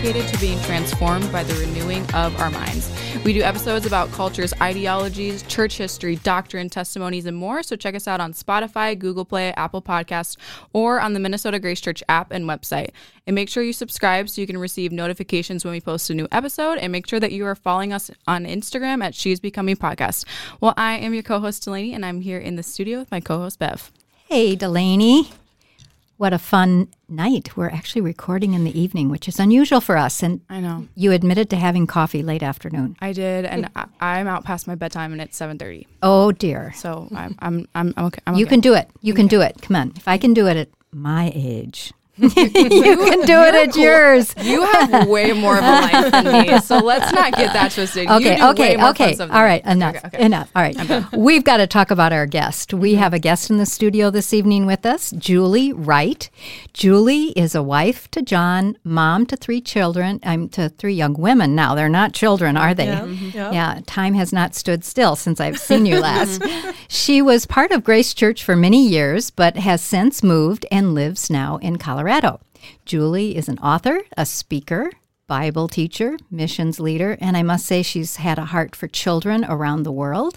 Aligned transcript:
dedicated 0.00 0.32
to 0.32 0.40
being 0.40 0.58
transformed 0.62 1.30
by 1.30 1.44
the 1.44 1.52
renewing 1.54 2.02
of 2.14 2.34
our 2.40 2.50
minds. 2.50 2.90
We 3.22 3.34
do 3.34 3.42
episodes 3.42 3.84
about 3.84 4.10
cultures, 4.12 4.54
ideologies, 4.58 5.42
church 5.42 5.76
history, 5.76 6.16
doctrine, 6.16 6.70
testimonies, 6.70 7.26
and 7.26 7.36
more. 7.36 7.62
So 7.62 7.76
check 7.76 7.94
us 7.94 8.08
out 8.08 8.18
on 8.18 8.32
Spotify, 8.32 8.98
Google 8.98 9.26
Play, 9.26 9.52
Apple 9.58 9.82
Podcasts, 9.82 10.38
or 10.72 11.02
on 11.02 11.12
the 11.12 11.20
Minnesota 11.20 11.58
Grace 11.58 11.82
Church 11.82 12.02
app 12.08 12.30
and 12.30 12.46
website. 12.46 12.92
And 13.26 13.34
make 13.34 13.50
sure 13.50 13.62
you 13.62 13.74
subscribe 13.74 14.30
so 14.30 14.40
you 14.40 14.46
can 14.46 14.56
receive 14.56 14.90
notifications 14.90 15.66
when 15.66 15.72
we 15.72 15.82
post 15.82 16.08
a 16.08 16.14
new 16.14 16.28
episode. 16.32 16.78
And 16.78 16.92
make 16.92 17.06
sure 17.06 17.20
that 17.20 17.32
you 17.32 17.44
are 17.44 17.54
following 17.54 17.92
us 17.92 18.10
on 18.26 18.46
Instagram 18.46 19.04
at 19.04 19.14
She 19.14 19.32
is 19.32 19.40
Becoming 19.40 19.76
Podcast. 19.76 20.24
Well, 20.62 20.72
I 20.78 20.96
am 20.96 21.12
your 21.12 21.22
co 21.22 21.40
host, 21.40 21.64
Delaney, 21.64 21.92
and 21.92 22.06
I'm 22.06 22.22
here 22.22 22.38
in 22.38 22.56
the 22.56 22.62
studio 22.62 23.00
with 23.00 23.10
my 23.10 23.20
co 23.20 23.36
host, 23.36 23.58
Bev. 23.58 23.92
Hey, 24.28 24.56
Delaney. 24.56 25.30
What 26.20 26.34
a 26.34 26.38
fun 26.38 26.88
night. 27.08 27.56
We're 27.56 27.70
actually 27.70 28.02
recording 28.02 28.52
in 28.52 28.62
the 28.64 28.78
evening, 28.78 29.08
which 29.08 29.26
is 29.26 29.40
unusual 29.40 29.80
for 29.80 29.96
us. 29.96 30.22
And 30.22 30.42
I 30.50 30.60
know. 30.60 30.86
you 30.94 31.12
admitted 31.12 31.48
to 31.48 31.56
having 31.56 31.86
coffee 31.86 32.22
late 32.22 32.42
afternoon. 32.42 32.94
I 33.00 33.14
did, 33.14 33.46
and 33.46 33.70
I, 33.74 33.86
I'm 34.02 34.28
out 34.28 34.44
past 34.44 34.66
my 34.66 34.74
bedtime, 34.74 35.12
and 35.12 35.22
it's 35.22 35.40
7:30. 35.40 35.86
Oh, 36.02 36.30
dear. 36.30 36.74
So 36.76 37.08
I'm 37.16 37.36
I'm 37.38 37.66
I'm, 37.74 37.94
I'm 37.96 38.04
okay. 38.08 38.20
I'm 38.26 38.34
You 38.34 38.44
okay. 38.44 38.50
can 38.50 38.60
do 38.60 38.74
it. 38.74 38.90
You 39.00 39.14
can 39.14 39.28
do 39.28 39.40
it. 39.40 39.62
Come 39.62 39.76
on. 39.76 39.94
If 39.96 40.06
I 40.06 40.18
can 40.18 40.34
do 40.34 40.46
it 40.46 40.58
at 40.58 40.68
my 40.92 41.32
age, 41.34 41.94
you 42.36 42.96
can 42.96 43.20
do 43.26 43.40
it 43.40 43.54
at 43.54 43.76
yours. 43.76 44.34
You 44.42 44.62
have 44.64 45.08
way 45.08 45.32
more 45.32 45.56
of 45.58 45.64
a 45.64 45.66
life 45.66 46.10
than 46.12 46.24
me, 46.46 46.58
so 46.60 46.78
let's 46.78 47.12
not 47.12 47.32
get 47.34 47.52
that 47.52 47.72
twisted. 47.74 48.08
You 48.08 48.14
Okay, 48.16 48.40
way 48.40 48.48
okay, 48.50 48.76
more 48.76 48.90
okay. 48.90 49.14
stuff 49.14 49.30
All 49.30 49.36
than 49.36 49.44
right, 49.44 49.64
me. 49.64 49.72
enough. 49.72 49.96
Okay, 49.96 50.06
okay. 50.08 50.24
Enough. 50.24 50.50
All 50.54 50.62
right. 50.62 51.04
We've 51.12 51.44
got 51.44 51.58
to 51.58 51.66
talk 51.66 51.90
about 51.90 52.12
our 52.12 52.26
guest. 52.26 52.74
We 52.74 52.94
have 52.96 53.14
a 53.14 53.18
guest 53.18 53.50
in 53.50 53.56
the 53.56 53.66
studio 53.66 54.10
this 54.10 54.34
evening 54.34 54.66
with 54.66 54.84
us, 54.84 55.10
Julie 55.12 55.72
Wright. 55.72 56.28
Julie 56.72 57.28
is 57.30 57.54
a 57.54 57.62
wife 57.62 58.10
to 58.12 58.22
John, 58.22 58.76
mom 58.84 59.26
to 59.26 59.36
three 59.36 59.60
children, 59.60 60.20
I'm 60.22 60.48
to 60.50 60.68
three 60.68 60.94
young 60.94 61.14
women 61.14 61.54
now. 61.54 61.74
They're 61.74 61.88
not 61.88 62.12
children, 62.12 62.56
are 62.56 62.74
they? 62.74 62.86
Yeah, 62.86 63.00
mhm. 63.00 63.34
yeah. 63.34 63.52
Yeah, 63.52 63.80
time 63.86 64.14
has 64.14 64.32
not 64.32 64.54
stood 64.54 64.84
still 64.84 65.16
since 65.16 65.40
I've 65.40 65.58
seen 65.58 65.86
you 65.86 66.00
last. 66.10 66.42
she 66.88 67.22
was 67.22 67.46
part 67.46 67.70
of 67.70 67.84
Grace 67.84 68.12
Church 68.14 68.44
for 68.44 68.56
many 68.56 68.86
years, 68.86 69.30
but 69.30 69.56
has 69.56 69.80
since 69.80 70.22
moved 70.22 70.66
and 70.70 70.94
lives 70.94 71.30
now 71.30 71.56
in 71.58 71.76
Colorado. 71.78 72.09
Julie 72.84 73.36
is 73.36 73.48
an 73.48 73.60
author, 73.60 74.00
a 74.16 74.26
speaker, 74.26 74.90
Bible 75.28 75.68
teacher, 75.68 76.16
missions 76.28 76.80
leader, 76.80 77.16
and 77.20 77.36
I 77.36 77.44
must 77.44 77.64
say 77.64 77.82
she's 77.82 78.16
had 78.16 78.36
a 78.36 78.46
heart 78.46 78.74
for 78.74 78.88
children 78.88 79.44
around 79.44 79.84
the 79.84 79.92
world. 79.92 80.36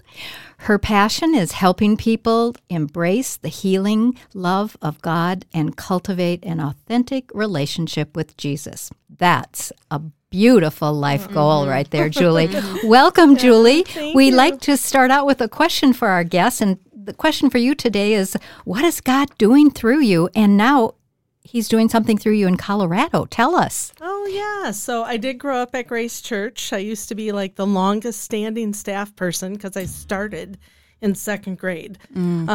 Her 0.58 0.78
passion 0.78 1.34
is 1.34 1.50
helping 1.50 1.96
people 1.96 2.54
embrace 2.70 3.36
the 3.36 3.48
healing 3.48 4.16
love 4.34 4.76
of 4.80 5.02
God 5.02 5.46
and 5.52 5.76
cultivate 5.76 6.44
an 6.44 6.60
authentic 6.60 7.28
relationship 7.34 8.14
with 8.14 8.36
Jesus. 8.36 8.92
That's 9.10 9.72
a 9.90 10.00
beautiful 10.30 10.92
life 10.92 11.24
mm-hmm. 11.24 11.34
goal 11.34 11.66
right 11.66 11.90
there, 11.90 12.08
Julie. 12.08 12.50
Welcome, 12.84 13.36
Julie. 13.36 13.82
thank 13.82 14.14
we 14.14 14.28
you. 14.28 14.36
like 14.36 14.60
to 14.60 14.76
start 14.76 15.10
out 15.10 15.26
with 15.26 15.40
a 15.40 15.48
question 15.48 15.92
for 15.92 16.06
our 16.06 16.22
guests, 16.22 16.60
and 16.60 16.78
the 16.94 17.14
question 17.14 17.50
for 17.50 17.58
you 17.58 17.74
today 17.74 18.14
is 18.14 18.36
what 18.64 18.84
is 18.84 19.00
God 19.00 19.28
doing 19.38 19.72
through 19.72 20.02
you? 20.02 20.28
And 20.36 20.56
now 20.56 20.94
He's 21.44 21.68
doing 21.68 21.88
something 21.90 22.16
through 22.16 22.32
you 22.32 22.48
in 22.48 22.56
Colorado. 22.56 23.26
Tell 23.26 23.54
us. 23.54 23.92
Oh, 24.00 24.26
yeah. 24.26 24.70
So 24.72 25.04
I 25.04 25.18
did 25.18 25.34
grow 25.38 25.58
up 25.58 25.74
at 25.74 25.86
Grace 25.86 26.20
Church. 26.22 26.72
I 26.72 26.78
used 26.78 27.08
to 27.10 27.14
be 27.14 27.32
like 27.32 27.56
the 27.56 27.66
longest 27.66 28.22
standing 28.22 28.72
staff 28.72 29.14
person 29.14 29.52
because 29.52 29.76
I 29.76 29.84
started 29.84 30.58
in 31.02 31.14
second 31.14 31.58
grade. 31.58 31.98
Um, 32.16 32.48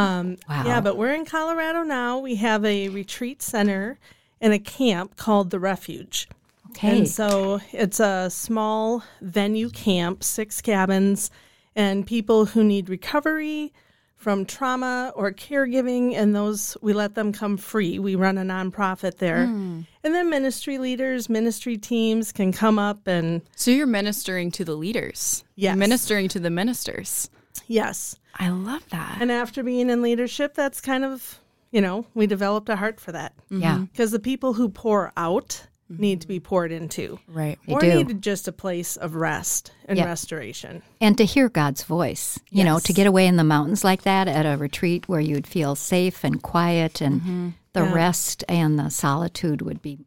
Wow. 0.49 0.63
Yeah, 0.65 0.81
but 0.81 0.97
we're 0.97 1.13
in 1.13 1.25
Colorado 1.25 1.83
now. 1.83 2.17
We 2.17 2.35
have 2.35 2.65
a 2.65 2.89
retreat 2.89 3.43
center 3.43 3.99
and 4.41 4.53
a 4.53 4.59
camp 4.59 5.15
called 5.17 5.51
The 5.51 5.59
Refuge. 5.59 6.27
Okay. 6.71 6.97
And 6.99 7.07
so 7.07 7.59
it's 7.71 7.99
a 7.99 8.29
small 8.31 9.03
venue 9.21 9.69
camp, 9.69 10.23
six 10.23 10.61
cabins, 10.61 11.29
and 11.75 12.07
people 12.07 12.45
who 12.45 12.63
need 12.63 12.89
recovery 12.89 13.71
from 14.19 14.45
trauma 14.45 15.11
or 15.15 15.31
caregiving, 15.31 16.13
and 16.13 16.35
those 16.35 16.77
we 16.81 16.91
let 16.93 17.15
them 17.15 17.31
come 17.31 17.55
free. 17.57 17.97
We 17.99 18.15
run 18.15 18.37
a 18.37 18.43
nonprofit 18.43 19.17
there. 19.17 19.47
Hmm. 19.47 19.81
And 20.03 20.13
then 20.13 20.29
ministry 20.29 20.77
leaders, 20.77 21.29
ministry 21.29 21.77
teams 21.77 22.31
can 22.31 22.51
come 22.51 22.77
up 22.77 23.07
and, 23.07 23.41
So 23.55 23.71
you're 23.71 23.87
ministering 23.87 24.51
to 24.51 24.65
the 24.65 24.75
leaders. 24.75 25.43
You're 25.55 25.75
ministering 25.75 26.27
to 26.29 26.39
the 26.39 26.49
ministers. 26.49 27.29
yes. 27.67 28.15
I 28.41 28.49
love 28.49 28.87
that. 28.91 29.17
And 29.19 29.31
after 29.31 29.63
being 29.63 29.89
in 29.89 30.01
leadership, 30.01 30.53
that's 30.53 30.79
kind 30.79 31.03
of, 31.03 31.39
you 31.71 31.81
know, 31.81 32.05
we 32.13 32.25
developed 32.27 32.69
a 32.69 32.75
heart 32.77 32.99
for 32.99 33.11
that. 33.11 33.33
Yeah. 33.49 33.73
Mm-hmm. 33.75 33.83
Because 33.85 34.11
the 34.11 34.19
people 34.19 34.53
who 34.53 34.69
pour 34.69 35.11
out 35.17 35.65
need 35.89 36.21
to 36.21 36.27
be 36.27 36.37
mm-hmm. 36.37 36.45
poured 36.45 36.71
into. 36.71 37.19
Right. 37.27 37.57
They 37.65 37.73
or 37.73 37.79
do. 37.79 38.03
need 38.03 38.21
just 38.21 38.47
a 38.47 38.51
place 38.51 38.95
of 38.95 39.15
rest 39.15 39.71
and 39.85 39.97
Yeah. 39.97 40.05
restoration. 40.05 40.83
And 41.01 41.17
to 41.17 41.25
hear 41.25 41.49
God's 41.49 41.83
voice, 41.83 42.39
you 42.51 42.63
know, 42.63 42.79
to 42.79 42.93
get 42.93 43.07
away 43.07 43.25
in 43.27 43.37
the 43.37 43.43
mountains 43.43 43.83
like 43.83 44.03
that 44.03 44.27
at 44.27 44.45
a 44.45 44.57
retreat 44.57 45.09
where 45.09 45.19
you'd 45.19 45.47
feel 45.47 45.75
safe 45.75 46.23
and 46.23 46.41
quiet 46.41 47.01
and 47.01 47.21
mm-hmm. 47.21 47.49
the 47.73 47.83
Yeah. 47.83 47.93
rest 47.93 48.43
and 48.47 48.77
the 48.77 48.89
solitude 48.89 49.61
would 49.61 49.81
be, 49.81 49.99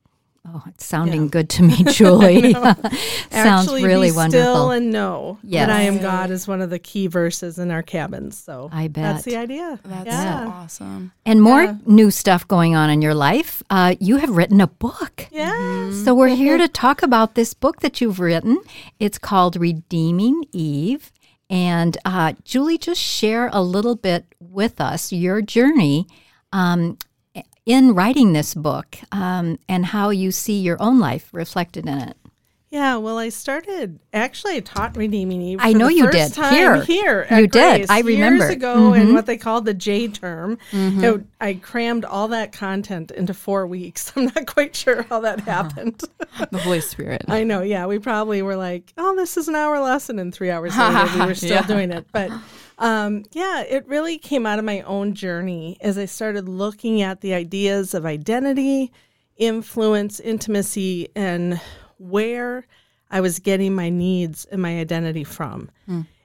oh, 0.47 0.63
it's 0.67 0.85
sounding 0.85 1.29
good 1.29 1.49
to 1.51 1.63
me, 1.63 1.85
Julie. 1.93 2.53
Sounds 2.53 2.93
Actually, 3.33 3.85
really 3.85 4.11
be 4.11 4.17
wonderful. 4.17 4.43
Still 4.43 4.71
and 4.73 4.91
know 4.91 5.39
Yes. 5.43 5.67
that 5.67 5.77
I 5.77 5.83
am 5.83 5.99
God 5.99 6.31
is 6.31 6.47
one 6.49 6.61
of 6.61 6.71
the 6.71 6.79
key 6.79 7.07
verses 7.07 7.59
in 7.59 7.71
our 7.71 7.83
cabins. 7.83 8.37
So 8.39 8.69
I 8.73 8.89
bet 8.89 9.03
that's 9.15 9.25
the 9.25 9.37
idea. 9.37 9.79
That's 9.85 10.07
yeah. 10.07 10.45
so 10.45 10.51
awesome. 10.51 11.13
and 11.25 11.41
more 11.43 11.65
Yeah. 11.65 11.77
new 11.87 12.11
stuff 12.11 12.47
going 12.49 12.75
on 12.75 12.91
in 12.91 13.03
your 13.03 13.15
life. 13.15 13.63
Uh, 13.71 13.95
you 14.01 14.17
have 14.17 14.31
written 14.31 14.61
a 14.61 14.67
book. 14.67 15.29
Yeah. 15.31 15.91
So 16.05 16.15
we're 16.15 16.35
here 16.35 16.59
to 16.59 16.69
talk 16.69 17.03
about 17.03 17.35
this 17.35 17.55
book 17.55 17.81
that 17.81 18.01
you've 18.01 18.19
written. 18.21 18.59
It's 18.99 19.19
called 19.19 19.57
Redeeming 19.57 20.45
Eve. 20.53 21.13
And 21.49 21.99
uh, 22.05 22.33
Julie, 22.45 22.79
just 22.79 23.01
share 23.01 23.51
a 23.53 23.61
little 23.63 23.95
bit 23.95 24.25
with 24.41 24.81
us 24.81 25.13
your 25.13 25.43
journey 25.43 26.07
um, 26.53 26.97
in 27.67 27.95
writing 27.95 28.33
this 28.33 28.55
book 28.55 28.99
um, 29.13 29.59
and 29.69 29.87
how 29.87 30.11
you 30.11 30.33
see 30.33 30.59
your 30.61 30.81
own 30.81 30.99
life 30.99 31.29
reflected 31.33 31.87
in 31.87 31.99
it. 31.99 32.17
Yeah, 32.71 32.97
well, 32.97 33.19
I 33.19 33.29
started 33.29 34.01
actually. 34.15 34.57
I 34.57 34.61
taught 34.61 34.97
Redeeming 34.97 35.43
Eve. 35.43 35.59
I 35.61 35.75
know 35.75 35.89
the 35.89 35.95
you 35.95 36.05
first 36.07 36.17
did. 36.17 36.33
time 36.33 36.55
Here. 36.55 36.83
here, 36.83 37.27
You 37.31 37.47
did. 37.47 37.91
I 37.91 38.01
remember. 38.01 38.45
years 38.47 38.51
ago, 38.57 38.77
Mhm. 38.93 38.99
and 38.99 39.13
what 39.13 39.27
they 39.27 39.37
called 39.37 39.67
the 39.67 39.75
J 39.75 40.09
term. 40.09 40.57
It- 40.73 41.21
I 41.39 41.53
crammed 41.53 42.07
all 42.07 42.29
that 42.29 42.53
content 42.53 43.11
into 43.11 43.35
four 43.35 43.67
weeks. 43.67 44.11
I'm 44.17 44.25
not 44.25 44.47
quite 44.47 44.75
sure 44.75 45.03
how 45.11 45.21
that 45.21 45.41
happened. 45.41 46.01
The 46.51 46.57
Holy 46.59 46.81
Spirit. 46.81 47.27
I 47.29 47.45
know. 47.45 47.61
Yeah, 47.61 47.85
we 47.85 47.99
probably 47.99 48.41
were 48.41 48.57
like, 48.57 48.95
"Oh, 48.97 49.15
this 49.17 49.37
is 49.37 49.49
an 49.49 49.55
hour 49.55 49.79
lesson," 49.81 50.19
and 50.19 50.33
three 50.35 50.51
hours 50.51 50.75
later 50.79 51.19
we 51.21 51.27
were 51.27 51.35
still 51.35 51.51
Yeah. 51.51 51.67
doing 51.67 51.91
it. 51.93 52.07
But 52.11 52.31
um, 52.79 53.25
yeah, 53.33 53.63
it 53.63 53.87
really 53.87 54.19
came 54.19 54.47
out 54.47 54.59
of 54.59 54.65
my 54.65 54.81
own 54.83 55.15
journey 55.15 55.77
as 55.81 55.99
I 55.99 56.07
started 56.07 56.49
looking 56.49 57.03
at 57.03 57.21
the 57.21 57.35
ideas 57.35 57.95
of 57.95 58.05
identity, 58.07 58.93
influence, 59.37 60.21
intimacy, 60.21 61.09
and 61.15 61.61
where 61.99 62.67
I 63.11 63.21
was 63.21 63.39
getting 63.39 63.75
my 63.75 63.91
needs 63.91 64.45
and 64.47 64.61
my 64.63 64.79
identity 64.79 65.25
from. 65.25 65.71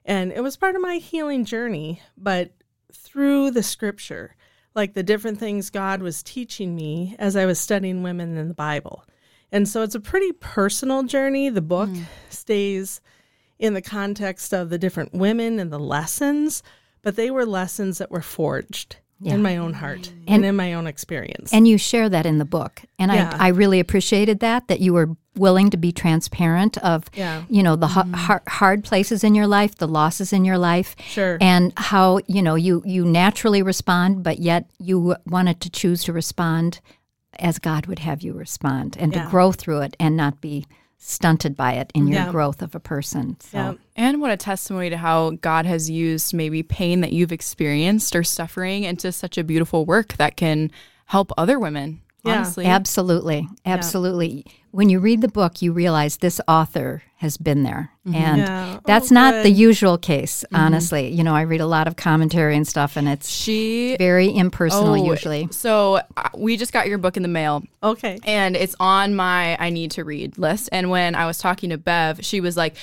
And 0.05 0.31
it 0.31 0.41
was 0.41 0.55
part 0.57 0.75
of 0.75 0.81
my 0.81 0.95
healing 0.95 1.43
journey, 1.45 2.01
but 2.17 2.51
through 2.93 3.51
the 3.51 3.63
scripture, 3.63 4.35
like 4.73 4.93
the 4.93 5.03
different 5.03 5.39
things 5.39 5.69
God 5.69 6.01
was 6.01 6.23
teaching 6.23 6.75
me 6.75 7.15
as 7.19 7.35
I 7.35 7.45
was 7.45 7.59
studying 7.59 8.03
women 8.03 8.37
in 8.37 8.47
the 8.47 8.53
Bible. 8.53 9.03
And 9.51 9.67
so 9.67 9.81
it's 9.81 9.95
a 9.95 9.99
pretty 9.99 10.31
personal 10.33 11.03
journey. 11.03 11.49
The 11.49 11.61
book 11.61 11.89
stays 12.29 13.01
in 13.59 13.73
the 13.73 13.81
context 13.81 14.53
of 14.53 14.69
the 14.69 14.77
different 14.77 15.13
women 15.13 15.59
and 15.59 15.71
the 15.71 15.79
lessons, 15.79 16.63
but 17.01 17.15
they 17.15 17.31
were 17.31 17.45
lessons 17.45 17.97
that 17.97 18.11
were 18.11 18.21
forged 18.21 18.97
in 19.23 19.41
my 19.41 19.57
own 19.57 19.73
heart 19.73 20.11
and, 20.27 20.45
in 20.45 20.55
my 20.55 20.73
own 20.75 20.85
experience. 20.85 21.51
And 21.51 21.67
you 21.67 21.79
share 21.79 22.07
that 22.07 22.27
in 22.27 22.37
the 22.37 22.45
book. 22.45 22.83
And 22.99 23.11
Yeah. 23.11 23.35
I, 23.39 23.45
I 23.45 23.49
really 23.49 23.79
appreciated 23.79 24.41
that, 24.41 24.67
that 24.67 24.79
you 24.79 24.93
were 24.93 25.09
willing 25.35 25.71
to 25.71 25.77
be 25.77 25.91
transparent 25.91 26.77
of, 26.79 27.05
Yeah. 27.15 27.43
you 27.49 27.63
know, 27.63 27.75
the 27.75 27.87
ha- 27.87 28.03
mm-hmm. 28.03 28.13
har- 28.13 28.43
hard 28.47 28.83
places 28.83 29.23
in 29.23 29.33
your 29.33 29.47
life, 29.47 29.75
the 29.77 29.87
losses 29.87 30.31
in 30.33 30.45
your 30.45 30.59
life. 30.59 30.95
Sure. 31.03 31.39
And 31.41 31.73
how, 31.77 32.19
you 32.27 32.43
know, 32.43 32.53
you, 32.53 32.83
you 32.85 33.05
naturally 33.05 33.63
respond, 33.63 34.21
but 34.21 34.37
yet 34.37 34.69
you 34.77 35.15
wanted 35.25 35.61
to 35.61 35.69
choose 35.71 36.03
to 36.03 36.13
respond 36.13 36.79
as 37.39 37.57
God 37.57 37.87
would 37.87 37.99
have 37.99 38.21
you 38.21 38.33
respond 38.33 38.97
and 38.99 39.13
Yeah. 39.15 39.23
to 39.23 39.29
grow 39.31 39.51
through 39.51 39.81
it 39.81 39.95
and 39.99 40.15
not 40.15 40.41
be 40.41 40.67
stunted 41.07 41.55
by 41.55 41.73
it 41.73 41.89
in 41.95 42.07
your 42.07 42.17
Yeah. 42.17 42.31
growth 42.31 42.61
of 42.61 42.75
a 42.75 42.79
person. 42.81 43.37
So, 43.39 43.57
yeah. 43.57 43.73
And 43.95 44.19
what 44.19 44.29
a 44.29 44.37
testimony 44.37 44.89
to 44.89 44.97
how 44.97 45.31
God 45.41 45.65
has 45.65 45.89
used 45.89 46.33
maybe 46.33 46.63
pain 46.63 46.99
that 46.99 47.13
you've 47.13 47.31
experienced 47.31 48.13
or 48.13 48.23
suffering 48.23 48.83
into 48.83 49.11
such 49.13 49.37
a 49.37 49.43
beautiful 49.43 49.85
work 49.85 50.17
that 50.17 50.35
can 50.35 50.69
help 51.05 51.31
other 51.37 51.59
women. 51.59 52.01
Yeah. 52.25 52.35
Honestly. 52.35 52.65
Absolutely. 52.65 53.47
Absolutely. 53.65 54.45
When 54.77 54.89
you 54.89 54.99
read 54.99 55.21
the 55.21 55.27
book, 55.27 55.59
you 55.63 55.73
realize 55.73 56.17
this 56.17 56.39
author 56.47 57.01
has 57.15 57.35
been 57.35 57.63
there. 57.63 57.89
And 58.13 58.37
Yeah. 58.41 58.79
that's 58.85 59.11
Oh, 59.11 59.15
not 59.15 59.41
the 59.41 59.49
usual 59.49 59.97
case, 59.97 60.45
honestly. 60.53 61.11
You 61.11 61.23
know, 61.23 61.33
I 61.35 61.41
read 61.41 61.61
a 61.61 61.65
lot 61.65 61.87
of 61.87 61.95
commentary 61.95 62.55
and 62.55 62.67
stuff, 62.67 62.95
and 62.95 63.09
it's 63.09 63.27
She 63.27 63.95
very 63.97 64.31
impersonal 64.31 64.91
oh, 64.93 65.11
usually. 65.11 65.47
So 65.49 66.01
uh, 66.15 66.29
we 66.35 66.57
just 66.57 66.73
got 66.73 66.87
your 66.87 66.99
book 66.99 67.17
in 67.17 67.23
the 67.23 67.27
mail. 67.27 67.63
Okay. 67.81 68.19
and 68.23 68.55
it's 68.55 68.75
on 68.79 69.15
my 69.15 69.57
I 69.59 69.71
need 69.71 69.89
to 69.91 70.03
read 70.03 70.37
list. 70.37 70.69
And 70.71 70.91
when 70.91 71.15
I 71.15 71.25
was 71.25 71.39
talking 71.39 71.71
to 71.71 71.79
Bev, 71.79 72.23
she 72.23 72.39
was 72.39 72.55
like, 72.55 72.75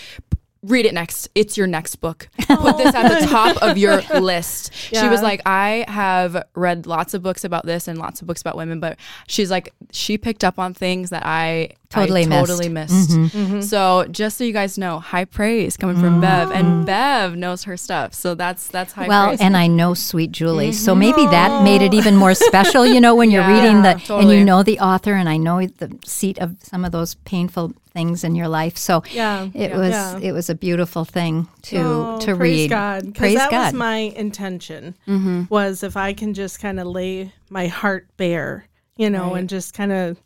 read 0.65 0.87
it 0.87 0.95
next. 0.95 1.29
It's 1.35 1.57
your 1.57 1.67
next 1.67 1.97
book. 1.97 2.29
Put 2.39 2.77
this 2.79 2.95
at 2.95 3.09
the 3.09 3.27
oh. 3.27 3.31
top 3.31 3.63
of 3.63 3.77
your 3.77 4.01
list. 4.21 4.73
She 4.75 5.09
was 5.09 5.23
like, 5.23 5.43
I 5.47 5.85
have 5.89 6.45
read 6.55 6.87
lots 6.87 7.15
of 7.15 7.23
books 7.23 7.45
about 7.45 7.67
this 7.67 7.89
and 7.89 7.99
lots 7.99 8.21
of 8.21 8.27
books 8.27 8.41
about 8.41 8.57
women, 8.57 8.81
but 8.81 8.99
she's 9.27 9.51
like, 9.51 9.73
she 9.93 10.19
picked 10.19 10.45
up 10.45 10.59
on 10.59 10.75
things 10.75 11.11
that 11.11 11.25
I 11.25 11.71
Totally 11.91 12.23
I 12.23 12.27
missed. 12.27 12.47
totally 12.49 12.69
missed. 12.69 13.11
Mm-hmm. 13.11 13.39
mm-hmm. 13.39 13.61
So 13.61 14.07
just 14.11 14.39
so 14.39 14.45
you 14.45 14.53
guys 14.53 14.77
know, 14.77 14.99
high 14.99 15.25
praise 15.25 15.77
coming 15.77 16.01
from 16.01 16.21
Bev, 16.21 16.51
and 16.51 16.67
mm. 16.67 16.87
Bev 16.87 17.37
knows 17.37 17.65
her 17.65 17.77
stuff. 17.77 18.15
So 18.15 18.35
that's 18.35 18.67
that's 18.69 18.93
high 18.93 19.07
Well, 19.07 19.29
praise. 19.29 19.41
and 19.41 19.57
I 19.57 19.69
know 19.69 19.95
Sweet 19.95 20.33
Julie, 20.33 20.73
so 20.73 20.93
mm-hmm. 20.93 21.01
maybe 21.01 21.27
that 21.27 21.63
made 21.63 21.83
it 21.83 21.95
even 21.95 22.17
more 22.17 22.35
special. 22.35 22.85
You 22.85 23.01
know, 23.01 23.15
when 23.15 23.31
you're 23.31 23.43
Yeah, 23.45 23.63
reading 23.63 23.83
the 23.83 24.15
and 24.15 24.31
you 24.31 24.45
know 24.45 24.63
the 24.63 24.81
author, 24.81 25.15
and 25.15 25.29
I 25.29 25.37
know 25.37 25.65
the 25.67 25.97
seat 26.05 26.39
of 26.39 26.57
some 26.63 26.85
of 26.85 26.91
those 26.91 27.15
painful 27.15 27.75
things 27.95 28.25
in 28.25 28.35
your 28.35 28.49
life. 28.49 28.77
So 28.77 29.03
Yeah, 29.11 29.45
it 29.55 29.71
yeah. 29.71 29.77
was 29.79 29.91
Yeah. 29.91 30.19
it 30.19 30.33
was 30.33 30.51
a 30.51 30.55
beautiful 30.55 31.05
thing 31.05 31.49
to 31.63 31.77
Oh, 31.79 32.19
to 32.21 32.37
praise 32.37 32.63
read. 32.65 32.71
God. 32.71 33.15
Praise 33.15 33.37
that 33.37 33.51
God. 33.51 33.67
was 33.67 33.73
my 33.75 33.97
intention. 33.97 34.95
Mm-hmm. 35.07 35.45
Was 35.49 35.83
if 35.83 35.97
I 35.97 36.13
can 36.13 36.35
just 36.35 36.61
kind 36.61 36.79
of 36.81 36.87
lay 36.87 37.33
my 37.49 37.69
heart 37.69 38.09
bare, 38.17 38.67
you 38.97 39.09
know, 39.09 39.31
Right. 39.31 39.39
and 39.41 39.49
just 39.49 39.73
kind 39.75 39.93
of 39.93 40.21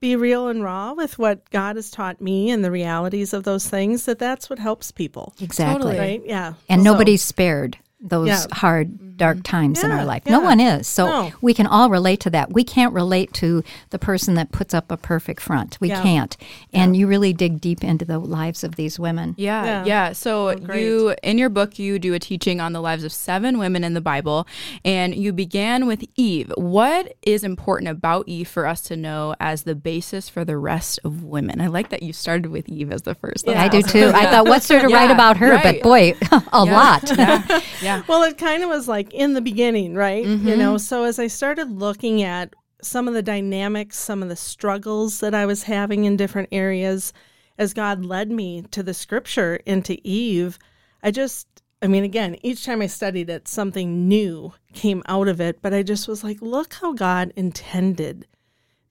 be 0.00 0.16
real 0.16 0.48
and 0.48 0.62
raw 0.62 0.92
with 0.92 1.18
what 1.18 1.48
God 1.50 1.76
has 1.76 1.90
taught 1.90 2.20
me 2.20 2.50
and 2.50 2.62
the 2.62 2.70
realities 2.70 3.32
of 3.32 3.44
those 3.44 3.66
things. 3.68 4.04
That 4.04 4.18
that's 4.18 4.50
what 4.50 4.58
helps 4.58 4.90
people, 4.90 5.32
exactly. 5.40 5.92
Totally. 5.92 5.98
right? 5.98 6.22
Yeah, 6.26 6.54
And 6.68 6.82
So- 6.82 6.92
nobody's 6.92 7.22
spared 7.22 7.78
those 8.00 8.28
Yeah. 8.28 8.42
hard, 8.52 8.90
mm-hmm. 8.90 9.13
Dark 9.16 9.36
mm-hmm. 9.38 9.42
times 9.42 9.84
in 9.84 9.90
our 9.90 9.98
Yeah, 9.98 10.04
life. 10.04 10.26
No 10.26 10.40
one 10.40 10.60
is. 10.60 10.86
So 10.86 11.06
No. 11.06 11.32
we 11.40 11.54
can 11.54 11.66
all 11.66 11.90
relate 11.90 12.20
to 12.20 12.30
that. 12.30 12.52
We 12.52 12.64
can't 12.64 12.92
relate 12.92 13.32
to 13.34 13.62
the 13.90 13.98
person 13.98 14.34
that 14.34 14.52
puts 14.52 14.74
up 14.74 14.90
a 14.90 14.96
perfect 14.96 15.40
front. 15.40 15.78
We 15.80 15.88
Yeah. 15.88 16.02
can't. 16.02 16.36
And 16.72 16.96
you 16.96 17.06
really 17.06 17.32
dig 17.32 17.60
deep 17.60 17.84
into 17.84 18.04
the 18.04 18.18
lives 18.18 18.64
of 18.64 18.76
these 18.76 18.98
women. 18.98 19.34
Yeah, 19.38 19.64
Yeah. 19.64 19.84
yeah. 19.84 20.12
So 20.12 20.48
oh, 20.50 20.56
great. 20.56 20.82
you 20.82 21.14
in 21.22 21.38
your 21.38 21.48
book 21.48 21.78
you 21.78 21.98
do 21.98 22.14
a 22.14 22.18
teaching 22.18 22.60
on 22.60 22.72
the 22.72 22.80
lives 22.80 23.04
of 23.04 23.12
seven 23.12 23.58
women 23.58 23.84
in 23.84 23.94
the 23.94 24.00
Bible 24.00 24.46
and 24.84 25.14
you 25.14 25.32
began 25.32 25.86
with 25.86 26.04
Eve. 26.16 26.52
What 26.56 27.14
is 27.22 27.44
important 27.44 27.90
about 27.90 28.24
Eve 28.28 28.48
for 28.48 28.66
us 28.66 28.80
to 28.82 28.96
know 28.96 29.34
as 29.40 29.62
the 29.62 29.74
basis 29.74 30.28
for 30.28 30.44
the 30.44 30.56
rest 30.56 30.98
of 31.04 31.22
women? 31.22 31.60
I 31.60 31.68
like 31.68 31.90
that 31.90 32.02
you 32.02 32.12
started 32.12 32.50
with 32.50 32.68
Eve 32.68 32.92
as 32.92 33.02
the 33.02 33.14
first. 33.14 33.46
Yeah. 33.46 33.62
I 33.62 33.68
do 33.68 33.82
too. 33.82 34.10
I 34.14 34.26
thought, 34.30 34.46
what's 34.46 34.68
there 34.68 34.80
to 34.82 34.88
Yeah, 34.94 34.96
write 34.96 35.10
about 35.10 35.36
her? 35.38 35.50
right. 35.50 35.80
But 35.80 35.82
boy, 35.82 36.14
a 36.52 36.64
lot. 36.64 37.10
yeah. 37.18 37.60
Yeah. 37.82 38.02
Well, 38.08 38.22
it 38.24 38.38
kind 38.38 38.62
of 38.62 38.68
was 38.68 38.88
like 38.88 39.03
in 39.12 39.34
the 39.34 39.40
beginning, 39.40 39.94
right? 39.94 40.24
Mm-hmm. 40.24 40.48
You 40.48 40.56
know, 40.56 40.78
so 40.78 41.04
as 41.04 41.18
I 41.18 41.26
started 41.26 41.70
looking 41.70 42.22
at 42.22 42.54
some 42.80 43.08
of 43.08 43.14
the 43.14 43.22
dynamics, 43.22 43.98
some 43.98 44.22
of 44.22 44.28
the 44.28 44.36
struggles 44.36 45.20
that 45.20 45.34
I 45.34 45.46
was 45.46 45.64
having 45.64 46.04
in 46.04 46.16
different 46.16 46.48
areas, 46.52 47.12
as 47.58 47.74
God 47.74 48.04
led 48.04 48.30
me 48.30 48.62
to 48.70 48.82
the 48.82 48.94
scripture 48.94 49.56
into 49.66 49.98
Eve, 50.02 50.58
I 51.02 51.10
just, 51.10 51.46
I 51.82 51.86
mean, 51.86 52.04
again, 52.04 52.36
each 52.42 52.64
time 52.64 52.80
I 52.80 52.86
studied 52.86 53.30
it, 53.30 53.48
something 53.48 54.08
new 54.08 54.52
came 54.72 55.02
out 55.06 55.28
of 55.28 55.40
it. 55.40 55.60
But 55.60 55.74
I 55.74 55.82
just 55.82 56.08
was 56.08 56.24
like, 56.24 56.40
look 56.40 56.74
how 56.74 56.92
God 56.92 57.32
intended 57.36 58.26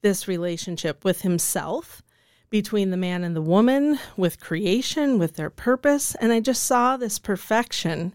this 0.02 0.28
relationship 0.28 1.04
with 1.04 1.22
Himself. 1.22 2.02
Between 2.50 2.90
the 2.90 2.96
man 2.96 3.24
and 3.24 3.34
the 3.34 3.42
woman, 3.42 3.98
with 4.16 4.38
creation, 4.38 5.18
with 5.18 5.34
their 5.34 5.50
purpose. 5.50 6.14
And 6.20 6.30
I 6.30 6.38
just 6.38 6.62
saw 6.62 6.96
this 6.96 7.18
perfection 7.18 8.14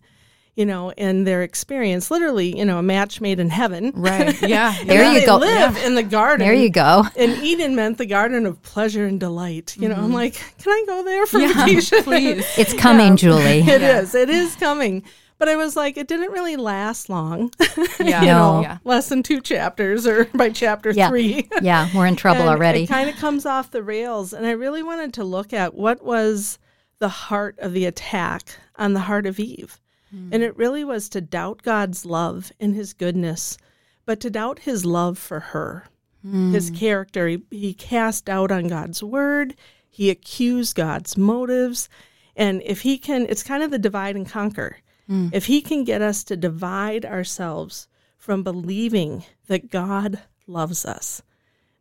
you 0.60 0.66
know, 0.66 0.92
in 0.92 1.24
their 1.24 1.42
experience, 1.42 2.12
literally, 2.12 2.58
you 2.58 2.66
know, 2.66 2.80
a 2.80 2.84
match 2.84 3.22
made 3.22 3.40
in 3.40 3.50
heaven. 3.50 3.94
Right. 3.96 4.36
Yeah. 4.50 4.76
There 4.84 5.14
you 5.14 5.26
go. 5.26 5.38
Live 5.38 5.78
in 5.78 5.94
the 5.96 6.04
garden. 6.04 6.46
There 6.46 6.56
you 6.56 6.70
go. 6.70 7.06
And 7.16 7.32
Eden 7.44 7.76
meant 7.76 7.98
the 7.98 8.06
garden 8.06 8.46
of 8.46 8.62
pleasure 8.64 9.06
and 9.06 9.20
delight. 9.20 9.78
You 9.78 9.88
know, 9.88 9.96
I'm 9.96 10.06
mm-hmm. 10.06 10.14
like, 10.14 10.34
can 10.34 10.72
I 10.74 10.84
go 10.88 11.04
there 11.04 11.26
for 11.28 11.40
Yeah, 11.40 11.54
vacation? 11.66 12.04
please. 12.04 12.46
It's 12.58 12.74
coming, 12.74 13.16
Julie. 13.16 13.62
It 13.62 13.82
is. 13.82 14.16
It 14.16 14.30
is 14.30 14.56
coming. 14.56 15.04
But 15.38 15.50
I 15.50 15.56
was 15.56 15.76
like, 15.78 15.98
it 15.98 16.08
didn't 16.08 16.32
really 16.32 16.56
last 16.58 17.10
long. 17.10 17.52
Yeah. 18.00 18.22
you 18.22 18.28
No. 18.28 18.56
know, 18.56 18.62
Yeah. 18.62 18.78
less 18.84 19.08
than 19.08 19.24
two 19.24 19.40
chapters 19.40 20.06
or 20.08 20.26
by 20.34 20.50
chapter 20.50 20.92
Yeah. 20.92 21.10
three. 21.10 21.48
Yeah, 21.62 21.88
we're 21.96 22.08
in 22.08 22.16
trouble 22.16 22.42
And 22.42 22.50
already. 22.50 22.84
It 22.84 22.88
kind 22.88 23.10
of 23.10 23.16
comes 23.18 23.46
off 23.46 23.72
the 23.72 23.84
rails. 23.84 24.34
And 24.34 24.46
I 24.46 24.52
really 24.52 24.84
wanted 24.84 25.14
to 25.14 25.24
look 25.24 25.54
at 25.54 25.76
what 25.76 26.04
was 26.04 26.58
the 27.00 27.10
heart 27.10 27.58
of 27.60 27.74
the 27.74 27.86
attack 27.86 28.58
on 28.78 28.94
the 28.94 29.02
heart 29.02 29.26
of 29.26 29.40
Eve. 29.40 29.80
Mm. 30.14 30.30
And 30.32 30.44
it 30.44 30.58
really 30.58 30.84
was 30.84 31.10
to 31.10 31.22
doubt 31.22 31.64
God's 31.64 32.06
love 32.06 32.52
and 32.60 32.76
his 32.76 32.94
goodness, 32.94 33.58
but 34.06 34.20
to 34.22 34.30
doubt 34.30 34.60
his 34.60 34.86
love 34.86 35.18
for 35.18 35.40
her, 35.40 35.88
mm. 36.26 36.52
his 36.52 36.70
character. 36.72 37.28
He, 37.28 37.44
he 37.52 37.74
cast 37.74 38.26
doubt 38.26 38.52
on 38.52 38.68
God's 38.68 39.04
word, 39.04 39.56
he 39.90 40.10
accused 40.10 40.76
God's 40.76 41.18
motives. 41.18 41.90
And 42.36 42.62
if 42.66 42.82
he 42.82 42.98
can, 42.98 43.26
it's 43.28 43.44
kind 43.44 43.64
of 43.64 43.72
the 43.72 43.80
divide 43.80 44.16
and 44.16 44.30
conquer. 44.30 44.78
Mm. 45.10 45.32
If 45.34 45.48
he 45.48 45.62
can 45.62 45.84
get 45.84 46.02
us 46.02 46.24
to 46.26 46.38
divide 46.38 47.06
ourselves 47.06 47.88
from 48.18 48.44
believing 48.44 49.26
that 49.48 49.72
God 49.72 50.20
loves 50.48 50.86
us, 50.86 51.22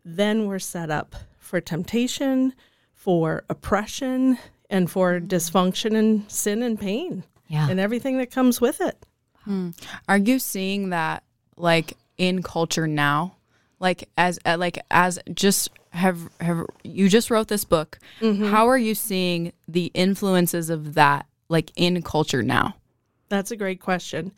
then 0.05 0.47
we're 0.47 0.59
set 0.59 0.91
up 0.91 1.15
for 1.39 1.61
temptation, 1.61 2.55
for 2.95 3.45
oppression, 3.49 4.39
and 4.69 4.91
for 4.91 5.21
dysfunction 5.21 5.97
and 5.97 6.31
sin 6.31 6.63
and 6.63 6.79
pain 6.79 7.25
Yeah. 7.49 7.69
and 7.69 7.81
everything 7.81 8.19
that 8.19 8.31
comes 8.31 8.61
with 8.61 8.81
it. 8.81 9.07
Hmm. 9.45 9.71
Are 10.09 10.19
you 10.19 10.39
seeing 10.39 10.91
that 10.91 11.25
like 11.57 11.97
in 12.19 12.43
culture 12.43 12.87
now? 12.87 13.37
Like 13.81 14.09
as 14.17 14.39
uh, 14.45 14.57
like 14.59 14.79
as 14.91 15.19
just 15.33 15.71
have 15.91 16.29
have 16.41 16.67
you 16.83 17.09
just 17.09 17.31
wrote 17.31 17.49
this 17.49 17.65
book. 17.65 17.99
Mm-hmm. 18.21 18.47
How 18.47 18.69
are 18.69 18.79
you 18.79 18.95
seeing 18.95 19.53
the 19.67 19.91
influences 19.95 20.71
of 20.71 20.95
that 20.95 21.27
like 21.49 21.71
in 21.77 22.03
culture 22.03 22.43
now? 22.43 22.75
That's 23.29 23.51
a 23.51 23.57
great 23.57 23.81
question. 23.81 24.33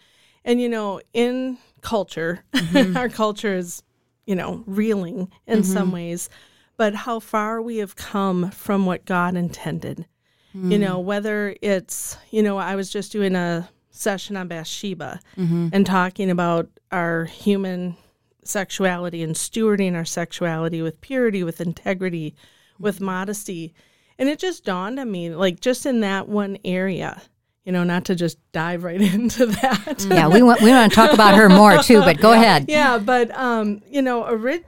And 0.44 0.61
you 0.61 0.68
know, 0.68 1.00
in 1.12 1.58
culture, 1.80 2.44
mm-hmm. 2.52 2.96
our 2.96 3.08
culture 3.08 3.54
is, 3.54 3.82
you 4.26 4.34
know, 4.34 4.62
reeling 4.66 5.30
in 5.46 5.64
some 5.64 5.87
mm-hmm. 5.88 5.94
ways, 5.94 6.30
but 6.76 6.94
how 6.94 7.20
far 7.20 7.61
we 7.61 7.78
have 7.78 7.96
come 7.96 8.50
from 8.50 8.87
what 8.87 9.04
God 9.04 9.37
intended. 9.37 10.06
You 10.52 10.78
know, 10.78 11.00
mm. 11.00 11.04
whether 11.04 11.54
it's, 11.62 12.16
you 12.30 12.42
know, 12.42 12.59
I 12.59 12.75
was 12.75 12.90
just 12.90 13.12
doing 13.12 13.37
a 13.37 13.69
session 13.90 14.37
on 14.37 14.49
Bathsheba 14.49 15.21
mm-hmm. 15.37 15.69
and 15.73 15.87
talking 15.87 16.30
about 16.30 16.69
our 16.90 17.25
human 17.26 17.97
sexuality 18.45 19.23
and 19.23 19.35
stewarding 19.35 19.95
our 19.95 20.04
sexuality 20.04 20.83
with 20.83 21.00
purity, 21.00 21.45
with 21.45 21.61
integrity, 21.61 22.35
with 22.78 22.97
mm-hmm. 22.97 23.07
modesty. 23.07 23.75
And 24.19 24.28
it 24.28 24.38
just 24.38 24.64
dawned 24.64 24.99
on 24.99 25.11
me, 25.11 25.30
like 25.30 25.61
just 25.61 25.87
in 25.87 26.00
that 26.00 26.28
one 26.28 26.59
area, 26.64 27.23
you 27.64 27.73
know, 27.73 27.85
not 27.85 28.07
to 28.07 28.14
just 28.14 28.38
dive 28.52 28.85
right 28.85 29.00
into 29.14 29.47
that. 29.47 30.07
yeah, 30.11 30.28
we 30.28 30.42
want 30.42 30.61
we 30.62 30.71
want 30.71 30.90
to 30.90 30.97
talk 30.97 31.12
about 31.12 31.35
her 31.35 31.49
more 31.49 31.78
too, 31.78 32.00
but 32.00 32.21
go 32.21 32.33
ahead. 32.35 32.66
yeah, 32.69 32.99
but 32.99 33.30
um, 33.37 33.83
you 33.88 34.02
know, 34.02 34.25
ori- 34.25 34.64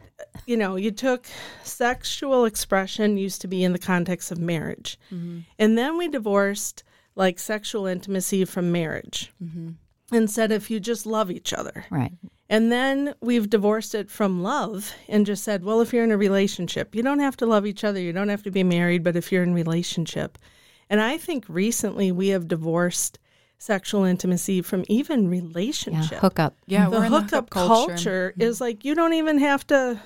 you 0.47 0.57
know, 0.57 0.77
you 0.77 0.91
took 0.91 1.27
sexual 1.63 2.45
expression 2.45 3.17
used 3.17 3.41
to 3.43 3.49
be 3.49 3.65
in 3.65 3.73
the 3.73 3.79
context 3.79 4.31
of 4.31 4.39
marriage, 4.39 4.99
mm-hmm. 5.13 5.41
and 5.59 5.77
then 5.79 5.97
we 5.97 6.09
divorced 6.09 6.83
like 7.15 7.39
sexual 7.39 7.87
intimacy 7.87 8.45
from 8.45 8.73
marriage, 8.73 9.33
and 10.11 10.31
said 10.31 10.51
if 10.53 10.71
you 10.71 10.81
just 10.81 11.07
love 11.07 11.31
each 11.31 11.53
other, 11.53 11.85
Right. 11.91 12.13
and 12.49 12.73
then 12.73 13.15
we've 13.21 13.49
divorced 13.51 13.95
it 13.95 14.11
from 14.11 14.43
love 14.43 14.93
and 15.09 15.27
just 15.27 15.45
said, 15.45 15.65
well, 15.65 15.81
if 15.81 15.93
you're 15.93 16.05
in 16.05 16.11
a 16.11 16.17
relationship, 16.17 16.95
you 16.95 17.03
don't 17.03 17.19
have 17.21 17.37
to 17.39 17.47
love 17.47 17.67
each 17.67 17.85
other, 17.85 18.01
you 18.01 18.13
don't 18.13 18.29
have 18.31 18.43
to 18.45 18.51
be 18.51 18.65
married, 18.65 19.03
but 19.05 19.17
if 19.17 19.31
you're 19.31 19.43
in 19.43 19.55
relationship. 19.55 20.39
And 20.89 21.01
I 21.01 21.17
think 21.19 21.45
recently 21.49 22.13
we 22.13 22.29
have 22.29 22.49
divorced 22.49 23.19
sexual 23.59 24.05
intimacy 24.05 24.61
from 24.61 24.85
even 24.89 25.25
Yeah, 25.25 25.31
relationship. 25.31 26.19
hook 26.19 26.39
up. 26.41 26.57
Yeah, 26.67 26.89
the 26.91 26.99
we're 26.99 27.05
in 27.05 27.13
hookup 27.13 27.49
culture, 27.51 28.33
mm-hmm. 28.33 28.43
is 28.43 28.61
like 28.61 28.85
you 28.85 28.95
don't 28.95 29.13
even 29.13 29.39
have 29.39 29.67
to 29.69 30.01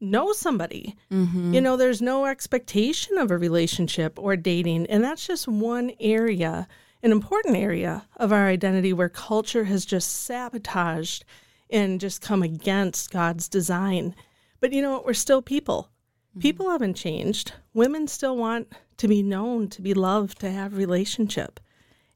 know 0.00 0.32
somebody. 0.32 0.96
Mm-hmm. 1.10 1.54
You 1.54 1.60
know, 1.60 1.76
there's 1.76 2.02
no 2.02 2.26
expectation 2.26 3.18
of 3.18 3.30
a 3.30 3.38
relationship 3.38 4.18
or 4.18 4.36
dating. 4.36 4.86
And 4.86 5.02
that's 5.02 5.26
just 5.26 5.48
one 5.48 5.92
area, 6.00 6.68
an 7.02 7.12
important 7.12 7.56
area 7.56 8.06
of 8.16 8.32
our 8.32 8.46
identity 8.48 8.92
where 8.92 9.08
culture 9.08 9.64
has 9.64 9.84
just 9.84 10.24
sabotaged 10.24 11.24
and 11.70 12.00
just 12.00 12.20
come 12.20 12.42
against 12.42 13.10
God's 13.10 13.48
design. 13.48 14.14
But 14.60 14.72
you 14.72 14.82
know 14.82 14.92
what? 14.92 15.06
We're 15.06 15.14
still 15.14 15.42
people. 15.42 15.90
Mm-hmm. 16.30 16.40
People 16.40 16.70
haven't 16.70 16.94
changed. 16.94 17.52
Women 17.74 18.06
still 18.06 18.36
want 18.36 18.72
to 18.98 19.08
be 19.08 19.22
known, 19.22 19.68
to 19.68 19.82
be 19.82 19.94
loved, 19.94 20.40
to 20.40 20.50
have 20.50 20.76
relationship. 20.76 21.60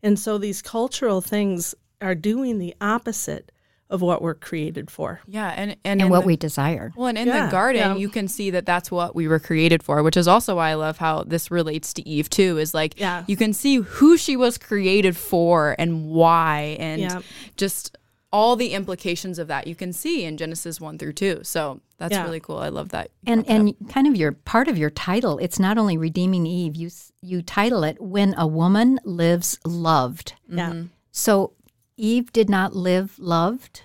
And 0.03 0.19
so 0.19 0.39
these 0.39 0.63
cultural 0.63 1.21
things 1.21 1.75
are 2.01 2.15
doing 2.15 2.59
the 2.59 2.75
opposite 2.81 3.53
of 3.91 4.01
what 4.01 4.23
we're 4.23 4.35
created 4.35 4.91
for. 4.91 5.21
Yeah, 5.27 5.49
and 5.57 5.77
and, 5.85 6.01
and 6.03 6.11
what 6.11 6.21
the- 6.23 6.27
we 6.29 6.37
desire. 6.37 6.93
Well, 6.97 7.09
and 7.09 7.19
in 7.19 7.27
Yeah, 7.29 7.47
the 7.47 7.51
garden, 7.53 7.81
yeah. 7.81 7.97
you 7.97 8.09
can 8.09 8.29
see 8.29 8.51
that 8.51 8.65
that's 8.65 8.91
what 8.91 9.15
we 9.15 9.29
were 9.29 9.41
created 9.41 9.83
for, 9.83 10.03
which 10.03 10.17
is 10.17 10.27
also 10.29 10.57
why 10.57 10.71
I 10.71 10.75
love 10.75 10.99
how 10.99 11.25
this 11.25 11.51
relates 11.51 11.93
to 11.95 12.09
Eve 12.09 12.31
too. 12.31 12.57
Is 12.59 12.73
like 12.73 12.99
Yeah. 12.99 13.25
you 13.27 13.37
can 13.37 13.53
see 13.53 13.77
who 13.77 14.17
she 14.17 14.37
was 14.37 14.57
created 14.59 15.17
for 15.17 15.75
and 15.79 16.07
why, 16.07 16.77
and 16.79 17.01
Yeah. 17.03 17.21
just 17.57 17.97
all 18.33 18.55
the 18.55 18.75
implications 18.75 19.41
of 19.41 19.49
that 19.49 19.67
you 19.67 19.75
can 19.75 19.93
see 19.93 20.25
in 20.25 20.37
Genesis 20.37 20.81
one 20.81 20.97
through 20.97 21.13
two. 21.15 21.41
So 21.43 21.81
that's 21.99 22.13
Yeah. 22.15 22.23
really 22.23 22.39
cool. 22.39 22.59
I 22.59 22.69
love 22.69 22.91
that. 22.91 23.11
And 23.27 23.45
and 23.49 23.75
kind 23.89 24.07
of 24.07 24.15
your 24.17 24.31
part 24.33 24.69
of 24.69 24.79
your 24.79 24.91
title, 24.91 25.39
it's 25.39 25.59
not 25.59 25.77
only 25.79 25.97
redeeming 25.99 26.47
Eve. 26.47 26.77
You 26.77 26.91
you 27.23 27.43
title 27.43 27.83
it 27.83 28.01
"When 28.01 28.35
a 28.39 28.47
Woman 28.47 29.01
Lives 29.05 29.59
Loved." 29.67 30.35
Yeah. 30.49 30.71
Mm-hmm. 30.71 30.83
So 31.11 31.55
Eve 32.01 32.33
did 32.33 32.49
not 32.49 32.75
live 32.75 33.19
loved. 33.19 33.83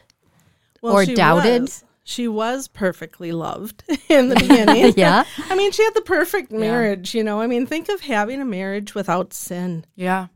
Well, 0.81 0.93
Or 0.93 1.05
she 1.05 1.13
doubted? 1.15 1.61
was. 1.63 1.83
She 2.07 2.27
was 2.27 2.67
perfectly 2.67 3.31
loved 3.31 3.83
in 4.09 4.29
the 4.29 4.35
beginning. 4.35 4.93
Yeah. 4.97 5.23
I 5.49 5.55
mean, 5.55 5.71
she 5.71 5.83
had 5.83 5.95
the 5.95 6.01
perfect 6.01 6.51
marriage, 6.51 7.15
you 7.15 7.23
know. 7.23 7.41
I 7.41 7.47
mean, 7.47 7.65
think 7.65 7.89
of 7.89 8.01
having 8.01 8.41
a 8.41 8.45
marriage 8.45 8.93
without 8.93 9.33
sin, 9.33 9.85
Yeah, 9.95 10.27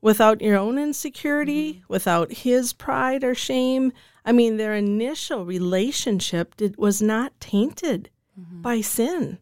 without 0.00 0.40
your 0.40 0.56
own 0.56 0.78
insecurity, 0.78 1.74
mm-hmm. 1.74 1.84
without 1.88 2.32
his 2.32 2.72
pride 2.72 3.24
or 3.24 3.34
shame. 3.34 3.92
I 4.24 4.32
mean, 4.32 4.56
their 4.56 4.74
initial 4.74 5.44
relationship 5.44 6.56
did, 6.56 6.76
was 6.76 7.02
not 7.02 7.38
tainted 7.40 8.10
mm-hmm. 8.38 8.62
by 8.62 8.80
sin. 8.80 9.38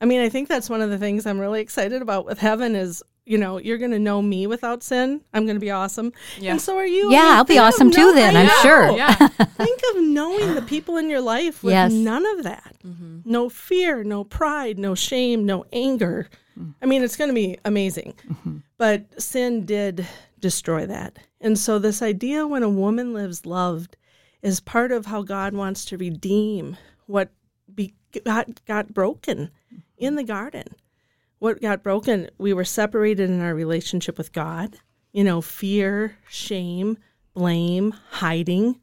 I 0.00 0.06
mean, 0.06 0.20
I 0.20 0.28
think 0.28 0.48
that's 0.48 0.70
one 0.70 0.80
of 0.80 0.90
the 0.90 0.98
things 0.98 1.26
I'm 1.26 1.38
really 1.38 1.60
excited 1.60 2.00
about 2.02 2.24
with 2.24 2.38
heaven 2.38 2.74
is, 2.74 3.02
you 3.26 3.38
know, 3.38 3.58
you're 3.58 3.78
going 3.78 3.90
to 3.92 3.98
know 3.98 4.20
me 4.22 4.46
without 4.46 4.82
sin. 4.82 5.20
I'm 5.32 5.44
going 5.44 5.56
to 5.56 5.60
be 5.60 5.70
awesome. 5.70 6.12
Yeah. 6.38 6.52
And 6.52 6.60
so 6.60 6.76
are 6.76 6.86
you. 6.86 7.10
I 7.10 7.12
Yeah, 7.12 7.22
mean, 7.22 7.32
I'll 7.32 7.44
be 7.44 7.58
awesome 7.58 7.90
too 7.90 8.12
then, 8.14 8.36
I 8.36 8.40
I'm 8.40 8.46
know. 8.46 8.58
sure. 8.62 8.90
yeah, 8.96 9.14
Think 9.28 9.80
of 9.94 10.02
knowing 10.02 10.54
the 10.54 10.62
people 10.62 10.96
in 10.96 11.08
your 11.10 11.20
life 11.20 11.62
with 11.62 11.72
Yes. 11.72 11.92
none 11.92 12.24
of 12.38 12.44
that. 12.44 12.74
Mm-hmm. 12.84 13.20
No 13.24 13.48
fear, 13.48 14.02
no 14.02 14.24
pride, 14.24 14.78
no 14.78 14.94
shame, 14.94 15.44
no 15.46 15.64
anger. 15.72 16.28
Mm-hmm. 16.58 16.70
I 16.82 16.86
mean, 16.86 17.02
it's 17.04 17.16
going 17.16 17.28
to 17.28 17.34
be 17.34 17.58
amazing. 17.64 18.14
Mm-hmm. 18.28 18.56
But 18.78 19.20
sin 19.22 19.64
did 19.64 20.06
destroy 20.40 20.86
that. 20.86 21.18
And 21.40 21.58
so, 21.58 21.78
this 21.78 22.02
idea 22.02 22.46
when 22.46 22.62
a 22.62 22.68
woman 22.68 23.12
lives 23.14 23.46
loved 23.46 23.96
is 24.42 24.60
part 24.60 24.90
of 24.92 25.06
how 25.06 25.22
God 25.22 25.52
wants 25.54 25.84
to 25.86 25.96
redeem 25.98 26.76
what 27.06 27.30
be, 27.74 27.94
got, 28.24 28.64
got 28.66 28.92
broken 28.92 29.50
in 29.98 30.16
the 30.16 30.24
garden. 30.24 30.64
What 31.40 31.60
got 31.60 31.82
broken, 31.82 32.28
we 32.38 32.52
were 32.52 32.64
separated 32.64 33.28
in 33.30 33.40
our 33.40 33.54
relationship 33.54 34.16
with 34.18 34.32
God. 34.32 34.76
You 35.12 35.24
know, 35.24 35.40
fear, 35.40 36.18
shame, 36.28 36.98
blame, 37.34 37.94
hiding 38.10 38.78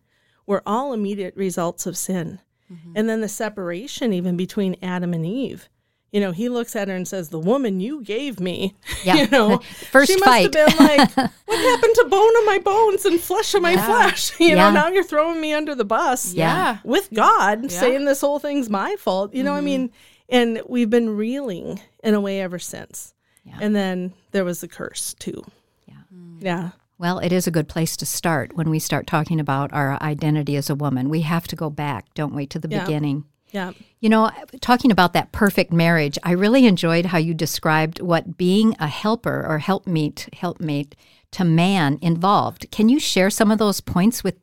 were 0.47 0.63
all 0.65 0.91
immediate 0.91 1.35
results 1.35 1.85
of 1.85 1.95
sin. 1.95 2.39
Mm-hmm. 2.71 2.93
And 2.95 3.07
then 3.07 3.21
the 3.21 3.29
separation, 3.29 4.11
even 4.11 4.35
between 4.35 4.75
Adam 4.81 5.13
and 5.13 5.25
Eve. 5.25 5.69
You 6.11 6.21
know, 6.21 6.31
he 6.31 6.49
looks 6.49 6.75
at 6.75 6.87
her 6.87 6.95
and 6.95 7.07
says, 7.07 7.29
The 7.29 7.39
woman 7.39 7.79
you 7.79 8.01
gave 8.01 8.39
me. 8.39 8.75
Yeah. 9.03 9.15
you 9.17 9.27
know, 9.27 9.57
First 9.91 10.11
she 10.11 10.15
must 10.15 10.25
fight. 10.25 10.53
have 10.55 10.77
been 10.77 10.77
like, 10.85 11.15
What 11.45 11.59
happened 11.59 11.95
to 11.95 12.07
bone 12.09 12.37
of 12.39 12.45
my 12.45 12.59
bones 12.63 13.05
and 13.05 13.19
flesh 13.19 13.53
of 13.53 13.61
my 13.61 13.77
flesh? 13.77 14.37
You 14.39 14.49
Yeah. 14.49 14.55
know, 14.55 14.71
now 14.71 14.87
you're 14.87 15.03
throwing 15.03 15.39
me 15.39 15.53
under 15.53 15.75
the 15.75 15.85
bus 15.85 16.33
yeah, 16.33 16.79
with 16.83 17.09
God, 17.13 17.63
Yeah. 17.63 17.79
saying 17.79 18.05
this 18.05 18.21
whole 18.21 18.39
thing's 18.39 18.69
my 18.69 18.95
fault. 18.97 19.33
You 19.35 19.43
know, 19.43 19.53
I 19.53 19.57
mm-hmm. 19.57 19.65
mean, 19.65 19.91
and 20.29 20.61
we've 20.67 20.89
been 20.89 21.15
reeling 21.15 21.79
in 22.03 22.13
a 22.13 22.21
way 22.21 22.41
ever 22.41 22.59
since. 22.59 23.13
And 23.59 23.75
then 23.75 24.13
there 24.31 24.43
was 24.45 24.61
the 24.61 24.67
curse 24.67 25.15
too. 25.15 25.41
Yeah. 25.87 25.95
Mm. 26.13 26.37
Yeah. 26.41 26.69
Well, 26.99 27.19
it 27.19 27.31
is 27.31 27.47
a 27.47 27.51
good 27.51 27.67
place 27.69 27.95
to 27.97 28.05
start 28.05 28.55
when 28.55 28.69
we 28.69 28.77
start 28.79 29.07
talking 29.07 29.39
about 29.39 29.71
our 29.71 29.97
identity 30.01 30.55
as 30.57 30.69
a 30.69 30.75
woman. 30.75 31.09
We 31.09 31.21
have 31.21 31.47
to 31.47 31.55
go 31.55 31.69
back, 31.69 32.13
don't 32.13 32.35
we, 32.35 32.45
to 32.47 32.59
the 32.59 32.67
Yeah. 32.67 32.83
beginning. 32.83 33.23
Yeah. 33.51 33.71
You 34.01 34.09
know, 34.09 34.29
talking 34.59 34.91
about 34.91 35.13
that 35.13 35.31
perfect 35.31 35.71
marriage, 35.71 36.19
I 36.23 36.31
really 36.31 36.65
enjoyed 36.65 37.05
how 37.07 37.17
you 37.17 37.33
described 37.33 38.01
what 38.01 38.37
being 38.37 38.75
a 38.79 38.87
helper 38.87 39.45
or 39.47 39.59
helpmeet, 39.59 40.33
helpmate 40.33 40.95
to 41.31 41.45
man 41.45 41.99
involved. 42.01 42.69
Can 42.71 42.89
you 42.89 42.99
share 42.99 43.29
some 43.29 43.49
of 43.49 43.59
those 43.59 43.79
points 43.79 44.23
with 44.23 44.35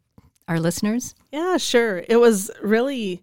our 0.48 0.58
listeners? 0.58 1.14
Yeah, 1.30 1.58
sure. 1.58 2.04
It 2.08 2.16
was 2.16 2.50
really 2.62 3.22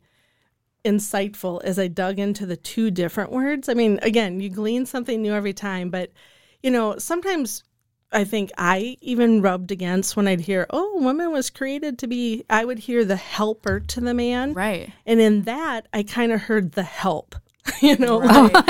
insightful 0.83 1.63
as 1.63 1.77
I 1.77 1.88
dug 1.88 2.19
into 2.19 2.45
the 2.45 2.57
two 2.57 2.91
different 2.91 3.31
words. 3.31 3.69
I 3.69 3.73
mean, 3.73 4.00
again, 4.01 4.39
you 4.39 4.50
glean 4.50 4.85
something 4.85 5.21
new 5.21 5.33
every 5.33 5.53
time, 5.53 5.89
but 5.89 6.11
you 6.61 6.71
know, 6.71 6.97
sometimes 6.97 7.63
I 8.11 8.23
think 8.23 8.51
I 8.57 8.97
even 9.01 9.41
rubbed 9.41 9.71
against 9.71 10.15
when 10.15 10.27
I'd 10.27 10.41
hear, 10.41 10.65
"Oh, 10.69 11.00
woman 11.00 11.31
was 11.31 11.50
created 11.50 11.97
to 12.00 12.07
be," 12.07 12.43
I 12.50 12.65
would 12.65 12.79
hear 12.79 13.05
the 13.05 13.15
helper 13.15 13.79
to 13.79 14.01
the 14.01 14.13
man. 14.13 14.53
right. 14.53 14.91
And 15.05 15.21
in 15.21 15.43
that, 15.43 15.88
I 15.93 16.03
kind 16.03 16.31
of 16.31 16.41
heard 16.41 16.73
the 16.73 16.83
help. 16.83 17.35
you 17.81 17.95
know, 17.97 18.19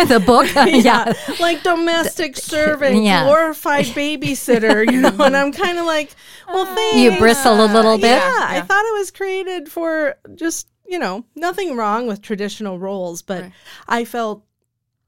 the 0.08 0.22
book? 0.26 0.48
yeah, 0.56 1.14
like 1.40 1.64
domestic 1.64 2.36
servant, 2.36 3.04
yeah. 3.04 3.24
glorified 3.24 3.86
babysitter, 3.86 4.90
you 4.90 5.00
know, 5.00 5.16
and 5.20 5.36
I'm 5.36 5.54
kind 5.54 5.78
of 5.78 5.86
like, 5.86 6.14
well, 6.48 6.66
thanks. 6.66 6.98
You 6.98 7.18
bristle 7.18 7.66
a 7.66 7.72
little 7.72 7.98
bit. 7.98 8.10
Yeah, 8.10 8.36
I 8.38 8.62
thought 8.62 8.86
it 8.86 9.00
was 9.00 9.12
created 9.12 9.72
for 9.72 10.16
just, 10.36 10.68
you 10.92 11.00
know, 11.00 11.24
nothing 11.36 11.78
wrong 11.78 12.06
with 12.06 12.22
traditional 12.22 12.78
roles, 12.78 13.22
but 13.22 13.44
Right. 13.44 13.54
I 13.88 14.06
felt, 14.06 14.44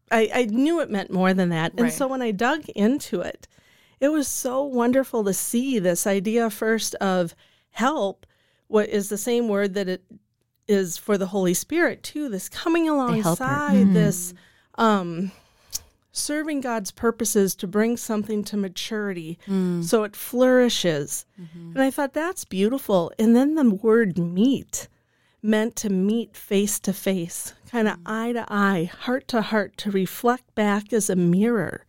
I, 0.09 0.31
I 0.33 0.45
knew 0.45 0.79
it 0.79 0.89
meant 0.89 1.11
more 1.11 1.33
than 1.33 1.49
that. 1.49 1.73
And 1.73 1.81
Right. 1.81 1.93
so 1.93 2.07
when 2.07 2.21
I 2.21 2.31
dug 2.31 2.69
into 2.69 3.19
it, 3.19 3.49
it 3.99 4.07
was 4.07 4.27
so 4.27 4.63
wonderful 4.63 5.25
to 5.25 5.33
see 5.33 5.79
this 5.79 6.07
idea 6.07 6.49
first 6.49 6.95
of 6.95 7.35
help, 7.71 8.25
what 8.67 8.87
is 8.87 9.09
the 9.09 9.17
same 9.17 9.49
word 9.49 9.73
that 9.73 9.89
it 9.89 10.03
is 10.69 10.97
for 10.97 11.17
the 11.17 11.27
Holy 11.27 11.53
Spirit 11.53 12.01
too, 12.01 12.29
this 12.29 12.47
coming 12.47 12.85
helper. 12.85 13.11
alongside 13.11 13.87
mm-hmm. 13.87 13.93
this 13.93 14.33
um 14.75 15.31
serving 16.13 16.61
God's 16.61 16.91
purposes 16.91 17.55
to 17.55 17.67
bring 17.67 17.97
something 17.97 18.43
to 18.45 18.55
maturity 18.55 19.37
mm. 19.47 19.83
so 19.83 20.03
it 20.03 20.15
flourishes. 20.15 21.25
Mm-hmm. 21.41 21.71
And 21.71 21.81
I 21.81 21.89
thought 21.91 22.13
that's 22.13 22.45
beautiful. 22.45 23.11
And 23.17 23.35
then 23.35 23.55
the 23.55 23.69
word 23.69 24.17
meet 24.17 24.87
meant 25.43 25.75
to 25.75 25.89
meet 25.89 26.35
face 26.35 26.79
to 26.79 26.93
face, 26.93 27.53
kind 27.69 27.87
of 27.87 27.97
mm. 27.97 28.01
eye 28.05 28.31
to 28.31 28.45
eye, 28.47 28.89
heart 29.01 29.27
to 29.27 29.41
heart, 29.41 29.77
to 29.77 29.91
reflect 29.91 30.55
back 30.55 30.93
as 30.93 31.09
a 31.09 31.15
mirror. 31.15 31.85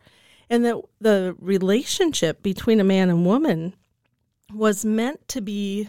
And 0.50 0.64
that 0.64 0.76
the 1.00 1.36
relationship 1.38 2.42
between 2.42 2.80
a 2.80 2.84
man 2.84 3.08
and 3.08 3.24
woman 3.24 3.74
was 4.52 4.84
meant 4.84 5.26
to 5.28 5.40
be 5.40 5.88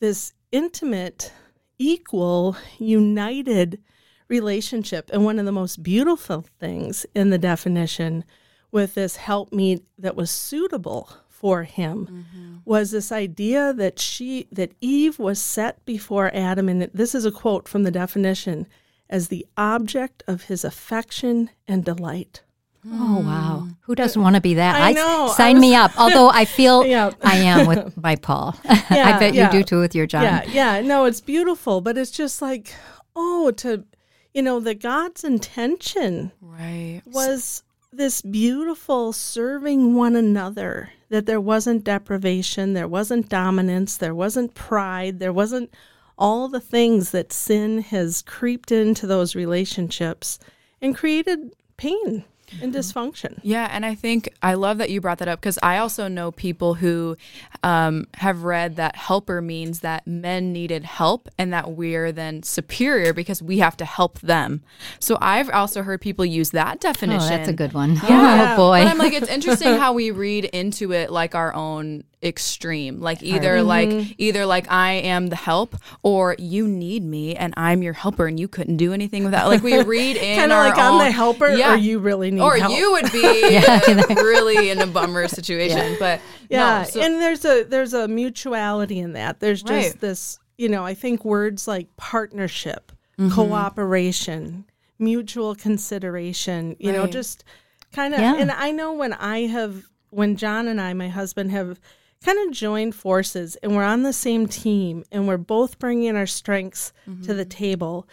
this 0.00 0.32
intimate, 0.50 1.32
equal, 1.78 2.56
united 2.78 3.80
relationship. 4.28 5.10
And 5.12 5.24
one 5.24 5.38
of 5.38 5.46
the 5.46 5.52
most 5.52 5.82
beautiful 5.82 6.46
things 6.58 7.06
in 7.14 7.30
the 7.30 7.38
definition 7.38 8.24
with 8.72 8.94
this 8.94 9.16
helpmeet 9.16 9.84
that 9.98 10.16
was 10.16 10.30
suitable 10.30 11.08
for 11.44 11.64
him 11.64 12.06
mm-hmm. 12.06 12.56
was 12.64 12.90
this 12.90 13.12
idea 13.12 13.74
that 13.74 13.98
she 13.98 14.48
that 14.50 14.72
Eve 14.80 15.18
was 15.18 15.38
set 15.38 15.84
before 15.84 16.30
Adam 16.34 16.70
and 16.70 16.88
this 16.94 17.14
is 17.14 17.26
a 17.26 17.30
quote 17.30 17.68
from 17.68 17.82
the 17.82 17.90
definition 17.90 18.66
as 19.10 19.28
the 19.28 19.46
object 19.54 20.22
of 20.26 20.44
his 20.44 20.64
affection 20.64 21.50
and 21.68 21.84
delight. 21.84 22.40
Oh, 22.86 23.20
wow. 23.20 23.58
Hmm. 23.58 23.70
Who 23.82 23.94
doesn't 23.94 24.22
want 24.22 24.36
to 24.36 24.40
be 24.40 24.54
that? 24.54 24.80
I 24.80 24.92
know. 24.92 25.28
I 25.30 25.36
Sign 25.36 25.56
was- 25.56 25.60
me 25.60 25.74
up. 25.74 25.90
Although 25.98 26.30
I 26.30 26.46
feel 26.46 26.86
Yeah. 26.86 27.10
I 27.22 27.36
am 27.36 27.66
with 27.66 27.94
my 28.02 28.16
Paul. 28.16 28.56
Yeah, 28.64 29.14
I 29.14 29.18
bet 29.18 29.34
yeah. 29.34 29.52
you 29.52 29.58
do 29.58 29.64
too 29.64 29.80
with 29.80 29.94
your 29.94 30.06
John. 30.06 30.22
Yeah, 30.22 30.44
yeah. 30.44 30.80
No, 30.80 31.04
it's 31.04 31.20
beautiful, 31.20 31.82
but 31.82 31.98
it's 31.98 32.10
just 32.10 32.40
like, 32.40 32.74
oh, 33.14 33.50
to, 33.58 33.84
you 34.32 34.40
know, 34.40 34.60
the 34.60 34.74
God's 34.74 35.24
intention 35.24 36.32
Right. 36.40 37.02
was 37.04 37.64
this 37.96 38.22
beautiful 38.22 39.12
serving 39.12 39.94
one 39.94 40.16
another, 40.16 40.90
that 41.14 41.26
there 41.26 41.40
wasn't 41.40 41.84
deprivation, 41.84 42.72
there 42.72 42.88
wasn't 42.88 43.28
dominance, 43.28 43.96
there 43.96 44.16
wasn't 44.16 44.52
pride, 44.54 45.20
there 45.20 45.32
wasn't 45.32 45.72
all 46.18 46.48
the 46.48 46.58
things 46.58 47.12
that 47.12 47.32
sin 47.32 47.82
has 47.82 48.20
creeped 48.22 48.72
into 48.72 49.06
those 49.06 49.36
relationships 49.36 50.40
and 50.82 50.96
created 50.96 51.54
pain 51.76 52.24
and 52.60 52.72
dysfunction. 52.74 53.38
Yeah, 53.42 53.68
and 53.70 53.84
I 53.86 53.94
think 53.94 54.28
I 54.42 54.54
love 54.54 54.78
that 54.78 54.90
you 54.90 55.00
brought 55.00 55.18
that 55.18 55.28
up 55.28 55.40
because 55.40 55.58
I 55.62 55.78
also 55.78 56.08
know 56.08 56.30
people 56.30 56.74
who 56.74 57.16
um, 57.62 58.06
have 58.14 58.44
read 58.44 58.76
that 58.76 58.96
helper 58.96 59.40
means 59.40 59.80
that 59.80 60.06
men 60.06 60.52
needed 60.52 60.84
help 60.84 61.28
and 61.38 61.52
that 61.52 61.72
we're 61.72 62.12
then 62.12 62.42
superior 62.42 63.12
because 63.12 63.42
we 63.42 63.58
have 63.58 63.76
to 63.78 63.84
help 63.84 64.20
them. 64.20 64.62
So 64.98 65.18
I've 65.20 65.50
also 65.50 65.82
heard 65.82 66.00
people 66.00 66.24
use 66.24 66.50
that 66.50 66.76
Oh, 66.76 66.78
definition. 66.92 67.28
that's 67.28 67.48
a 67.48 67.52
good 67.52 67.72
one. 67.72 67.96
Yeah. 68.08 68.54
Oh, 68.54 68.56
boy. 68.56 68.82
But 68.82 68.88
I'm 68.90 68.98
like, 68.98 69.12
it's 69.14 69.28
interesting 69.28 69.74
how 69.78 69.92
we 69.92 70.10
read 70.10 70.44
into 70.46 70.92
it 70.92 71.10
like 71.10 71.34
our 71.34 71.54
own 71.54 72.04
extreme. 72.24 73.00
Like 73.00 73.22
either 73.22 73.56
Mm-hmm. 73.58 73.66
like 73.68 74.14
either 74.18 74.46
like 74.46 74.70
I 74.70 74.92
am 74.94 75.28
the 75.28 75.36
help 75.36 75.76
or 76.02 76.34
you 76.38 76.66
need 76.66 77.04
me 77.04 77.36
and 77.36 77.52
I'm 77.56 77.82
your 77.82 77.92
helper 77.92 78.26
and 78.26 78.40
you 78.40 78.48
couldn't 78.48 78.78
do 78.78 78.92
anything 78.92 79.24
without. 79.24 79.48
Like 79.48 79.62
we 79.62 79.80
read 79.96 80.16
in 80.16 80.38
Kind 80.38 80.52
of 80.52 80.58
like 80.58 80.78
I'm 80.78 80.98
the 80.98 81.10
helper 81.10 81.50
Yeah. 81.50 81.74
or 81.74 81.76
you 81.76 81.98
really 81.98 82.30
need 82.30 82.40
or 82.40 82.56
help. 82.56 82.72
you 82.72 82.92
would 82.92 83.12
be 83.12 83.56
uh, 83.66 84.14
really 84.16 84.70
in 84.70 84.80
a 84.80 84.86
bummer 84.86 85.28
situation. 85.38 85.96
But 85.98 86.20
Yeah, 86.48 86.82
no, 86.84 86.90
so- 86.90 87.00
and 87.00 87.14
there's 87.20 87.44
a 87.44 87.64
there's 87.64 87.92
a 87.94 88.08
mutuality 88.08 88.98
in 88.98 89.12
that. 89.14 89.40
There's 89.40 89.62
just 89.62 89.90
Right. 89.92 90.00
this 90.00 90.38
you 90.56 90.68
know, 90.68 90.84
I 90.86 90.94
think 90.94 91.24
words 91.24 91.66
like 91.68 91.94
partnership, 91.96 92.92
Mm-hmm. 93.18 93.34
cooperation, 93.34 94.64
mutual 94.98 95.54
consideration, 95.54 96.76
you 96.78 96.92
know, 96.92 97.06
just 97.06 97.44
kind 97.92 98.14
of, 98.14 98.20
Yeah. 98.20 98.36
and 98.36 98.50
I 98.50 98.70
know 98.72 98.92
when 98.92 99.12
I 99.12 99.46
have, 99.46 99.84
when 100.10 100.36
John 100.36 100.66
and 100.68 100.80
I, 100.80 100.92
my 100.94 101.08
husband, 101.08 101.50
have 101.52 101.78
kind 102.24 102.38
of 102.48 102.52
joined 102.54 102.94
forces 102.94 103.56
and 103.62 103.76
we're 103.76 103.84
on 103.84 104.02
the 104.02 104.12
same 104.12 104.46
team 104.46 105.04
and 105.12 105.28
we're 105.28 105.36
both 105.36 105.78
bringing 105.78 106.16
our 106.16 106.26
strengths 106.26 106.92
to 107.04 107.10
Mm-hmm. 107.10 107.36
the 107.36 107.44
table, 107.44 108.08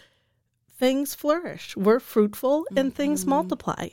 things 0.78 1.16
flourish. 1.16 1.76
We're 1.78 2.00
fruitful 2.00 2.66
and 2.76 2.90
Mm-hmm. 2.90 2.96
things 2.98 3.26
multiply. 3.26 3.90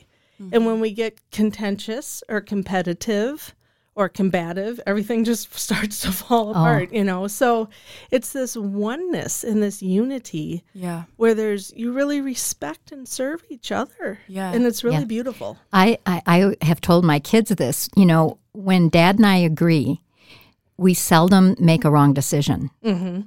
And 0.53 0.65
when 0.65 0.79
we 0.79 0.91
get 0.91 1.19
contentious 1.31 2.23
or 2.29 2.39
competitive 2.39 3.53
or 3.93 4.07
combative, 4.07 4.79
everything 4.87 5.25
just 5.25 5.53
starts 5.67 5.99
to 6.01 6.11
fall 6.13 6.51
apart, 6.51 6.93
you 6.93 7.03
know? 7.03 7.27
So 7.27 7.67
it's 8.11 8.31
this 8.31 8.55
oneness 8.55 9.43
and 9.43 9.61
this 9.61 9.81
unity 9.81 10.63
Yeah. 10.73 11.03
where 11.17 11.33
there's, 11.33 11.73
you 11.75 11.91
really 11.91 12.21
respect 12.21 12.93
and 12.93 13.05
serve 13.05 13.43
each 13.49 13.69
other. 13.73 14.19
Yeah. 14.29 14.53
And 14.53 14.63
it's 14.65 14.81
really 14.83 14.99
Yeah. 14.99 15.05
beautiful. 15.05 15.57
I, 15.73 15.97
I, 16.05 16.21
I 16.25 16.65
have 16.65 16.79
told 16.79 17.03
my 17.03 17.19
kids 17.19 17.49
this. 17.49 17.89
You 17.97 18.05
know, 18.05 18.37
when 18.53 18.87
dad 18.87 19.17
and 19.17 19.25
I 19.25 19.37
agree, 19.37 19.99
we 20.79 20.93
seldom 20.93 21.55
make 21.59 21.85
a 21.85 21.91
wrong 21.91 22.13
decision. 22.13 22.71
Mm-hmm. 22.83 23.21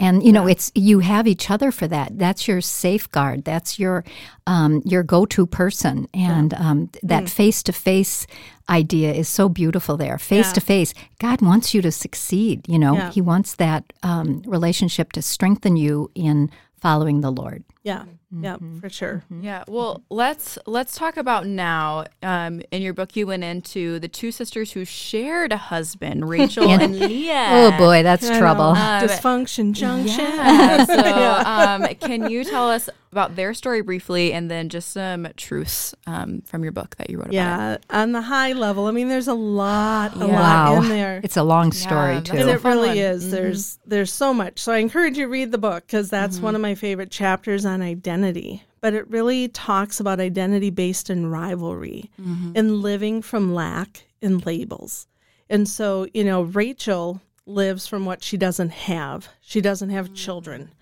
And 0.00 0.24
you 0.24 0.32
know, 0.32 0.48
it's 0.48 0.72
you 0.74 0.98
have 0.98 1.28
each 1.28 1.48
other 1.48 1.70
for 1.70 1.86
that. 1.86 2.18
That's 2.18 2.48
your 2.48 2.60
safeguard. 2.60 3.44
That's 3.44 3.78
your 3.78 4.04
um, 4.48 4.82
your 4.84 5.04
go 5.04 5.26
to 5.26 5.46
person. 5.46 6.08
And 6.12 6.54
um, 6.54 6.90
that 7.04 7.28
face 7.28 7.62
to 7.64 7.72
face 7.72 8.26
idea 8.68 9.12
is 9.12 9.28
so 9.28 9.48
beautiful. 9.48 9.96
There, 9.96 10.18
face 10.18 10.50
to 10.54 10.60
face, 10.60 10.92
God 11.20 11.40
wants 11.40 11.72
you 11.72 11.82
to 11.82 11.92
succeed. 11.92 12.68
You 12.68 12.80
know, 12.80 12.94
Yeah. 12.94 13.10
He 13.12 13.20
wants 13.20 13.54
that 13.56 13.92
um, 14.02 14.42
relationship 14.44 15.12
to 15.12 15.22
strengthen 15.22 15.76
you 15.76 16.10
in 16.16 16.50
following 16.80 17.20
the 17.20 17.30
Lord. 17.30 17.62
Yeah. 17.84 18.04
Yeah, 18.40 18.54
Mm-hmm. 18.54 18.78
for 18.78 18.88
sure. 18.88 19.24
Yeah. 19.42 19.64
Well, 19.68 20.02
let's 20.08 20.56
let's 20.66 20.96
talk 20.96 21.16
about 21.18 21.46
now. 21.46 22.04
Um, 22.22 22.62
in 22.70 22.80
your 22.80 22.94
book, 22.94 23.14
you 23.16 23.26
went 23.26 23.44
into 23.44 23.98
the 23.98 24.08
two 24.08 24.30
sisters 24.32 24.72
who 24.72 24.84
shared 24.86 25.52
a 25.52 25.56
husband, 25.58 26.28
Rachel 26.30 26.68
and 26.70 26.98
Leah. 26.98 27.48
Oh 27.50 27.76
boy, 27.78 28.02
that's 28.02 28.30
I 28.30 28.38
trouble. 28.38 28.66
Um, 28.70 29.02
Dysfunction 29.06 29.72
junction. 29.72 30.24
Yeah. 30.32 30.84
So, 30.86 31.84
um, 31.84 31.94
can 31.96 32.30
you 32.30 32.44
tell 32.44 32.70
us 32.70 32.88
about 33.10 33.36
their 33.36 33.52
story 33.52 33.82
briefly, 33.82 34.32
and 34.32 34.50
then 34.50 34.70
just 34.70 34.90
some 34.92 35.28
truths 35.36 35.94
um, 36.06 36.40
from 36.46 36.62
your 36.62 36.72
book 36.72 36.96
that 36.96 37.10
you 37.10 37.18
wrote 37.18 37.26
about? 37.26 37.34
Yeah, 37.34 37.76
on 37.90 38.12
the 38.12 38.22
high 38.22 38.54
level. 38.54 38.86
I 38.86 38.92
mean, 38.92 39.08
there's 39.08 39.28
a 39.28 39.34
lot, 39.34 40.16
a 40.16 40.26
wow, 40.26 40.76
lot 40.76 40.84
in 40.84 40.88
there. 40.88 41.20
it's 41.22 41.36
a 41.36 41.42
long 41.42 41.72
story 41.72 42.14
Yeah, 42.14 42.20
too. 42.22 42.36
and 42.38 42.48
it 42.50 42.64
really 42.64 42.88
one. 42.88 42.96
is. 42.96 43.30
There's 43.30 43.78
there's 43.84 44.10
so 44.12 44.32
much. 44.32 44.58
So 44.60 44.72
I 44.72 44.78
encourage 44.78 45.18
you 45.18 45.24
to 45.26 45.30
read 45.30 45.52
the 45.52 45.58
book 45.58 45.84
because 45.86 46.08
that's 46.08 46.38
one 46.38 46.54
of 46.54 46.62
my 46.62 46.74
favorite 46.74 47.10
chapters 47.10 47.66
on 47.72 47.82
identity. 47.82 48.62
But 48.80 48.94
it 48.94 49.08
really 49.08 49.48
talks 49.48 50.00
about 50.00 50.20
identity 50.20 50.70
based 50.70 51.08
in 51.08 51.30
rivalry 51.30 52.10
mm-hmm. 52.20 52.52
and 52.54 52.82
living 52.82 53.22
from 53.22 53.54
lack 53.54 54.04
and 54.20 54.44
labels. 54.44 55.06
And 55.48 55.68
so, 55.68 56.06
you 56.12 56.24
know, 56.24 56.42
Rachel 56.42 57.20
lives 57.46 57.86
from 57.86 58.04
what 58.04 58.22
she 58.22 58.36
doesn't 58.36 58.70
have. 58.70 59.28
She 59.40 59.60
doesn't 59.60 59.90
have 59.90 60.10
mm. 60.10 60.16
children. 60.16 60.72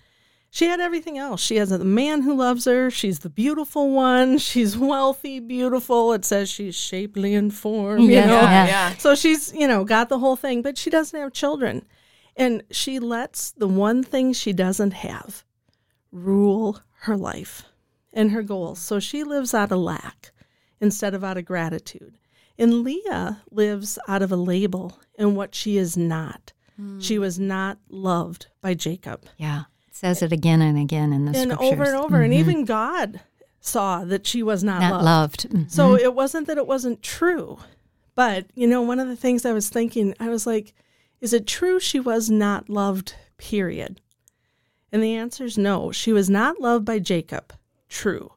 She 0.53 0.65
had 0.65 0.81
everything 0.81 1.17
else. 1.17 1.41
She 1.41 1.55
has 1.55 1.71
a 1.71 1.79
man 1.79 2.23
who 2.23 2.35
loves 2.35 2.65
her. 2.65 2.91
She's 2.91 3.19
the 3.19 3.29
beautiful 3.29 3.91
one. 3.91 4.37
She's 4.37 4.77
wealthy, 4.77 5.39
beautiful. 5.39 6.11
It 6.11 6.25
says 6.25 6.49
she's 6.49 6.75
shapely 6.75 7.33
in 7.33 7.51
form. 7.51 8.01
You 8.01 8.11
Yeah, 8.11 8.25
know, 8.25 8.41
yeah. 8.41 8.67
yeah. 8.67 8.97
so 8.97 9.15
she's, 9.15 9.53
you 9.53 9.67
know, 9.67 9.85
got 9.85 10.09
the 10.09 10.19
whole 10.19 10.35
thing, 10.35 10.61
but 10.61 10.77
she 10.77 10.89
doesn't 10.89 11.17
have 11.17 11.31
children. 11.31 11.85
And 12.35 12.63
she 12.69 12.99
lets 12.99 13.51
the 13.51 13.67
one 13.67 14.03
thing 14.03 14.33
she 14.33 14.51
doesn't 14.51 14.91
have 14.91 15.45
rule 16.11 16.81
her 17.01 17.17
life 17.17 17.63
and 18.13 18.31
her 18.31 18.43
goals. 18.43 18.79
So 18.79 18.99
she 18.99 19.23
lives 19.23 19.53
out 19.53 19.71
of 19.71 19.79
lack 19.79 20.31
instead 20.79 21.13
of 21.13 21.23
out 21.23 21.37
of 21.37 21.45
gratitude. 21.45 22.17
And 22.57 22.83
Leah 22.83 23.41
lives 23.49 23.97
out 24.07 24.21
of 24.21 24.31
a 24.31 24.35
label 24.35 24.99
and 25.17 25.35
what 25.35 25.55
she 25.55 25.77
is 25.77 25.95
not. 25.97 26.53
She 26.99 27.19
was 27.19 27.37
not 27.37 27.77
loved 27.89 28.47
by 28.59 28.73
Jacob. 28.73 29.25
Yeah, 29.37 29.65
it 29.87 29.95
says 29.95 30.23
it 30.23 30.31
again 30.31 30.63
and 30.63 30.79
again 30.79 31.13
in 31.13 31.25
the 31.25 31.37
and 31.37 31.51
scriptures. 31.51 31.71
over 31.71 31.83
and 31.83 31.95
over. 31.95 32.21
And 32.23 32.33
even 32.33 32.65
God 32.65 33.21
saw 33.59 34.03
that 34.05 34.25
she 34.25 34.41
was 34.41 34.63
not, 34.63 34.81
Not 34.81 35.03
loved. 35.03 35.45
loved. 35.45 35.67
Mm. 35.67 35.71
So 35.71 35.95
it 35.95 36.15
wasn't 36.15 36.47
that 36.47 36.57
it 36.57 36.65
wasn't 36.65 37.03
true. 37.03 37.59
But, 38.15 38.47
you 38.55 38.65
know, 38.65 38.81
one 38.81 38.99
of 38.99 39.07
the 39.07 39.15
things 39.15 39.45
I 39.45 39.53
was 39.53 39.69
thinking, 39.69 40.15
I 40.19 40.29
was 40.29 40.47
like, 40.47 40.73
is 41.19 41.33
it 41.33 41.45
true 41.45 41.79
she 41.79 41.99
was 41.99 42.31
not 42.31 42.67
loved, 42.67 43.13
period? 43.37 44.01
And 44.91 45.01
the 45.01 45.15
answer 45.15 45.45
is 45.45 45.57
no. 45.57 45.91
She 45.91 46.11
was 46.11 46.29
not 46.29 46.59
loved 46.59 46.85
by 46.85 46.99
Jacob. 46.99 47.53
True. 47.89 48.33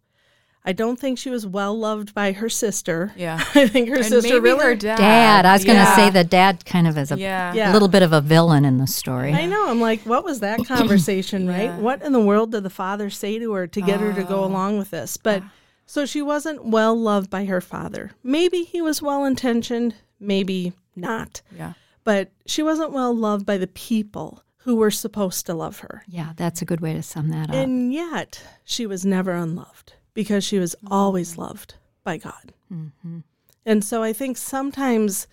I 0.67 0.73
don't 0.73 0.99
think 0.99 1.19
she 1.19 1.29
was 1.29 1.47
well 1.47 1.79
loved 1.79 2.15
by 2.15 2.33
her 2.33 2.49
sister. 2.49 3.13
Yeah. 3.17 3.37
I 3.55 3.69
think 3.69 3.89
her 3.91 3.97
And 3.97 4.05
sister 4.07 4.35
maybe 4.35 4.41
really. 4.41 4.65
her 4.65 4.75
dad. 4.75 4.97
Dad, 4.97 5.47
I 5.47 5.53
was 5.53 5.65
going 5.65 5.79
to 5.79 5.95
say 5.95 6.09
the 6.09 6.25
dad 6.25 6.65
kind 6.65 6.87
of 6.87 6.97
is 6.97 7.13
a 7.13 7.19
Yeah. 7.19 7.53
Yeah. 7.53 7.73
little 7.73 7.89
bit 7.89 8.03
of 8.03 8.13
a 8.15 8.23
villain 8.23 8.65
in 8.65 8.79
the 8.79 8.87
story. 8.87 9.35
I 9.35 9.45
know. 9.45 9.69
I'm 9.69 9.81
like, 9.81 10.01
what 10.03 10.25
was 10.25 10.41
that 10.41 10.65
conversation, 10.65 11.47
right? 11.49 11.65
Yeah. 11.65 11.79
What 11.79 12.03
in 12.03 12.13
the 12.13 12.21
world 12.21 12.53
did 12.53 12.63
the 12.63 12.71
father 12.71 13.11
say 13.11 13.39
to 13.39 13.53
her 13.53 13.67
to 13.67 13.81
get 13.83 14.01
her 14.01 14.15
to 14.15 14.25
go 14.25 14.43
oh. 14.43 14.47
along 14.47 14.79
with 14.79 14.91
this? 14.91 15.19
But 15.19 15.43
so 15.85 16.07
she 16.07 16.23
wasn't 16.23 16.65
well 16.65 16.99
loved 16.99 17.29
by 17.29 17.45
her 17.45 17.61
father. 17.61 18.13
Maybe 18.23 18.63
he 18.63 18.81
was 18.81 19.03
well 19.03 19.27
intentioned, 19.27 19.95
maybe 20.19 20.73
not. 20.97 21.43
Yeah. 21.55 21.75
But 22.05 22.31
she 22.47 22.63
wasn't 22.63 22.93
well 22.93 23.15
loved 23.15 23.45
by 23.45 23.59
the 23.59 23.67
people 23.67 24.43
who 24.65 24.77
were 24.77 24.91
supposed 24.91 25.45
to 25.45 25.53
love 25.53 25.81
her. 25.81 26.03
Yeah, 26.09 26.33
that's 26.37 26.63
a 26.63 26.65
good 26.65 26.81
way 26.81 26.95
to 26.95 27.03
sum 27.03 27.29
that 27.29 27.51
up. 27.51 27.55
And 27.55 27.93
yet, 27.93 28.43
she 28.65 28.87
was 28.87 29.05
never 29.05 29.33
unloved 29.33 29.93
because 30.15 30.43
she 30.43 30.59
was 30.59 30.75
mm-hmm. 30.77 30.93
always 30.93 31.37
loved 31.37 31.75
by 32.03 32.17
God. 32.17 32.55
Mm-hmm. 32.73 33.19
And 33.67 33.85
so 33.85 34.03
I 34.03 34.15
think 34.15 34.39
sometimes 34.39 35.29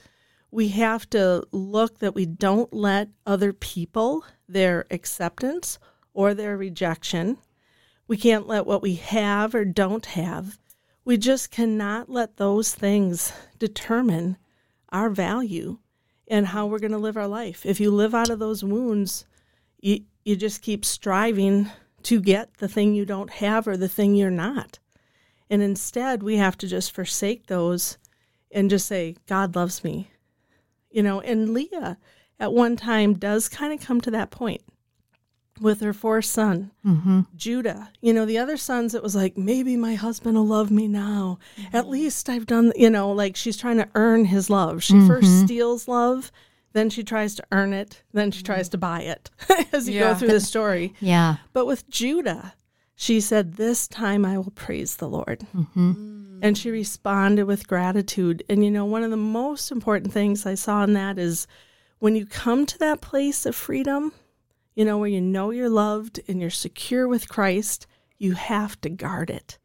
we 0.51 0.67
have 0.69 1.09
to 1.11 1.45
look 1.53 1.99
that 1.99 2.13
we 2.13 2.25
don't 2.25 2.73
let 2.73 3.07
other 3.25 3.53
people, 3.53 4.25
their 4.49 4.85
acceptance 4.91 5.79
or 6.13 6.33
their 6.33 6.57
rejection, 6.57 7.37
we 8.09 8.17
can't 8.17 8.47
let 8.47 8.65
what 8.65 8.81
we 8.81 8.95
have 8.95 9.55
or 9.55 9.63
don't 9.63 10.07
have, 10.07 10.57
we 11.05 11.17
just 11.17 11.51
cannot 11.51 12.09
let 12.09 12.35
those 12.35 12.75
things 12.75 13.31
determine 13.57 14.37
our 14.89 15.09
value 15.09 15.77
and 16.31 16.47
how 16.47 16.65
we're 16.65 16.79
going 16.79 16.93
to 16.93 16.97
live 16.97 17.17
our 17.17 17.27
life. 17.27 17.65
If 17.65 17.81
you 17.81 17.91
live 17.91 18.15
out 18.15 18.29
of 18.29 18.39
those 18.39 18.63
wounds, 18.63 19.25
you, 19.81 20.05
you 20.23 20.37
just 20.37 20.61
keep 20.61 20.85
striving 20.85 21.69
to 22.03 22.21
get 22.21 22.55
the 22.57 22.69
thing 22.69 22.95
you 22.95 23.05
don't 23.05 23.29
have 23.29 23.67
or 23.67 23.75
the 23.75 23.89
thing 23.89 24.15
you're 24.15 24.31
not. 24.31 24.79
And 25.49 25.61
instead, 25.61 26.23
we 26.23 26.37
have 26.37 26.57
to 26.59 26.67
just 26.67 26.93
forsake 26.93 27.47
those 27.47 27.97
and 28.49 28.69
just 28.69 28.87
say, 28.87 29.17
God 29.27 29.57
loves 29.57 29.83
me. 29.83 30.09
You 30.89 31.03
know, 31.03 31.19
and 31.19 31.53
Leah 31.53 31.97
at 32.39 32.53
one 32.53 32.77
time 32.77 33.15
does 33.15 33.49
kind 33.49 33.73
of 33.73 33.85
come 33.85 33.99
to 33.99 34.11
that 34.11 34.31
point 34.31 34.61
with 35.61 35.81
her 35.81 35.93
fourth 35.93 36.25
son, 36.25 36.71
mm-hmm. 36.85 37.21
Judah. 37.35 37.91
You 38.01 38.13
know, 38.13 38.25
the 38.25 38.37
other 38.37 38.57
sons, 38.57 38.95
it 38.95 39.03
was 39.03 39.15
like, 39.15 39.37
maybe 39.37 39.77
my 39.77 39.95
husband 39.95 40.35
will 40.35 40.47
love 40.47 40.71
me 40.71 40.87
now. 40.87 41.39
At 41.71 41.83
mm-hmm. 41.83 41.91
least 41.91 42.29
I've 42.29 42.45
done, 42.45 42.73
you 42.75 42.89
know, 42.89 43.11
like 43.11 43.35
she's 43.35 43.57
trying 43.57 43.77
to 43.77 43.89
earn 43.95 44.25
his 44.25 44.49
love. 44.49 44.83
She 44.83 44.99
first 45.07 45.27
mm-hmm. 45.27 45.45
steals 45.45 45.87
love, 45.87 46.31
then 46.73 46.89
she 46.89 47.03
tries 47.03 47.35
to 47.35 47.43
earn 47.51 47.73
it, 47.73 48.03
then 48.13 48.31
she 48.31 48.43
tries 48.43 48.69
to 48.69 48.77
buy 48.77 49.01
it 49.01 49.29
as 49.73 49.87
you 49.87 49.99
Yeah. 49.99 50.13
go 50.13 50.19
through 50.19 50.29
the 50.29 50.39
story. 50.39 50.93
yeah, 50.99 51.37
But 51.53 51.65
with 51.65 51.89
Judah, 51.89 52.53
she 52.95 53.19
said, 53.19 53.55
This 53.55 53.87
time 53.87 54.25
I 54.25 54.37
will 54.37 54.51
praise 54.51 54.97
the 54.97 55.09
Lord. 55.09 55.45
Mm. 55.55 56.39
And 56.43 56.57
she 56.57 56.71
responded 56.71 57.45
with 57.45 57.67
gratitude. 57.67 58.43
And 58.49 58.63
you 58.63 58.71
know, 58.71 58.85
one 58.85 59.03
of 59.03 59.11
the 59.11 59.17
most 59.17 59.71
important 59.71 60.13
things 60.13 60.45
I 60.45 60.55
saw 60.55 60.83
in 60.83 60.93
that 60.93 61.19
is 61.19 61.45
when 61.99 62.15
you 62.15 62.25
come 62.25 62.65
to 62.65 62.77
that 62.79 63.01
place 63.01 63.45
of 63.45 63.55
freedom, 63.55 64.11
you 64.75 64.85
know, 64.85 64.97
where 64.97 65.09
you 65.09 65.21
know 65.21 65.51
you're 65.51 65.69
loved 65.69 66.19
and 66.27 66.39
you're 66.41 66.49
secure 66.49 67.07
with 67.07 67.27
Christ, 67.29 67.87
you 68.17 68.33
have 68.33 68.79
to 68.81 68.89
guard 68.89 69.29
it 69.29 69.57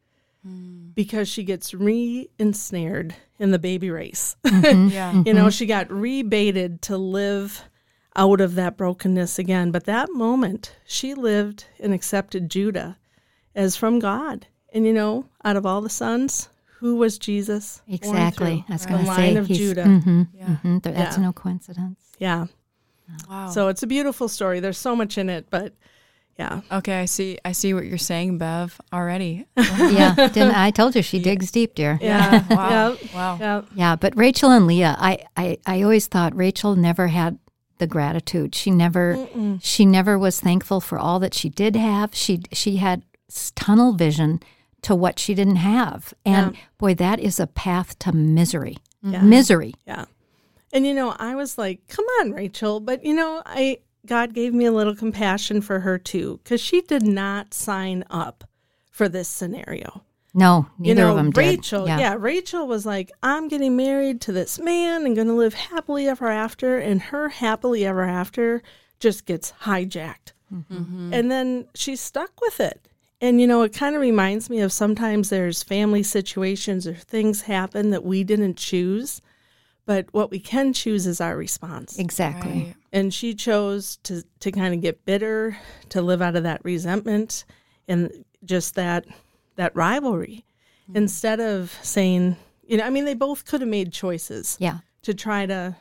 because 0.95 1.27
she 1.27 1.43
gets 1.43 1.73
re 1.73 2.29
ensnared 2.39 3.13
in 3.37 3.51
the 3.51 3.59
baby 3.59 3.89
race. 3.89 4.35
Yeah. 4.45 5.21
You 5.25 5.33
know, 5.33 5.49
she 5.49 5.65
got 5.65 5.89
rebaited 5.89 6.81
to 6.81 6.97
live 6.97 7.63
out 8.15 8.39
of 8.41 8.55
that 8.55 8.77
brokenness 8.77 9.37
again. 9.39 9.71
But 9.71 9.83
that 9.85 10.09
moment, 10.13 10.75
she 10.85 11.13
lived 11.13 11.65
and 11.79 11.93
accepted 11.93 12.49
Judah 12.49 12.97
as 13.55 13.75
from 13.75 13.99
God. 13.99 14.47
And 14.73 14.85
you 14.85 14.93
know, 14.93 15.25
out 15.43 15.55
of 15.57 15.65
all 15.65 15.81
the 15.81 15.89
sons, 15.89 16.49
who 16.79 16.95
was 16.95 17.17
Jesus? 17.17 17.81
born 17.85 17.95
exactly. 17.95 18.63
through? 18.65 18.65
I 18.69 18.73
was 18.73 18.81
The 18.83 18.87
going 18.89 19.01
to 19.01 19.07
line 19.07 19.17
say 19.17 19.35
of 19.35 19.47
he's- 19.47 19.59
Judah. 19.59 19.83
mhm, 19.83 20.27
Yeah. 20.33 20.57
mhm, 20.63 20.83
that's 20.83 21.17
Yeah. 21.17 21.23
no 21.23 21.33
coincidence. 21.33 21.99
Yeah. 22.19 22.45
Wow. 23.29 23.49
So 23.49 23.67
it's 23.67 23.83
a 23.83 23.87
beautiful 23.87 24.27
story. 24.27 24.59
There's 24.59 24.77
so 24.77 24.95
much 24.95 25.17
in 25.17 25.29
it, 25.29 25.47
but 25.49 25.73
yeah. 26.37 26.61
okay, 26.71 26.99
I 26.99 27.05
see. 27.05 27.39
I 27.43 27.51
see 27.51 27.73
what 27.73 27.85
you're 27.85 27.97
saying, 27.97 28.37
Bev. 28.37 28.79
Already. 28.93 29.45
yeah, 29.57 30.13
didn't 30.15 30.55
I 30.55 30.71
told 30.71 30.95
you 30.95 31.01
she 31.01 31.19
digs 31.19 31.51
deep, 31.51 31.75
dear. 31.75 31.97
Yeah. 32.01 32.43
Wow. 32.49 32.69
Yeah. 32.69 33.15
Wow. 33.15 33.37
Yeah. 33.39 33.61
Yeah, 33.75 33.95
but 33.95 34.15
Rachel 34.15 34.51
and 34.51 34.67
Leah, 34.67 34.95
I, 34.99 35.19
I, 35.35 35.57
I 35.65 35.81
always 35.81 36.07
thought 36.07 36.35
Rachel 36.35 36.75
never 36.75 37.07
had 37.07 37.39
the 37.79 37.87
gratitude. 37.87 38.55
She 38.55 38.71
never 38.71 39.27
she 39.61 39.85
never 39.85 40.17
was 40.17 40.39
thankful 40.39 40.81
for 40.81 40.97
all 40.97 41.19
that 41.19 41.33
she 41.33 41.49
did 41.49 41.75
have. 41.75 42.15
She 42.15 42.41
she 42.51 42.77
had 42.77 43.03
tunnel 43.55 43.93
vision 43.93 44.41
to 44.81 44.95
what 44.95 45.19
she 45.19 45.33
didn't 45.33 45.57
have. 45.57 46.13
And 46.25 46.55
boy, 46.77 46.95
that 46.95 47.19
is 47.19 47.39
a 47.39 47.47
path 47.47 47.97
to 47.99 48.11
misery. 48.11 48.77
Misery. 49.01 49.73
Yeah. 49.85 50.05
And 50.73 50.85
you 50.85 50.93
know, 50.93 51.15
I 51.17 51.35
was 51.35 51.57
like, 51.57 51.87
"Come 51.87 52.05
on, 52.19 52.31
Rachel," 52.31 52.79
but 52.79 53.03
you 53.03 53.13
know, 53.13 53.41
I 53.45 53.79
God 54.05 54.33
gave 54.33 54.53
me 54.53 54.65
a 54.65 54.71
little 54.71 54.95
compassion 54.95 55.61
for 55.61 55.81
her 55.81 55.97
too 55.97 56.39
cuz 56.43 56.61
she 56.61 56.81
did 56.81 57.03
not 57.03 57.53
sign 57.53 58.03
up 58.09 58.43
for 58.91 59.07
this 59.09 59.27
scenario. 59.27 60.03
No, 60.33 60.67
neither 60.77 60.89
you 60.89 60.95
know, 61.07 61.11
of 61.11 61.17
them 61.17 61.31
Rachel, 61.31 61.85
did. 61.85 61.99
yeah. 61.99 62.15
Rachel 62.17 62.67
was 62.67 62.85
like, 62.85 63.11
"I'm 63.23 63.47
getting 63.47 63.75
married 63.75 64.21
to 64.21 64.31
this 64.31 64.59
man 64.59 65.05
and 65.05 65.15
going 65.15 65.27
to 65.27 65.33
live 65.33 65.55
happily 65.55 66.07
ever 66.07 66.27
after," 66.27 66.77
and 66.77 67.01
her 67.01 67.29
happily 67.29 67.85
ever 67.85 68.03
after 68.03 68.61
just 68.99 69.25
gets 69.25 69.53
hijacked. 69.63 70.33
Mm-hmm. 70.53 71.13
And 71.13 71.31
then 71.31 71.65
she's 71.73 72.01
stuck 72.01 72.39
with 72.41 72.59
it. 72.59 72.87
And 73.19 73.41
you 73.41 73.47
know, 73.47 73.63
it 73.63 73.73
kind 73.73 73.95
of 73.95 74.01
reminds 74.01 74.49
me 74.49 74.59
of 74.59 74.71
sometimes 74.71 75.29
there's 75.29 75.63
family 75.63 76.03
situations 76.03 76.85
or 76.85 76.93
things 76.93 77.41
happen 77.41 77.89
that 77.89 78.03
we 78.03 78.23
didn't 78.23 78.57
choose, 78.57 79.21
but 79.87 80.05
what 80.11 80.29
we 80.29 80.39
can 80.39 80.73
choose 80.73 81.07
is 81.07 81.19
our 81.21 81.35
response. 81.37 81.97
Exactly. 81.97 82.51
Right. 82.51 82.75
And 82.91 83.11
she 83.11 83.33
chose 83.33 83.97
to 84.03 84.21
to 84.41 84.51
kind 84.51 84.75
of 84.75 84.81
get 84.81 85.03
bitter, 85.05 85.57
to 85.89 86.01
live 86.03 86.21
out 86.21 86.35
of 86.35 86.43
that 86.43 86.61
resentment 86.63 87.45
and 87.87 88.25
just 88.43 88.75
that 88.75 89.05
that 89.55 89.75
rivalry 89.75 90.45
mm-hmm. 90.83 90.97
instead 90.97 91.39
of 91.39 91.75
saying, 91.81 92.35
you 92.67 92.77
know, 92.77 92.83
I 92.83 92.91
mean 92.91 93.05
they 93.05 93.15
both 93.15 93.45
could 93.45 93.61
have 93.61 93.69
made 93.69 93.91
choices 93.91 94.57
Yeah. 94.59 94.79
to 95.03 95.13
try 95.13 95.45
to 95.45 95.75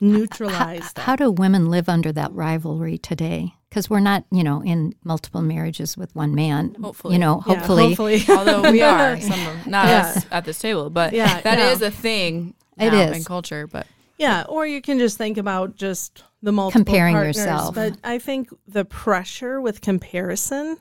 neutralize 0.00 0.92
that. 0.92 1.02
How 1.02 1.16
do 1.16 1.30
women 1.30 1.70
live 1.70 1.88
under 1.88 2.12
that 2.12 2.32
rivalry 2.32 2.98
today? 2.98 3.54
Because 3.68 3.88
we're 3.88 4.00
not, 4.00 4.24
you 4.30 4.42
know, 4.42 4.62
in 4.62 4.94
multiple 5.04 5.40
marriages 5.42 5.96
with 5.96 6.14
one 6.16 6.34
man. 6.34 6.74
Hopefully. 6.80 7.14
You 7.14 7.20
know, 7.20 7.42
Yeah, 7.46 7.54
hopefully. 7.54 7.94
hopefully. 7.94 8.22
Although 8.28 8.70
we 8.70 8.82
are, 8.94 9.20
some 9.20 9.46
of 9.46 9.66
not 9.66 9.86
Yeah. 9.86 10.00
us 10.00 10.26
at 10.32 10.44
this 10.44 10.58
table, 10.58 10.90
but 10.90 11.12
Yeah, 11.12 11.40
that 11.42 11.58
is 11.58 11.80
yeah. 11.80 11.88
a 11.88 11.90
thing 11.90 12.54
It 12.78 12.90
now 12.90 13.00
is. 13.00 13.16
in 13.18 13.24
culture. 13.24 13.66
But 13.66 13.86
Yeah, 14.18 14.44
or 14.48 14.66
you 14.66 14.80
can 14.82 14.98
just 14.98 15.18
think 15.18 15.38
about 15.38 15.76
just 15.76 16.22
the 16.42 16.52
multiple 16.52 16.84
Comparing 16.84 17.14
partners. 17.14 17.36
yourself. 17.36 17.74
But 17.74 17.94
I 18.04 18.18
think 18.18 18.48
the 18.66 18.84
pressure 18.84 19.60
with 19.60 19.80
comparison 19.80 20.78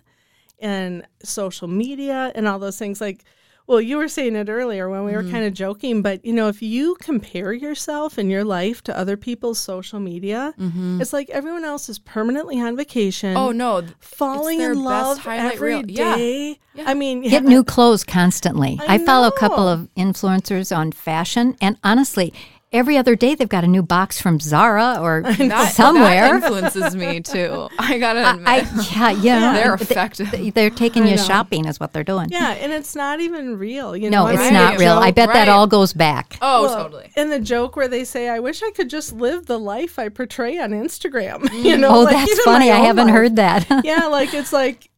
and 0.59 1.05
social 1.23 1.67
media 1.67 2.31
and 2.35 2.47
all 2.47 2.59
those 2.59 2.77
things, 2.77 3.01
like, 3.01 3.23
well, 3.67 3.81
you 3.81 3.97
were 3.97 4.07
saying 4.07 4.35
it 4.35 4.47
earlier 4.49 4.89
when 4.89 5.03
we 5.05 5.11
Mm-hmm. 5.11 5.25
were 5.25 5.31
kind 5.31 5.45
of 5.45 5.53
joking, 5.53 6.01
but 6.01 6.23
you 6.25 6.33
know, 6.33 6.47
if 6.49 6.61
you 6.61 6.95
compare 7.01 7.51
yourself 7.53 8.17
and 8.17 8.29
your 8.29 8.43
life 8.43 8.83
to 8.83 8.97
other 8.97 9.17
people's 9.17 9.57
social 9.59 9.99
media, 9.99 10.53
it's 10.99 11.13
like 11.13 11.29
everyone 11.31 11.63
else 11.65 11.89
is 11.89 11.97
permanently 11.99 12.59
on 12.61 12.75
vacation. 12.75 13.29
Mm-hmm. 13.35 13.37
oh 13.37 13.51
no, 13.51 13.83
falling 13.99 14.59
their 14.59 14.71
in 14.73 14.77
best 14.79 14.85
love 14.85 15.17
highlight 15.19 15.53
every 15.55 15.75
reel. 15.77 15.89
Yeah. 15.89 16.15
day. 16.15 16.59
I 16.85 16.93
mean, 16.93 17.21
Get 17.21 17.31
yeah, 17.31 17.39
new 17.49 17.63
clothes 17.63 18.03
constantly. 18.03 18.77
I, 18.87 18.95
I 18.95 18.97
follow 18.99 19.27
a 19.27 19.31
couple 19.39 19.67
of 19.67 19.87
influencers 19.95 20.75
on 20.75 20.91
fashion, 20.91 21.55
and 21.61 21.77
honestly, 21.83 22.33
every 22.75 22.97
other 22.97 23.15
day 23.15 23.33
they've 23.35 23.49
got 23.49 23.63
a 23.63 23.67
new 23.67 23.81
box 23.81 24.21
from 24.21 24.39
Zara 24.39 24.97
or 25.01 25.21
that, 25.37 25.71
somewhere. 25.73 26.39
that 26.39 26.43
influences 26.43 26.95
me 26.95 27.21
too. 27.21 27.69
I 27.79 27.97
gotta 27.97 28.29
admit, 28.31 28.47
I 28.47 29.11
yeah, 29.11 29.11
yeah, 29.11 29.53
they're 29.53 29.73
effective. 29.73 30.29
they- 30.31 30.49
They're 30.51 30.69
taking 30.69 31.03
I 31.03 31.09
you 31.11 31.15
know. 31.15 31.23
shopping, 31.23 31.65
is 31.65 31.79
what 31.79 31.93
they're 31.93 32.03
doing. 32.03 32.29
yeah, 32.29 32.51
and 32.51 32.71
it's 32.71 32.95
not 32.95 33.19
even 33.21 33.57
real. 33.57 33.95
You 33.95 34.09
No, 34.09 34.23
know, 34.23 34.27
I 34.27 34.33
it's 34.33 34.41
mean, 34.43 34.53
not 34.53 34.73
the 34.73 34.79
real. 34.79 34.97
I 34.97 35.07
joke- 35.07 35.15
bet 35.15 35.29
that 35.33 35.49
all 35.49 35.67
goes 35.67 35.93
back. 35.93 36.37
oh, 36.41 36.63
Well, 36.63 36.83
totally. 36.83 37.11
And 37.15 37.31
the 37.31 37.39
joke 37.39 37.75
where 37.75 37.87
they 37.87 38.03
say, 38.03 38.29
"I 38.29 38.39
wish 38.39 38.61
I 38.61 38.71
could 38.71 38.89
just 38.89 39.13
live 39.13 39.45
the 39.45 39.57
life 39.59 39.97
I 39.97 40.09
portray 40.09 40.57
on 40.59 40.71
Instagram." 40.71 41.51
you 41.63 41.77
know, 41.77 41.89
oh, 41.89 42.01
like 42.03 42.15
that's 42.15 42.41
funny. 42.41 42.71
I 42.71 42.77
haven't 42.77 43.07
life. 43.07 43.13
heard 43.15 43.35
that. 43.37 43.65
yeah, 43.85 44.07
like 44.07 44.33
it's 44.33 44.51
like 44.53 44.89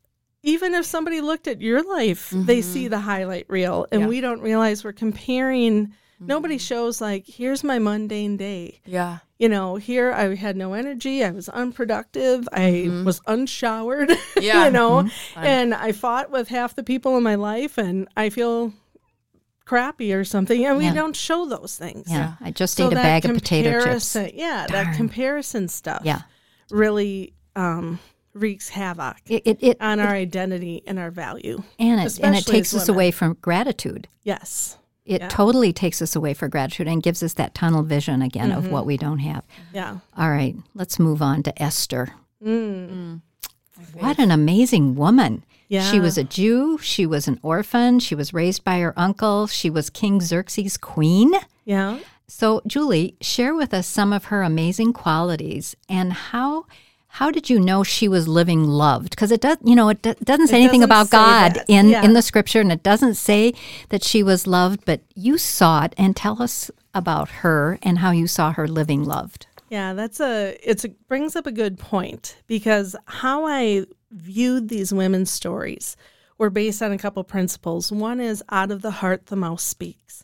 even 0.43 0.73
if 0.73 0.85
somebody 0.85 1.19
looked 1.21 1.47
at 1.47 1.61
your 1.61 1.81
life, 1.83 2.29
they 2.31 2.59
mm-hmm. 2.59 2.71
see 2.73 2.87
the 2.87 2.99
highlight 2.99 3.45
reel, 3.49 3.85
and 3.91 4.01
Yeah. 4.03 4.07
we 4.07 4.21
don't 4.21 4.41
realize 4.41 4.83
we're 4.83 4.93
comparing. 4.93 5.93
Nobody 6.19 6.55
mm-hmm. 6.55 6.59
shows 6.59 6.99
like, 6.99 7.27
here's 7.27 7.63
my 7.63 7.79
mundane 7.79 8.37
day. 8.37 8.79
Yeah. 8.85 9.19
You 9.37 9.49
know, 9.49 9.75
here 9.75 10.11
I 10.11 10.33
had 10.35 10.57
no 10.57 10.73
energy. 10.73 11.23
I 11.23 11.29
was 11.31 11.47
unproductive. 11.49 12.49
I 12.51 12.59
mm-hmm. 12.59 13.05
was 13.05 13.21
unshowered. 13.27 14.11
Yeah. 14.39 14.65
you 14.65 14.71
know, 14.71 15.03
mm-hmm. 15.03 15.39
and 15.39 15.73
I 15.73 15.91
fought 15.91 16.29
with 16.29 16.47
half 16.47 16.75
the 16.75 16.83
people 16.83 17.17
in 17.17 17.23
my 17.23 17.35
life, 17.35 17.77
and 17.77 18.07
I 18.15 18.29
feel 18.29 18.71
crappy 19.65 20.13
or 20.13 20.23
something. 20.23 20.63
And 20.65 20.77
we 20.77 20.91
don't 20.91 21.15
show 21.15 21.47
those 21.47 21.75
things. 21.75 22.07
yeah, 22.09 22.35
I 22.39 22.51
just 22.51 22.75
So 22.75 22.87
ate 22.87 22.93
a 22.93 22.95
bag 22.95 23.25
of 23.25 23.33
potato 23.33 23.83
chips. 23.83 24.15
Yeah, 24.33 24.67
that 24.69 24.95
comparison 24.95 25.67
stuff. 25.67 26.01
Yeah. 26.05 26.21
really 26.69 27.33
um, 27.55 27.99
wreaks 28.33 28.69
havoc 28.69 29.17
It, 29.25 29.43
it, 29.45 29.57
it 29.61 29.77
on 29.81 29.99
our 29.99 30.13
identity 30.13 30.83
and 30.85 30.99
our 30.99 31.11
value. 31.11 31.63
and 31.79 31.99
it 31.99 32.19
and 32.19 32.35
it 32.35 32.45
takes 32.45 32.73
us 32.73 32.87
away 32.87 33.11
from 33.11 33.37
gratitude. 33.41 34.07
Yes. 34.23 34.77
It 35.07 35.21
Yeah. 35.21 35.27
totally 35.29 35.71
takes 35.73 36.01
us 36.01 36.15
away 36.15 36.33
from 36.33 36.49
gratitude 36.49 36.87
and 36.87 37.01
gives 37.01 37.23
us 37.23 37.33
that 37.35 37.55
tunnel 37.55 37.81
vision 37.81 38.21
again 38.21 38.51
of 38.51 38.65
Mm-hmm. 38.65 38.73
what 38.73 38.85
we 38.85 38.97
don't 38.97 39.19
have. 39.19 39.43
Yeah. 39.73 39.97
All 40.17 40.29
right, 40.29 40.55
let's 40.75 40.99
move 40.99 41.21
on 41.21 41.41
to 41.43 41.61
Esther. 41.63 42.09
Mm. 42.45 43.21
What 43.93 44.19
an 44.19 44.31
amazing 44.31 44.95
woman. 44.95 45.43
Yeah. 45.69 45.89
She 45.91 45.99
was 45.99 46.17
a 46.17 46.23
Jew. 46.23 46.77
She 46.81 47.05
was 47.05 47.27
an 47.27 47.39
orphan. 47.43 47.99
She 47.99 48.15
was 48.15 48.33
raised 48.33 48.63
by 48.63 48.79
her 48.79 48.93
uncle. 48.97 49.47
She 49.47 49.69
was 49.69 49.89
King 49.89 50.19
Xerxes' 50.21 50.77
queen. 50.77 51.31
Yeah. 51.65 51.99
So, 52.27 52.61
Julie, 52.67 53.15
share 53.21 53.53
with 53.55 53.73
us 53.73 53.87
some 53.87 54.11
of 54.13 54.25
her 54.25 54.43
amazing 54.43 54.93
qualities 54.93 55.75
and 55.87 56.11
how 56.11 56.65
how 57.17 57.31
did 57.31 57.49
you 57.49 57.59
know 57.59 57.83
she 57.83 58.07
was 58.07 58.27
living 58.27 58.63
loved? 58.63 59.09
Because 59.09 59.31
it 59.31 59.41
does, 59.41 59.57
you 59.63 59.75
know, 59.75 59.89
it 59.89 60.01
do- 60.03 60.13
doesn't 60.23 60.47
say 60.47 60.57
anything 60.57 60.81
doesn't 60.81 60.91
about 60.91 61.07
say 61.07 61.17
God 61.17 61.53
that. 61.55 61.65
in 61.67 61.89
Yeah. 61.89 62.03
in 62.05 62.13
the 62.13 62.21
scripture, 62.21 62.61
and 62.61 62.71
it 62.71 62.83
doesn't 62.83 63.15
say 63.15 63.53
that 63.89 64.03
she 64.03 64.21
was 64.21 64.45
loved. 64.45 64.85
But 64.85 65.01
you 65.15 65.37
saw 65.39 65.85
it, 65.85 65.93
and 65.97 66.15
tell 66.15 66.41
us 66.41 66.69
about 66.93 67.29
her 67.41 67.79
and 67.81 67.99
how 67.99 68.11
you 68.11 68.27
saw 68.27 68.51
her 68.53 68.67
living 68.67 69.03
loved. 69.03 69.47
Yeah, 69.69 69.93
that's 69.93 70.19
a 70.19 70.57
it's 70.63 70.85
a, 70.85 70.89
brings 71.07 71.35
up 71.35 71.47
a 71.47 71.51
good 71.51 71.79
point 71.79 72.37
because 72.47 72.95
how 73.05 73.45
I 73.47 73.85
viewed 74.11 74.69
these 74.69 74.93
women's 74.93 75.31
stories 75.31 75.97
were 76.37 76.51
based 76.51 76.81
on 76.83 76.91
a 76.91 76.97
couple 76.99 77.23
principles. 77.23 77.91
One 77.91 78.19
is 78.19 78.43
out 78.49 78.69
of 78.71 78.81
the 78.83 78.91
heart 78.91 79.25
the 79.25 79.35
mouth 79.35 79.59
speaks. 79.59 80.23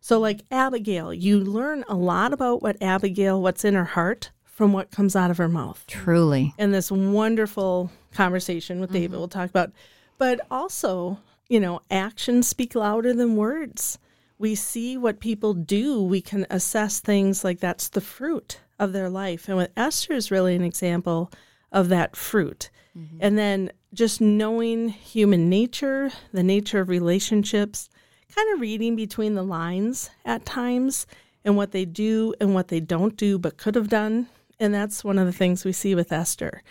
So 0.00 0.20
like 0.20 0.42
Abigail, 0.50 1.14
you 1.14 1.40
learn 1.40 1.82
a 1.88 1.94
lot 1.96 2.32
about 2.34 2.62
what 2.62 2.76
Abigail 2.82 3.40
what's 3.40 3.64
in 3.64 3.74
her 3.74 3.84
heart 3.86 4.30
from 4.56 4.72
what 4.72 4.90
comes 4.90 5.14
out 5.14 5.30
of 5.30 5.36
her 5.36 5.50
mouth. 5.50 5.84
Truly, 5.86 6.54
And 6.56 6.72
this 6.72 6.90
wonderful 6.90 7.92
conversation 8.14 8.80
with 8.80 8.88
Mm-hmm. 8.88 9.00
David 9.00 9.18
we'll 9.18 9.28
talk 9.28 9.50
about. 9.50 9.70
But 10.16 10.40
also, 10.50 11.18
you 11.46 11.60
know, 11.60 11.82
actions 11.90 12.48
speak 12.48 12.74
louder 12.74 13.12
than 13.12 13.36
words. 13.36 13.98
We 14.38 14.54
see 14.54 14.96
what 14.96 15.20
people 15.20 15.52
do, 15.52 16.02
we 16.02 16.22
can 16.22 16.46
assess 16.48 17.00
things 17.00 17.44
like 17.44 17.60
that's 17.60 17.90
the 17.90 18.00
fruit 18.00 18.60
of 18.78 18.94
their 18.94 19.10
life. 19.10 19.46
And 19.46 19.58
with 19.58 19.72
Esther 19.76 20.14
is 20.14 20.30
really 20.30 20.56
an 20.56 20.64
example 20.64 21.30
of 21.70 21.90
that 21.90 22.16
fruit. 22.16 22.70
Mm-hmm. 22.96 23.18
And 23.20 23.36
then 23.36 23.72
just 23.92 24.22
knowing 24.22 24.88
human 24.88 25.50
nature, 25.50 26.10
the 26.32 26.42
nature 26.42 26.80
of 26.80 26.88
relationships, 26.88 27.90
kind 28.34 28.54
of 28.54 28.60
reading 28.62 28.96
between 28.96 29.34
the 29.34 29.42
lines 29.42 30.08
at 30.24 30.46
times 30.46 31.06
and 31.44 31.58
what 31.58 31.72
they 31.72 31.84
do 31.84 32.32
and 32.40 32.54
what 32.54 32.68
they 32.68 32.80
don't 32.80 33.18
do 33.18 33.38
but 33.38 33.58
could 33.58 33.74
have 33.74 33.90
done. 33.90 34.28
And 34.58 34.72
that's 34.72 35.04
one 35.04 35.18
of 35.18 35.26
the 35.26 35.32
things 35.32 35.64
we 35.64 35.72
see 35.72 35.94
with 35.94 36.12
Esther. 36.12 36.62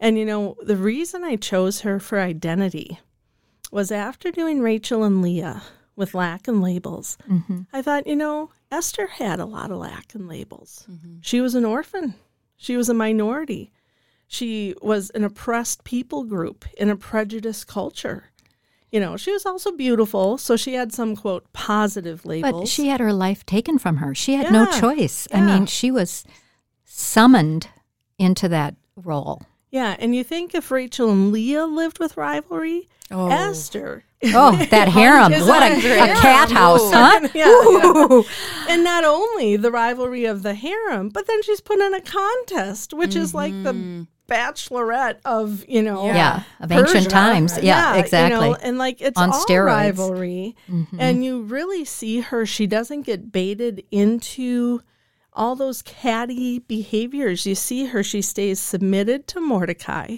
And 0.00 0.18
you 0.18 0.24
know, 0.24 0.56
the 0.62 0.76
reason 0.76 1.24
I 1.24 1.36
chose 1.36 1.80
her 1.80 1.98
for 1.98 2.20
identity 2.20 3.00
was 3.70 3.90
after 3.90 4.30
doing 4.30 4.60
Rachel 4.60 5.04
and 5.04 5.22
Leah 5.22 5.62
with 5.96 6.14
lack 6.14 6.46
and 6.46 6.62
labels, 6.62 7.16
mm-hmm. 7.28 7.62
I 7.72 7.82
thought, 7.82 8.06
you 8.06 8.16
know, 8.16 8.50
Esther 8.70 9.06
had 9.06 9.40
a 9.40 9.46
lot 9.46 9.70
of 9.70 9.78
lack 9.78 10.14
and 10.14 10.28
labels. 10.28 10.86
Mm-hmm. 10.90 11.16
She 11.22 11.40
was 11.40 11.54
an 11.54 11.64
orphan, 11.64 12.14
she 12.56 12.76
was 12.76 12.88
a 12.88 12.94
minority, 12.94 13.72
she 14.26 14.74
was 14.82 15.10
an 15.10 15.24
oppressed 15.24 15.84
people 15.84 16.24
group 16.24 16.64
in 16.76 16.90
a 16.90 16.96
prejudiced 16.96 17.66
culture. 17.66 18.24
You 18.92 19.00
know, 19.00 19.16
she 19.16 19.32
was 19.32 19.44
also 19.44 19.72
beautiful, 19.72 20.38
so 20.38 20.56
she 20.56 20.74
had 20.74 20.92
some 20.92 21.16
quote 21.16 21.52
positive 21.52 22.24
labels. 22.24 22.62
but 22.62 22.68
she 22.68 22.88
had 22.88 23.00
her 23.00 23.12
life 23.12 23.44
taken 23.44 23.78
from 23.78 23.96
her. 23.96 24.14
She 24.14 24.34
had 24.34 24.52
no 24.52 24.64
Yeah, 24.70 24.80
choice. 24.80 25.28
I 25.32 25.40
mean, 25.40 25.66
she 25.66 25.90
was 25.90 26.24
summoned 26.96 27.68
into 28.18 28.48
that 28.48 28.74
role. 28.96 29.42
yeah, 29.70 29.94
and 29.98 30.14
you 30.14 30.24
think 30.24 30.54
if 30.54 30.70
Rachel 30.70 31.10
and 31.10 31.30
Leah 31.32 31.66
lived 31.66 31.98
with 31.98 32.16
rivalry, 32.16 32.88
Oh. 33.10 33.28
Esther 33.30 34.04
Oh, 34.24 34.56
that 34.70 34.88
harem! 34.98 35.30
What 35.46 35.62
a, 35.62 35.76
a 35.76 36.14
cat 36.16 36.50
house, 36.50 36.90
huh? 36.92 37.28
yeah, 37.34 38.22
And 38.68 38.82
not 38.82 39.04
only 39.04 39.56
the 39.56 39.70
rivalry 39.70 40.24
of 40.24 40.42
the 40.42 40.54
harem, 40.54 41.10
but 41.10 41.26
then 41.26 41.42
she's 41.42 41.60
put 41.60 41.78
in 41.78 41.92
a 41.94 42.00
contest, 42.00 42.94
which 42.94 43.14
is 43.14 43.34
like 43.34 43.52
the 43.62 43.72
mm-hmm. 43.74 44.02
bachelorette 44.26 45.18
of, 45.24 45.64
you 45.68 45.82
know, 45.82 46.06
Yeah, 46.06 46.42
of 46.60 46.72
ancient 46.72 47.10
times. 47.10 47.58
Yeah, 47.62 47.94
you 47.94 48.00
exactly. 48.00 48.48
know, 48.48 48.54
and 48.54 48.78
like 48.78 49.00
it's 49.02 49.20
On 49.20 49.30
all 49.30 49.44
steroids. 49.44 49.66
rivalry. 49.66 50.56
Mm-hmm. 50.68 50.96
And 50.98 51.24
you 51.24 51.42
really 51.42 51.84
see 51.84 52.20
her, 52.22 52.46
she 52.46 52.66
doesn't 52.66 53.02
get 53.02 53.30
baited 53.30 53.84
into 53.90 54.80
all 55.36 55.54
those 55.54 55.82
catty 55.82 56.58
behaviors. 56.60 57.46
You 57.46 57.54
see 57.54 57.86
her, 57.86 58.02
she 58.02 58.22
stays 58.22 58.58
submitted 58.58 59.26
to 59.28 59.40
Mordecai 59.40 60.16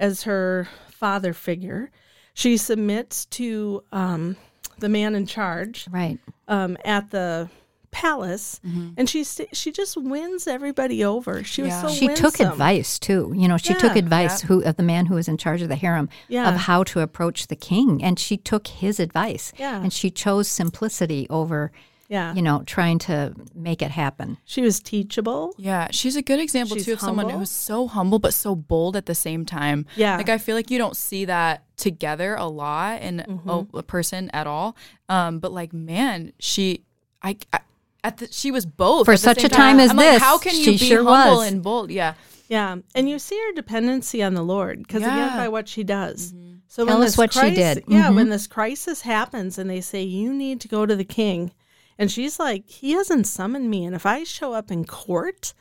as 0.00 0.24
her 0.24 0.68
father 0.90 1.32
figure. 1.32 1.90
She 2.34 2.56
submits 2.56 3.24
to 3.26 3.82
um, 3.92 4.36
the 4.78 4.88
man 4.88 5.14
in 5.14 5.26
charge 5.26 5.86
Right. 5.90 6.18
um, 6.48 6.76
at 6.84 7.10
the 7.10 7.48
palace, 7.90 8.60
and 8.96 9.08
she 9.08 9.24
st- 9.24 9.56
she 9.56 9.72
just 9.72 9.96
wins 9.96 10.46
everybody 10.46 11.02
over. 11.02 11.42
She 11.42 11.62
was 11.62 11.72
so 11.80 11.88
She 11.88 12.08
took 12.14 12.38
advice 12.38 12.98
too. 12.98 13.32
You 13.34 13.48
know, 13.48 13.56
she 13.56 13.72
took 13.74 13.94
Yeah. 13.94 13.98
advice 14.00 14.42
who 14.42 14.62
of 14.62 14.76
the 14.76 14.82
man 14.82 15.06
who 15.06 15.14
was 15.14 15.26
in 15.26 15.36
charge 15.38 15.62
of 15.62 15.68
the 15.68 15.74
harem 15.76 16.08
Yeah. 16.28 16.48
of 16.50 16.56
how 16.60 16.84
to 16.84 17.00
approach 17.00 17.46
the 17.46 17.56
king, 17.56 18.04
and 18.04 18.18
she 18.18 18.36
took 18.36 18.66
his 18.66 19.00
advice. 19.00 19.52
Yeah. 19.58 19.80
And 19.82 19.92
she 19.92 20.10
chose 20.10 20.48
simplicity 20.48 21.26
over, 21.30 21.72
Yeah, 22.08 22.34
you 22.34 22.40
know, 22.40 22.62
trying 22.64 22.98
to 23.00 23.34
make 23.54 23.82
it 23.82 23.90
happen. 23.90 24.38
she 24.46 24.62
was 24.62 24.80
teachable. 24.80 25.54
Yeah, 25.58 25.88
she's 25.90 26.16
a 26.16 26.22
good 26.22 26.40
example 26.40 26.76
She's 26.76 26.86
too 26.86 26.94
of 26.94 27.00
someone 27.00 27.28
who's 27.28 27.50
so 27.50 27.86
humble 27.86 28.18
but 28.18 28.32
so 28.32 28.54
bold 28.54 28.96
at 28.96 29.04
the 29.04 29.14
same 29.14 29.44
time. 29.44 29.84
Yeah. 29.94 30.16
like 30.16 30.30
I 30.30 30.38
feel 30.38 30.56
like 30.56 30.70
you 30.70 30.78
don't 30.78 30.96
see 30.96 31.26
that 31.26 31.64
together 31.76 32.34
a 32.34 32.46
lot 32.46 33.02
in 33.02 33.18
Mm-hmm. 33.28 33.48
a, 33.50 33.66
a 33.74 33.82
person 33.82 34.30
at 34.32 34.46
all. 34.46 34.74
Um, 35.10 35.38
but 35.38 35.52
like, 35.52 35.72
man, 35.74 36.32
she, 36.38 36.82
I, 37.22 37.36
I 37.52 37.60
at 38.02 38.16
the, 38.18 38.28
she 38.32 38.50
was 38.50 38.64
both 38.64 39.04
For 39.04 39.12
at 39.12 39.18
the 39.20 39.24
such 39.24 39.38
same 39.40 39.46
a 39.46 39.48
time 39.50 39.78
as 39.80 39.90
I'm 39.90 39.96
like, 39.96 40.06
this, 40.12 40.22
how 40.22 40.38
can 40.38 40.56
you 40.56 40.64
she 40.64 40.70
be 40.72 40.76
sure 40.78 41.04
humble 41.04 41.38
was. 41.40 41.50
and 41.52 41.62
bold? 41.62 41.90
Yeah, 41.90 42.14
Yeah, 42.48 42.76
and 42.94 43.08
you 43.10 43.18
see 43.18 43.36
her 43.48 43.52
dependency 43.54 44.22
on 44.22 44.32
the 44.32 44.42
Lord 44.42 44.78
because 44.78 45.02
again, 45.02 45.16
Yeah. 45.18 45.36
by 45.36 45.48
what 45.48 45.68
she 45.68 45.84
does. 45.84 46.32
So 46.68 46.86
Tell 46.86 46.94
when 46.96 47.04
us 47.06 47.10
this 47.12 47.18
what 47.18 47.32
she 47.34 47.50
did. 47.54 47.84
Yeah, 47.86 48.08
Mhm. 48.08 48.14
when 48.14 48.28
this 48.30 48.46
crisis 48.46 49.02
happens 49.02 49.58
and 49.58 49.68
they 49.68 49.80
say 49.82 50.02
you 50.02 50.32
need 50.32 50.60
to 50.62 50.68
go 50.68 50.86
to 50.86 50.94
the 50.96 51.04
king, 51.04 51.50
and 51.98 52.10
she's 52.10 52.38
like, 52.38 52.68
he 52.68 52.92
hasn't 52.92 53.26
summoned 53.26 53.68
me, 53.70 53.84
and 53.84 53.94
if 53.94 54.06
I 54.06 54.24
show 54.24 54.52
up 54.52 54.70
in 54.70 54.84
court, 54.84 55.52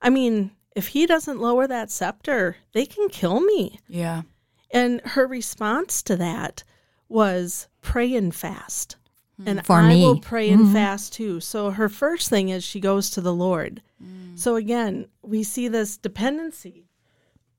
I 0.00 0.10
mean, 0.10 0.52
if 0.74 0.88
he 0.88 1.06
doesn't 1.06 1.40
lower 1.40 1.66
that 1.66 1.90
scepter, 1.90 2.56
they 2.72 2.86
can 2.86 3.08
kill 3.08 3.40
me. 3.40 3.78
yeah, 3.88 4.22
And 4.70 5.00
her 5.02 5.26
response 5.26 6.02
to 6.04 6.16
that 6.16 6.64
was 7.08 7.68
pray 7.80 8.14
and 8.14 8.34
fast. 8.34 8.96
Hmm. 9.36 9.48
And 9.48 9.66
For 9.66 9.76
I 9.76 9.88
me. 9.88 10.02
will 10.02 10.20
pray 10.20 10.50
and 10.50 10.62
mm-hmm. 10.62 10.72
fast 10.72 11.12
too. 11.12 11.40
So 11.40 11.70
her 11.70 11.88
first 11.88 12.30
thing 12.30 12.48
is 12.48 12.64
she 12.64 12.80
goes 12.80 13.10
to 13.10 13.20
the 13.20 13.34
Lord. 13.34 13.82
Hmm. 14.02 14.36
So 14.36 14.56
again, 14.56 15.06
we 15.22 15.42
see 15.42 15.68
this 15.68 15.96
dependency. 15.96 16.86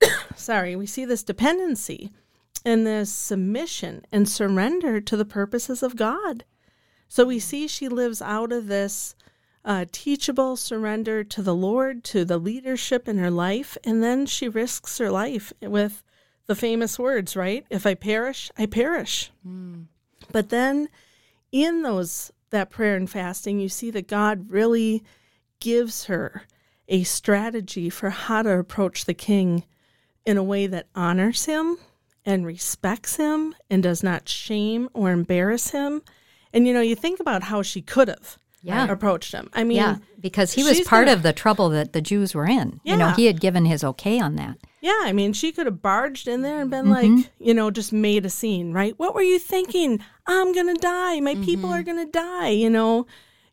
Sorry, 0.35 0.75
we 0.75 0.85
see 0.85 1.05
this 1.05 1.23
dependency 1.23 2.11
and 2.65 2.85
this 2.85 3.11
submission 3.11 4.05
and 4.11 4.27
surrender 4.27 4.99
to 4.99 5.15
the 5.15 5.25
purposes 5.25 5.83
of 5.83 5.95
God. 5.95 6.43
So 7.07 7.25
we 7.25 7.39
see 7.39 7.67
she 7.67 7.87
lives 7.87 8.21
out 8.21 8.51
of 8.51 8.67
this 8.67 9.15
uh, 9.63 9.85
teachable 9.91 10.55
surrender 10.55 11.23
to 11.23 11.41
the 11.41 11.55
Lord, 11.55 12.03
to 12.05 12.23
the 12.25 12.37
leadership 12.37 13.07
in 13.07 13.17
her 13.17 13.31
life, 13.31 13.77
and 13.83 14.03
then 14.03 14.25
she 14.25 14.47
risks 14.47 14.97
her 14.99 15.09
life 15.09 15.51
with 15.61 16.03
the 16.45 16.55
famous 16.55 16.99
words, 16.99 17.35
right? 17.35 17.65
If 17.69 17.85
I 17.87 17.95
perish, 17.95 18.51
I 18.57 18.67
perish. 18.67 19.31
But 20.31 20.49
then 20.49 20.89
in 21.51 21.81
those 21.81 22.31
that 22.51 22.69
prayer 22.69 22.95
and 22.95 23.09
fasting, 23.09 23.59
you 23.59 23.69
see 23.69 23.91
that 23.91 24.07
God 24.07 24.51
really 24.51 25.03
gives 25.59 26.05
her 26.05 26.43
a 26.87 27.03
strategy 27.03 27.89
for 27.89 28.11
how 28.11 28.43
to 28.43 28.59
approach 28.59 29.05
the 29.05 29.13
king 29.15 29.63
in 30.25 30.37
a 30.37 30.43
way 30.43 30.67
that 30.67 30.87
honors 30.95 31.45
him 31.45 31.77
and 32.23 32.45
respects 32.45 33.15
him 33.15 33.55
and 33.69 33.81
does 33.81 34.03
not 34.03 34.29
shame 34.29 34.89
or 34.93 35.11
embarrass 35.11 35.71
him. 35.71 36.01
And 36.55 36.65
you 36.65 36.73
know, 36.73 36.81
you 36.81 36.95
think 36.95 37.19
about 37.19 37.43
how 37.43 37.61
she 37.61 37.81
could 37.81 38.07
have 38.07 38.39
Yeah. 38.63 38.89
approached 38.89 39.31
him. 39.33 39.49
I 39.53 39.63
mean, 39.63 39.77
Yeah, 39.77 39.97
because 40.19 40.53
he 40.53 40.63
was 40.63 40.81
part 40.81 41.05
gonna- 41.05 41.17
of 41.17 41.21
the 41.23 41.33
trouble 41.33 41.69
that 41.69 41.93
the 41.93 42.01
Jews 42.01 42.33
were 42.33 42.47
in. 42.47 42.79
You 42.83 42.97
know, 42.97 43.09
he 43.09 43.25
had 43.27 43.39
given 43.39 43.65
his 43.65 43.83
okay 43.83 44.19
on 44.19 44.37
that. 44.37 44.55
Yeah, 44.81 45.01
I 45.03 45.11
mean, 45.13 45.33
she 45.33 45.51
could 45.51 45.65
have 45.67 45.81
barged 45.81 46.27
in 46.27 46.41
there 46.43 46.61
and 46.61 46.69
been 46.71 46.85
Mm-hmm. 46.85 47.15
like, 47.17 47.29
you 47.39 47.53
know, 47.53 47.69
just 47.71 47.91
made 47.93 48.25
a 48.25 48.29
scene, 48.29 48.71
right? 48.71 48.93
What 48.97 49.13
were 49.15 49.21
you 49.23 49.37
thinking? 49.39 49.99
I'm 50.27 50.53
going 50.53 50.67
to 50.73 50.79
die. 50.81 51.19
My 51.19 51.35
people 51.35 51.69
Mm-hmm. 51.69 51.79
are 51.79 51.83
going 51.83 52.05
to 52.05 52.11
die, 52.11 52.49
you 52.49 52.69
know, 52.69 53.05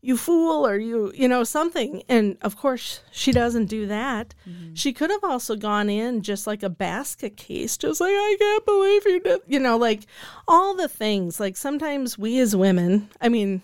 you 0.04 0.16
fool 0.16 0.66
or 0.66 0.76
you, 0.76 1.12
you 1.14 1.28
know, 1.28 1.44
something. 1.44 2.02
And 2.08 2.36
of 2.42 2.56
course, 2.56 3.00
she 3.12 3.30
doesn't 3.30 3.66
do 3.66 3.86
that. 3.86 4.34
Mm-hmm. 4.48 4.74
She 4.74 4.92
could 4.92 5.10
have 5.10 5.22
also 5.22 5.54
gone 5.54 5.88
in 5.88 6.22
just 6.22 6.44
like 6.46 6.64
a 6.64 6.68
basket 6.68 7.36
case, 7.36 7.76
just 7.76 8.00
like, 8.00 8.10
I 8.10 8.36
can't 8.38 8.66
believe 8.66 9.06
you 9.06 9.20
did, 9.20 9.40
you 9.46 9.60
know, 9.60 9.76
like 9.78 10.06
all 10.48 10.74
the 10.74 10.88
things. 10.88 11.38
Like 11.38 11.56
sometimes 11.56 12.18
we 12.18 12.40
as 12.40 12.54
women, 12.56 13.08
I 13.20 13.28
mean, 13.28 13.62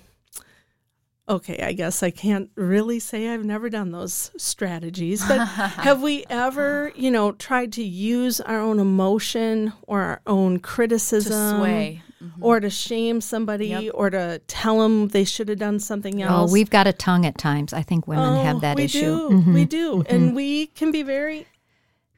Okay, 1.30 1.62
I 1.62 1.74
guess 1.74 2.02
I 2.02 2.10
can't 2.10 2.48
really 2.54 2.98
say 2.98 3.28
I've 3.28 3.44
never 3.44 3.68
done 3.68 3.90
those 3.90 4.30
strategies, 4.38 5.22
but 5.28 5.44
have 5.46 6.00
we 6.00 6.24
ever, 6.30 6.90
you 6.96 7.10
know, 7.10 7.32
tried 7.32 7.74
to 7.74 7.84
use 7.84 8.40
our 8.40 8.58
own 8.58 8.78
emotion 8.78 9.74
or 9.82 10.00
our 10.00 10.22
own 10.26 10.58
criticism 10.58 11.58
to 11.58 11.62
criticism 11.62 12.02
sway. 12.18 12.30
or 12.40 12.60
to 12.60 12.70
shame 12.70 13.20
somebody 13.20 13.90
or 13.90 14.10
to 14.10 14.40
tell 14.46 14.80
them 14.80 15.08
they 15.08 15.24
should 15.24 15.48
have 15.48 15.58
done 15.58 15.78
something 15.80 16.22
oh, 16.22 16.26
else. 16.26 16.50
Oh, 16.50 16.52
we've 16.52 16.70
got 16.70 16.86
a 16.86 16.92
tongue 16.92 17.26
at 17.26 17.38
times. 17.38 17.72
I 17.72 17.82
think 17.82 18.06
women 18.06 18.38
Oh, 18.38 18.42
have 18.42 18.60
that 18.60 18.76
we 18.76 18.84
issue. 18.84 19.30
Mm-hmm. 19.30 19.44
Do. 19.44 19.52
We 19.52 19.64
do. 19.64 19.96
Mm-hmm. 19.96 20.14
And 20.14 20.36
we 20.36 20.66
can 20.66 20.92
be 20.92 21.02
very 21.02 21.46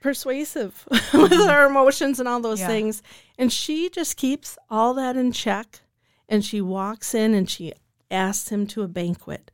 persuasive 0.00 0.84
with 0.90 1.02
mm-hmm. 1.02 1.50
our 1.50 1.66
emotions 1.66 2.18
and 2.18 2.28
all 2.28 2.40
those 2.40 2.60
Yeah. 2.60 2.66
things. 2.66 3.02
And 3.38 3.52
she 3.52 3.88
just 3.90 4.16
keeps 4.16 4.58
all 4.68 4.94
that 4.94 5.16
in 5.16 5.32
check. 5.32 5.80
And 6.28 6.44
she 6.44 6.60
walks 6.60 7.14
in 7.14 7.34
and 7.34 7.50
she 7.50 7.72
asks 8.10 8.50
him 8.50 8.66
to 8.68 8.82
a 8.82 8.88
banquet. 8.88 9.50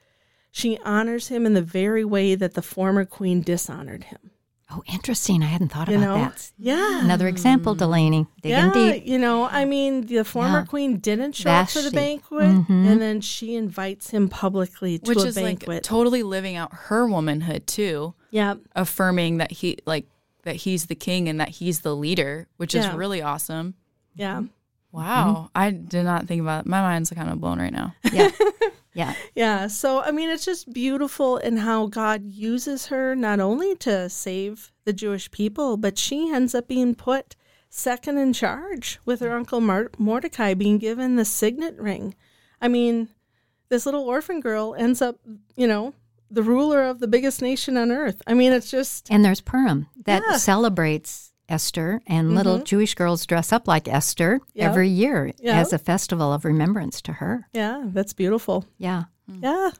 She 0.51 0.79
honors 0.85 1.29
him 1.29 1.45
in 1.45 1.55
the 1.55 1.63
very 1.63 2.05
way 2.05 2.35
that 2.35 2.55
the 2.55 2.63
former 2.63 3.05
queen 3.05 3.43
dishonored 3.43 4.05
him. 4.05 4.26
Oh, 4.69 4.83
interesting. 4.93 5.43
I 5.45 5.47
hadn't 5.47 5.69
thought 5.69 5.89
You 5.89 5.97
about 5.99 6.01
know? 6.19 6.25
that. 6.25 6.51
Yeah. 6.59 7.01
Another 7.05 7.29
example, 7.29 7.77
Delaney. 7.77 8.27
Digging 8.43 8.59
yeah, 8.59 8.73
deep. 8.73 9.07
you 9.07 9.17
know, 9.17 9.45
I 9.47 9.65
mean, 9.65 10.07
the 10.07 10.25
former 10.25 10.59
Yeah. 10.61 10.65
queen 10.65 10.97
didn't 10.99 11.37
show 11.37 11.51
up 11.51 11.69
for 11.71 11.79
the 11.83 11.91
Vashti. 11.91 11.97
banquet, 11.97 12.49
Mhm. 12.67 12.87
and 12.91 13.01
then 13.01 13.21
she 13.21 13.55
invites 13.55 14.11
him 14.11 14.29
publicly 14.29 14.99
to 14.99 15.09
which 15.09 15.19
a 15.23 15.29
is 15.29 15.35
banquet. 15.37 15.69
like 15.69 15.83
totally 15.85 16.25
living 16.25 16.57
out 16.57 16.71
her 16.73 17.07
womanhood 17.07 17.69
too, 17.69 18.15
yeah, 18.31 18.55
affirming 18.75 19.37
that 19.37 19.53
he 19.53 19.79
like 19.87 20.07
that 20.43 20.57
he's 20.57 20.87
the 20.87 20.95
king 20.97 21.29
and 21.29 21.39
that 21.41 21.49
he's 21.51 21.81
the 21.81 21.95
leader, 21.95 22.49
which 22.57 22.75
is 22.75 22.89
really 22.89 23.23
awesome. 23.23 23.75
yeah. 24.17 24.43
Wow, 24.93 25.51
I 25.55 25.71
did 25.71 26.05
not 26.05 26.27
think 26.27 26.41
about 26.41 26.65
it. 26.65 26.69
My 26.69 26.81
mind's 26.81 27.11
kind 27.11 27.29
of 27.29 27.39
blown 27.41 27.59
right 27.61 27.73
now. 27.73 27.95
Yeah. 28.13 28.31
yeah. 28.97 29.15
Yeah. 29.35 29.67
So, 29.69 30.01
I 30.01 30.11
mean, 30.11 30.31
it's 30.31 30.45
just 30.45 30.73
beautiful 30.73 31.37
in 31.37 31.59
how 31.59 31.87
God 31.87 32.25
uses 32.25 32.87
her 32.87 33.15
not 33.15 33.39
only 33.41 33.77
to 33.77 34.09
save 34.09 34.73
the 34.85 34.93
Jewish 34.93 35.31
people, 35.31 35.77
but 35.77 35.99
she 35.99 36.31
ends 36.33 36.55
up 36.55 36.67
being 36.67 36.95
put 36.95 37.37
second 37.69 38.17
in 38.19 38.33
charge 38.33 38.99
with 39.05 39.21
her 39.21 39.37
uncle 39.37 39.61
Mordecai 39.99 40.55
being 40.55 40.79
given 40.79 41.17
the 41.17 41.25
signet 41.25 41.77
ring. 41.79 42.15
I 42.61 42.69
mean, 42.69 43.09
this 43.69 43.85
little 43.85 44.05
orphan 44.05 44.41
girl 44.41 44.75
ends 44.79 45.03
up, 45.03 45.19
you 45.57 45.67
know, 45.67 45.93
the 46.31 46.43
ruler 46.43 46.83
of 46.85 46.99
the 47.01 47.09
biggest 47.09 47.43
nation 47.43 47.77
on 47.77 47.91
earth. 47.93 48.23
I 48.27 48.35
mean, 48.35 48.53
it's 48.53 48.71
just, 48.71 49.09
And 49.11 49.25
there's 49.25 49.41
Purim 49.43 49.89
that 50.07 50.23
Yeah. 50.29 50.37
celebrates 50.39 51.33
Esther, 51.49 52.01
and 52.07 52.35
little 52.35 52.57
mm-hmm. 52.57 52.65
Jewish 52.65 52.95
girls 52.95 53.25
dress 53.27 53.53
up 53.53 53.69
like 53.69 53.87
Esther 53.89 54.41
Yep. 54.55 54.69
every 54.71 54.89
year 54.89 55.33
Yeah. 55.39 55.59
as 55.59 55.73
a 55.73 55.79
festival 55.79 56.33
of 56.33 56.45
remembrance 56.45 57.01
to 57.03 57.15
her. 57.15 57.49
yeah, 57.53 57.83
that's 57.87 58.13
beautiful. 58.13 58.65
Yeah. 58.79 59.05
Yeah. 59.29 59.71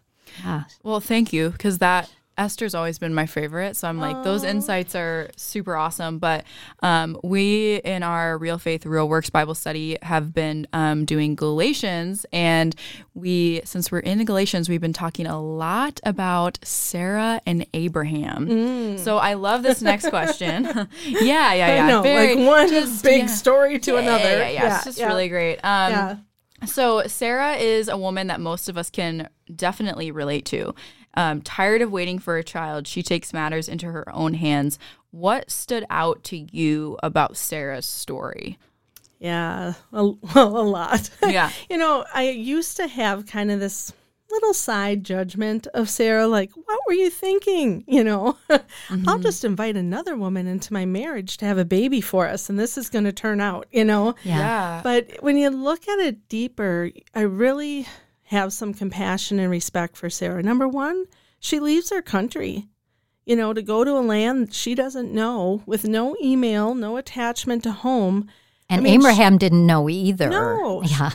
Yeah. 0.45 0.65
Well, 0.83 1.01
thank 1.01 1.33
you 1.33 1.51
because 1.51 1.79
that 1.79 2.11
Esther's 2.39 2.75
always 2.75 2.99
been 2.99 3.15
my 3.15 3.25
favorite. 3.27 3.77
So 3.77 3.89
I'm 3.89 3.99
like, 3.99 4.23
those 4.23 4.45
insights 4.45 4.95
are 4.95 5.31
super 5.37 5.75
awesome. 5.77 6.19
But 6.19 6.45
um, 6.83 7.19
we 7.25 7.77
in 7.77 8.03
our 8.03 8.37
Real 8.37 8.59
Faith, 8.59 8.85
Real 8.85 9.09
Works 9.09 9.31
Bible 9.31 9.55
study 9.55 9.97
have 10.03 10.35
been 10.35 10.67
um, 10.73 11.05
doing 11.07 11.35
Galatians. 11.35 12.27
And 12.33 12.75
we, 13.15 13.63
since 13.65 13.91
we're 13.91 14.01
in 14.01 14.25
Galatians, 14.25 14.69
we've 14.69 14.81
been 14.81 14.93
talking 14.93 15.27
a 15.27 15.41
lot 15.41 15.99
about 16.05 16.59
Sarah 16.63 17.41
and 17.47 17.67
Abraham. 17.73 18.99
So 18.99 19.17
I 19.19 19.35
love 19.35 19.63
this 19.63 19.81
next 19.81 20.09
question. 20.11 20.65
yeah, 20.65 20.85
yeah, 21.07 21.55
yeah. 21.55 21.85
I 21.85 21.89
know, 21.89 22.03
Very- 22.03 22.35
like 22.37 22.47
one 22.47 22.69
just- 22.69 23.03
big 23.03 23.21
yeah. 23.23 23.27
story 23.27 23.79
to 23.79 23.93
Yeah, 23.93 23.99
another. 24.01 24.29
Yeah, 24.39 24.49
yeah, 24.49 24.77
It's 24.77 24.85
just 24.85 25.01
really 25.01 25.29
great. 25.29 25.57
Um, 25.65 25.93
yeah. 25.93 26.17
so, 26.67 27.07
Sarah 27.07 27.55
is 27.55 27.89
a 27.89 27.97
woman 27.97 28.27
that 28.27 28.41
most 28.41 28.69
of 28.69 28.77
us 28.77 28.91
can 28.91 29.29
definitely 29.55 30.11
relate 30.11 30.45
to. 30.47 30.75
Um, 31.17 31.41
tired 31.41 31.81
of 31.83 31.91
waiting 31.91 32.19
for 32.19 32.37
a 32.37 32.45
child, 32.45 32.87
she 32.87 33.03
takes 33.03 33.33
matters 33.33 33.69
into 33.69 33.87
her 33.87 34.05
own 34.15 34.35
hands. 34.35 34.79
What 35.11 35.51
stood 35.51 35.87
out 35.89 36.23
to 36.25 36.37
you 36.37 36.99
about 37.03 37.37
Sarah's 37.37 37.87
story? 37.87 38.59
Yeah, 39.19 39.75
a, 39.93 40.07
well, 40.35 40.59
a 40.59 40.63
lot. 40.63 41.09
Yeah. 41.27 41.51
you 41.71 41.79
know, 41.79 42.05
I 42.15 42.29
used 42.29 42.77
to 42.77 42.87
have 42.87 43.27
kind 43.27 43.51
of 43.51 43.61
this 43.61 43.93
little 44.31 44.53
side 44.55 45.05
judgment 45.05 45.67
of 45.69 45.89
Sarah, 45.89 46.27
like, 46.27 46.51
what 46.55 46.81
were 46.87 46.93
you 46.93 47.09
thinking? 47.11 47.85
You 47.97 48.05
know, 48.05 48.37
I'll 49.07 49.19
just 49.19 49.45
invite 49.45 49.77
another 49.77 50.17
woman 50.17 50.47
into 50.47 50.73
my 50.73 50.85
marriage 50.85 51.39
to 51.39 51.47
have 51.47 51.57
a 51.57 51.65
baby 51.65 52.01
for 52.03 52.27
us, 52.29 52.51
and 52.51 52.59
this 52.59 52.77
is 52.77 52.91
going 52.91 53.05
to 53.05 53.13
turn 53.13 53.41
out, 53.41 53.67
you 53.71 53.85
know? 53.85 54.17
Yeah. 54.23 54.81
But 54.83 55.23
when 55.23 55.39
you 55.39 55.49
look 55.49 55.89
at 55.89 55.99
it 56.01 56.29
deeper, 56.29 56.91
I 57.15 57.21
really 57.23 57.87
have 58.27 58.53
some 58.53 58.75
compassion 58.75 59.39
and 59.39 59.51
respect 59.51 59.97
for 59.97 60.11
Sarah. 60.11 60.43
Number 60.43 60.67
one, 60.67 61.07
she 61.39 61.61
leaves 61.61 61.91
her 61.91 62.03
country, 62.03 62.69
you 63.25 63.37
know, 63.37 63.53
to 63.53 63.63
go 63.63 63.85
to 63.85 63.93
a 63.93 64.01
land 64.01 64.53
she 64.53 64.75
doesn't 64.75 65.13
know 65.13 65.63
with 65.65 65.85
no 65.85 66.17
email, 66.23 66.75
no 66.75 66.97
attachment 66.97 67.63
to 67.65 67.73
home. 67.73 68.29
And 68.69 68.81
I 68.81 68.83
mean, 68.83 69.01
Abraham 69.01 69.39
didn't 69.39 69.65
know 69.65 69.89
either. 69.89 70.29
No. 70.29 70.83
Yeah. 70.85 71.11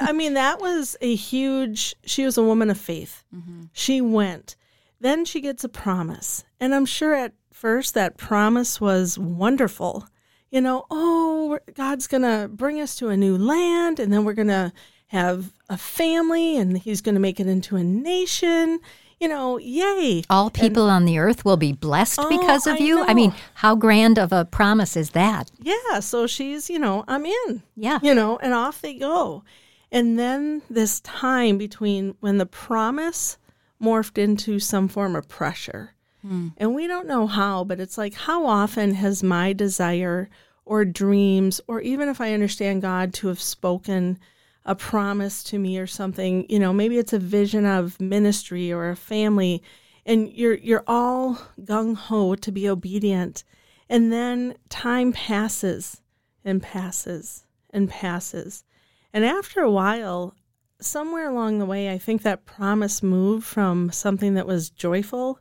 I 0.00 0.12
mean, 0.12 0.34
that 0.34 0.60
was 0.60 0.96
a 1.00 1.14
huge, 1.14 1.94
she 2.04 2.24
was 2.24 2.36
a 2.36 2.42
woman 2.42 2.68
of 2.68 2.78
faith. 2.78 3.24
Mm-hmm. 3.34 3.64
She 3.72 4.00
went. 4.00 4.56
Then 5.00 5.24
she 5.24 5.40
gets 5.40 5.62
a 5.62 5.68
promise. 5.68 6.44
And 6.58 6.74
I'm 6.74 6.86
sure 6.86 7.14
at 7.14 7.32
first 7.52 7.94
that 7.94 8.16
promise 8.16 8.80
was 8.80 9.18
wonderful. 9.18 10.08
You 10.50 10.60
know, 10.60 10.84
oh, 10.90 11.58
God's 11.74 12.06
going 12.06 12.22
to 12.22 12.48
bring 12.48 12.80
us 12.80 12.96
to 12.96 13.08
a 13.08 13.16
new 13.16 13.38
land 13.38 14.00
and 14.00 14.12
then 14.12 14.24
we're 14.24 14.32
going 14.32 14.48
to 14.48 14.72
have 15.08 15.52
a 15.68 15.76
family 15.76 16.56
and 16.56 16.78
he's 16.78 17.00
going 17.00 17.14
to 17.14 17.20
make 17.20 17.40
it 17.40 17.46
into 17.46 17.76
a 17.76 17.84
nation. 17.84 18.80
You 19.20 19.28
know, 19.28 19.56
yay. 19.58 20.24
All 20.28 20.50
people 20.50 20.90
on 20.90 21.06
the 21.06 21.18
earth 21.18 21.44
will 21.44 21.56
be 21.56 21.72
blessed 21.72 22.18
Oh, 22.22 22.28
because 22.28 22.66
of 22.66 22.74
I 22.74 22.78
you. 22.78 23.02
I 23.02 23.14
mean, 23.14 23.32
how 23.54 23.74
grand 23.74 24.18
of 24.18 24.30
a 24.30 24.44
promise 24.44 24.94
is 24.96 25.10
that? 25.10 25.50
Yeah. 25.58 26.00
So 26.00 26.26
she's, 26.26 26.68
you 26.68 26.78
know, 26.78 27.04
I'm 27.08 27.24
in. 27.24 27.62
Yeah. 27.76 27.98
you 28.02 28.14
know, 28.14 28.36
and 28.38 28.52
off 28.52 28.82
they 28.82 28.94
go. 28.94 29.42
And 29.90 30.18
then 30.18 30.60
this 30.68 31.00
time 31.00 31.56
between 31.56 32.14
when 32.20 32.36
the 32.36 32.46
promise 32.46 33.38
morphed 33.80 34.18
into 34.18 34.58
some 34.58 34.88
form 34.88 35.16
of 35.16 35.28
pressure. 35.28 35.94
Hmm. 36.20 36.48
And 36.58 36.74
we 36.74 36.86
don't 36.86 37.06
know 37.06 37.26
how, 37.26 37.64
but 37.64 37.80
it's 37.80 37.96
like, 37.96 38.14
how 38.14 38.44
often 38.46 38.94
has 38.94 39.22
my 39.22 39.52
desire 39.52 40.28
or 40.64 40.84
dreams, 40.84 41.60
or 41.68 41.80
even 41.80 42.08
if 42.08 42.20
I 42.20 42.32
understand 42.32 42.82
God 42.82 43.14
to 43.14 43.28
have 43.28 43.40
spoken 43.40 44.18
a 44.66 44.74
promise 44.74 45.42
to 45.44 45.58
me 45.58 45.78
or 45.78 45.86
something, 45.86 46.44
you 46.50 46.58
know, 46.58 46.72
maybe 46.72 46.98
it's 46.98 47.12
a 47.12 47.18
vision 47.18 47.64
of 47.64 47.98
ministry 48.00 48.72
or 48.72 48.90
a 48.90 48.96
family, 48.96 49.62
and 50.04 50.30
you're 50.32 50.56
you're 50.56 50.84
all 50.86 51.38
gung 51.60 51.96
ho 51.96 52.34
to 52.34 52.52
be 52.52 52.68
obedient. 52.68 53.44
And 53.88 54.12
then 54.12 54.56
time 54.68 55.12
passes 55.12 56.02
and 56.44 56.60
passes 56.60 57.44
and 57.70 57.88
passes. 57.88 58.64
And 59.12 59.24
after 59.24 59.60
a 59.60 59.70
while, 59.70 60.34
somewhere 60.80 61.28
along 61.30 61.58
the 61.58 61.66
way, 61.66 61.90
I 61.90 61.98
think 61.98 62.22
that 62.22 62.44
promise 62.44 63.02
moved 63.02 63.46
from 63.46 63.92
something 63.92 64.34
that 64.34 64.46
was 64.46 64.68
joyful 64.68 65.38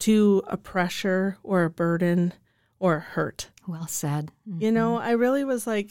to 0.00 0.42
a 0.46 0.56
pressure 0.56 1.36
or 1.42 1.64
a 1.64 1.70
burden 1.70 2.32
or 2.78 2.96
a 2.96 3.00
hurt. 3.00 3.50
Well 3.66 3.86
said. 3.86 4.30
You 4.58 4.72
know, 4.72 4.96
mm-hmm. 4.96 5.06
I 5.06 5.12
really 5.12 5.44
was 5.44 5.66
like, 5.66 5.90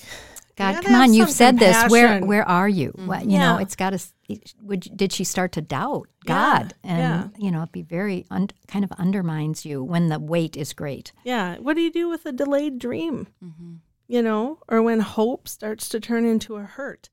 God, 0.56 0.84
come 0.84 0.94
on! 0.94 1.14
You've 1.14 1.32
said 1.32 1.58
this. 1.58 1.90
Where 1.90 2.20
where 2.20 2.48
are 2.48 2.70
you? 2.70 2.92
Mm. 2.92 3.08
What, 3.08 3.26
you 3.26 3.40
know, 3.40 3.58
it's 3.58 3.76
got 3.76 3.92
to. 3.92 4.00
Would 4.62 4.88
did 4.96 5.12
she 5.12 5.24
start 5.24 5.52
to 5.54 5.62
doubt 5.62 6.08
Yeah, 6.26 6.34
God? 6.34 6.74
And 6.84 7.00
yeah. 7.00 7.28
you 7.38 7.52
know, 7.52 7.64
it 7.64 7.72
be 7.72 7.82
very 7.82 8.26
un, 8.30 8.50
kind 8.68 8.86
of 8.86 8.92
undermines 8.94 9.66
you 9.66 9.84
when 9.84 10.10
the 10.10 10.20
weight 10.20 10.56
is 10.56 10.74
great. 10.74 11.12
Yeah. 11.24 11.58
What 11.58 11.76
do 11.76 11.82
you 11.82 11.92
do 11.92 12.08
with 12.08 12.26
a 12.26 12.32
delayed 12.32 12.80
dream? 12.80 13.28
Mm-hmm. 13.44 13.76
You 14.08 14.22
know, 14.22 14.60
or 14.68 14.82
when 14.82 15.00
hope 15.00 15.48
starts 15.48 15.90
to 15.90 16.00
turn 16.00 16.26
into 16.26 16.56
a 16.56 16.64
hurt. 16.64 17.10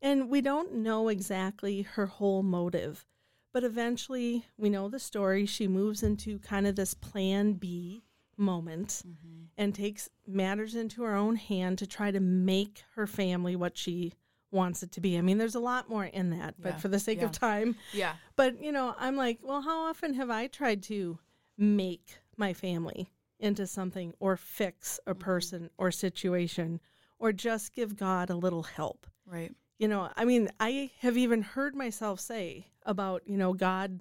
And 0.00 0.30
we 0.30 0.40
don't 0.40 0.76
know 0.76 1.08
exactly 1.08 1.82
her 1.82 2.06
whole 2.06 2.42
motive, 2.42 3.04
but 3.52 3.64
eventually 3.64 4.46
we 4.56 4.70
know 4.70 4.88
the 4.88 5.00
story. 5.00 5.44
She 5.44 5.66
moves 5.68 6.02
into 6.02 6.38
kind 6.38 6.66
of 6.66 6.76
this 6.76 6.94
plan 6.94 7.54
B 7.54 8.04
moment 8.38 9.02
mm-hmm. 9.06 9.44
and 9.56 9.74
takes 9.74 10.08
matters 10.26 10.74
into 10.74 11.02
her 11.02 11.14
own 11.14 11.36
hand 11.36 11.78
to 11.78 11.86
try 11.86 12.10
to 12.10 12.20
make 12.20 12.82
her 12.94 13.06
family 13.06 13.56
what 13.56 13.76
she 13.76 14.14
wants 14.50 14.82
it 14.82 14.92
to 14.92 15.00
be. 15.00 15.18
I 15.18 15.20
mean, 15.20 15.38
there's 15.38 15.54
a 15.54 15.60
lot 15.60 15.88
more 15.88 16.04
in 16.04 16.30
that, 16.30 16.54
but 16.58 16.74
Yeah, 16.74 16.78
for 16.78 16.88
the 16.88 16.98
sake 16.98 17.18
yeah. 17.18 17.26
of 17.26 17.32
time, 17.32 17.76
Yeah. 17.92 18.14
but 18.36 18.62
you 18.62 18.72
know, 18.72 18.94
I'm 18.98 19.16
like, 19.16 19.38
well, 19.42 19.60
how 19.60 19.86
often 19.88 20.14
have 20.14 20.30
I 20.30 20.46
tried 20.46 20.82
to 20.84 21.18
make 21.56 22.18
my 22.36 22.52
family 22.54 23.10
into 23.40 23.66
something 23.66 24.14
or 24.20 24.36
fix 24.36 24.98
a 25.06 25.12
mm-hmm. 25.12 25.20
person 25.20 25.70
or 25.76 25.90
situation 25.90 26.80
or 27.18 27.32
just 27.32 27.74
give 27.74 27.96
God 27.96 28.30
a 28.30 28.36
little 28.36 28.62
help? 28.62 29.06
Right. 29.26 29.54
You 29.78 29.88
know, 29.88 30.10
I 30.16 30.24
mean, 30.24 30.48
I 30.58 30.90
have 31.00 31.16
even 31.16 31.42
heard 31.42 31.76
myself 31.76 32.18
say 32.18 32.66
about, 32.84 33.22
you 33.26 33.36
know, 33.36 33.52
God, 33.52 34.00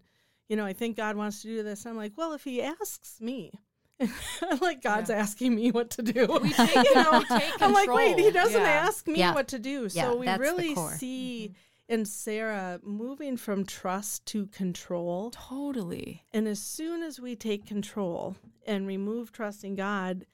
you 0.50 0.56
know, 0.56 0.65
I 0.65 0.73
think 0.73 0.97
God 0.97 1.15
wants 1.15 1.41
to 1.41 1.47
do 1.47 1.62
this. 1.62 1.86
I'm 1.86 1.97
like, 1.97 2.13
well, 2.15 2.34
if 2.34 2.43
he 2.45 2.62
asks 2.62 3.19
me, 3.21 3.52
like 4.62 4.81
God's 4.81 5.10
asking 5.10 5.55
me 5.55 5.71
what 5.71 5.89
to 5.91 6.01
do. 6.01 6.27
We 6.41 6.51
take, 6.53 6.75
you 6.75 6.95
know, 6.95 7.19
we 7.19 7.25
take 7.39 7.62
I'm 7.62 7.73
like, 7.73 7.91
wait, 7.91 8.17
he 8.19 8.31
doesn't 8.31 8.62
Yeah. 8.62 8.67
ask 8.67 9.07
me 9.07 9.19
Yeah. 9.19 9.33
what 9.33 9.47
to 9.49 9.60
do. 9.60 9.88
Yeah, 9.91 10.03
so 10.03 10.15
we 10.17 10.25
that's 10.25 10.38
the 10.39 10.43
really 10.43 10.75
core. 10.75 10.93
see 10.97 11.49
mm-hmm. 11.51 11.93
in 11.93 12.05
Sarah 12.05 12.79
moving 12.83 13.38
from 13.38 13.65
trust 13.65 14.25
to 14.27 14.47
control. 14.47 15.31
Totally. 15.31 16.23
And 16.31 16.47
as 16.47 16.60
soon 16.60 17.01
as 17.03 17.19
we 17.19 17.36
take 17.36 17.65
control 17.65 18.36
and 18.65 18.86
remove 18.88 19.31
trust 19.31 19.63
in 19.63 19.75
God, 19.75 20.25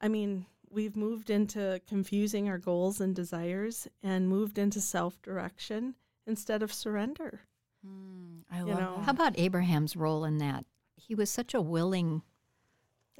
I 0.00 0.08
mean, 0.08 0.46
we've 0.70 0.96
moved 0.96 1.30
into 1.30 1.80
confusing 1.88 2.48
our 2.48 2.58
goals 2.58 3.00
and 3.00 3.16
desires 3.16 3.88
and 4.02 4.28
moved 4.28 4.58
into 4.58 4.80
self 4.80 5.20
direction 5.22 5.94
instead 6.26 6.62
of 6.62 6.72
surrender. 6.72 7.40
Hmm, 7.84 8.40
I 8.50 8.58
You 8.60 8.66
love 8.66 8.78
know. 8.78 8.96
that. 8.96 9.04
How 9.04 9.12
about 9.12 9.38
Abraham's 9.38 9.96
role 9.96 10.24
in 10.24 10.38
that? 10.38 10.64
He 10.96 11.14
was 11.14 11.30
such 11.30 11.54
a 11.54 11.60
willing 11.60 12.22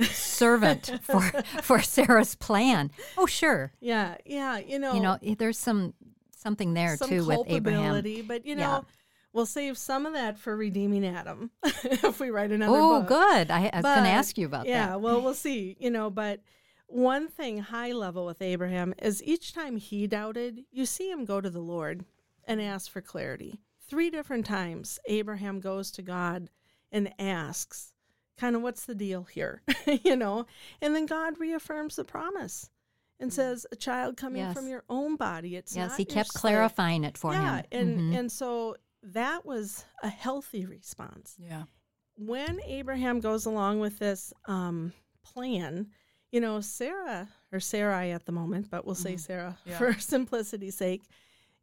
servant 0.07 0.91
for 1.03 1.21
for 1.63 1.81
Sarah's 1.83 2.35
plan. 2.35 2.91
Oh, 3.17 3.27
sure. 3.27 3.73
Yeah, 3.81 4.17
yeah. 4.25 4.59
You 4.59 4.79
know, 4.79 4.95
You 4.95 5.01
know, 5.01 5.19
eh, 5.23 5.35
there's 5.39 5.59
some 5.59 5.95
something 6.37 6.75
there 6.75 6.97
some 6.97 7.09
too 7.09 7.25
with 7.27 7.41
Abraham. 7.49 8.03
but 8.27 8.47
you 8.47 8.55
know, 8.55 8.61
Yeah. 8.63 8.81
we'll 9.33 9.47
save 9.47 9.77
some 9.77 10.07
of 10.07 10.13
that 10.15 10.39
for 10.39 10.57
redeeming 10.57 11.05
Adam 11.05 11.51
if 11.85 12.21
we 12.21 12.31
write 12.31 12.51
another 12.53 12.77
Oh, 12.77 13.01
book. 13.01 13.09
good. 13.09 13.51
I, 13.51 13.71
I 13.73 13.77
was 13.77 13.85
going 13.85 14.05
to 14.05 14.11
ask 14.11 14.39
you 14.39 14.47
about 14.47 14.67
yeah, 14.67 14.87
that. 14.87 14.91
Yeah. 14.93 14.97
Well, 14.97 15.21
we'll 15.21 15.35
see. 15.35 15.77
You 15.81 15.91
know, 15.91 16.11
but 16.11 16.41
one 16.87 17.29
thing 17.29 17.59
high 17.59 17.93
level 17.93 18.25
with 18.25 18.41
Abraham 18.41 18.95
is 19.03 19.23
each 19.25 19.53
time 19.53 19.77
he 19.77 20.07
doubted, 20.07 20.61
you 20.71 20.87
see 20.87 21.11
him 21.11 21.25
go 21.25 21.41
to 21.41 21.51
the 21.51 21.59
Lord 21.61 22.05
and 22.47 22.63
ask 22.63 22.91
for 22.91 23.01
clarity. 23.03 23.61
Three 23.89 24.09
different 24.11 24.47
times, 24.47 24.99
Abraham 25.07 25.61
goes 25.61 25.91
to 25.93 26.03
God 26.03 26.49
and 26.93 27.13
asks, 27.19 27.93
kind 28.39 28.57
of, 28.57 28.63
what's 28.63 28.87
the 28.87 28.95
deal 28.95 29.25
here? 29.25 29.63
you 30.05 30.17
know, 30.17 30.47
and 30.81 30.95
then 30.95 31.07
God 31.07 31.39
reaffirms 31.39 31.97
the 31.97 32.05
promise 32.05 32.71
and 33.21 33.33
says, 33.33 33.67
a 33.73 33.77
child 33.77 34.17
coming 34.17 34.43
Yes. 34.43 34.55
from 34.57 34.69
your 34.69 34.85
own 34.89 35.17
body. 35.17 35.57
It's 35.57 35.75
Yes, 35.77 35.91
not 35.91 35.97
he 35.99 36.05
kept 36.05 36.31
slave." 36.33 36.41
clarifying 36.41 37.05
it 37.05 37.19
for 37.19 37.33
me. 37.33 37.39
yeah, 37.39 37.57
him. 37.59 37.65
and 37.73 37.99
Mhm. 38.15 38.19
and 38.19 38.33
so 38.33 38.77
that 39.03 39.45
was 39.45 39.85
a 40.03 40.09
healthy 40.09 40.65
response 40.67 41.37
Yeah. 41.39 41.65
when 42.17 42.61
Abraham 42.65 43.21
goes 43.21 43.45
along 43.47 43.81
with 43.81 43.99
this 43.99 44.33
um, 44.47 44.93
plan, 45.23 45.89
you 46.33 46.41
know, 46.41 46.61
Sarah 46.61 47.29
or 47.53 47.61
Sarai 47.61 48.13
at 48.13 48.25
the 48.27 48.33
moment, 48.33 48.71
but 48.71 48.85
we'll 48.87 48.95
say 48.95 49.17
Sarah 49.17 49.59
Mm-hmm. 49.61 49.71
Yeah. 49.71 49.79
for 49.79 49.93
simplicity's 50.01 50.77
sake, 50.77 51.03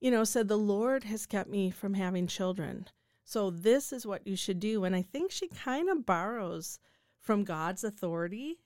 you 0.02 0.12
know, 0.12 0.24
said, 0.24 0.48
The 0.50 0.58
Lord 0.58 1.04
has 1.06 1.26
kept 1.26 1.50
me 1.50 1.72
from 1.72 1.94
having 1.94 2.28
children. 2.28 2.88
So 3.26 3.50
this 3.50 3.92
is 3.92 4.06
what 4.06 4.26
you 4.26 4.36
should 4.36 4.60
do. 4.60 4.86
And 4.86 4.96
I 4.96 5.02
think 5.02 5.32
she 5.32 5.48
kind 5.48 5.90
of 5.90 6.06
borrows 6.06 6.80
from 7.20 7.44
God's 7.44 7.84
authority. 7.84 8.60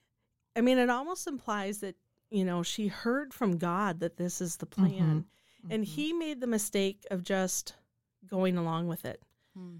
I 0.54 0.60
mean, 0.60 0.78
it 0.78 0.90
almost 0.90 1.26
implies 1.26 1.78
that, 1.78 1.96
you 2.30 2.44
know, 2.44 2.62
she 2.62 2.86
heard 2.86 3.32
from 3.32 3.56
God 3.56 4.00
that 4.00 4.18
this 4.18 4.42
is 4.42 4.58
the 4.58 4.66
plan. 4.66 5.24
Mm-hmm. 5.64 5.72
And 5.72 5.84
he 5.84 6.12
made 6.12 6.40
the 6.40 6.46
mistake 6.46 7.06
of 7.10 7.24
just 7.24 7.74
going 8.26 8.58
along 8.58 8.88
with 8.88 9.06
it, 9.06 9.22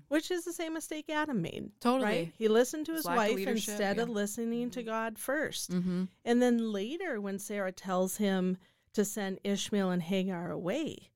which 0.08 0.30
is 0.30 0.44
the 0.44 0.52
same 0.52 0.72
mistake 0.72 1.10
Adam 1.10 1.42
made. 1.42 1.70
Totally. 1.80 2.04
Right? 2.04 2.32
He 2.38 2.48
listened 2.48 2.86
to 2.86 2.94
his 2.94 3.04
Lack 3.04 3.30
of 3.30 3.36
wife 3.36 3.46
instead 3.46 3.98
of 3.98 4.08
yeah. 4.08 4.14
listening 4.14 4.70
to 4.70 4.82
God 4.82 5.16
1st 5.16 5.70
Mm-hmm. 5.70 6.04
And 6.24 6.42
then 6.42 6.72
later, 6.72 7.20
when 7.20 7.38
Sarah 7.38 7.72
tells 7.72 8.16
him 8.16 8.56
to 8.94 9.04
send 9.04 9.40
Ishmael 9.44 9.90
and 9.90 10.02
Hagar 10.02 10.50
away, 10.50 11.10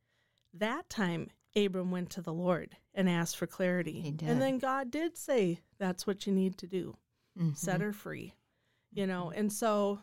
that 0.53 0.89
time 0.91 1.31
Abram 1.57 1.91
went 1.91 2.11
to 2.11 2.21
the 2.23 2.33
Lord 2.33 2.77
and 2.95 3.09
asked 3.09 3.37
for 3.37 3.47
clarity. 3.47 4.15
And 4.23 4.41
then 4.41 4.59
God 4.59 4.91
did 4.91 5.17
say, 5.17 5.61
That's 5.79 6.07
what 6.07 6.27
you 6.27 6.33
need 6.33 6.59
to 6.59 6.67
do. 6.67 6.97
Mhm. 7.39 7.57
Set 7.57 7.81
her 7.81 7.93
free. 7.93 8.35
You 8.93 9.07
know, 9.07 9.31
and 9.31 9.53
so. 9.53 10.01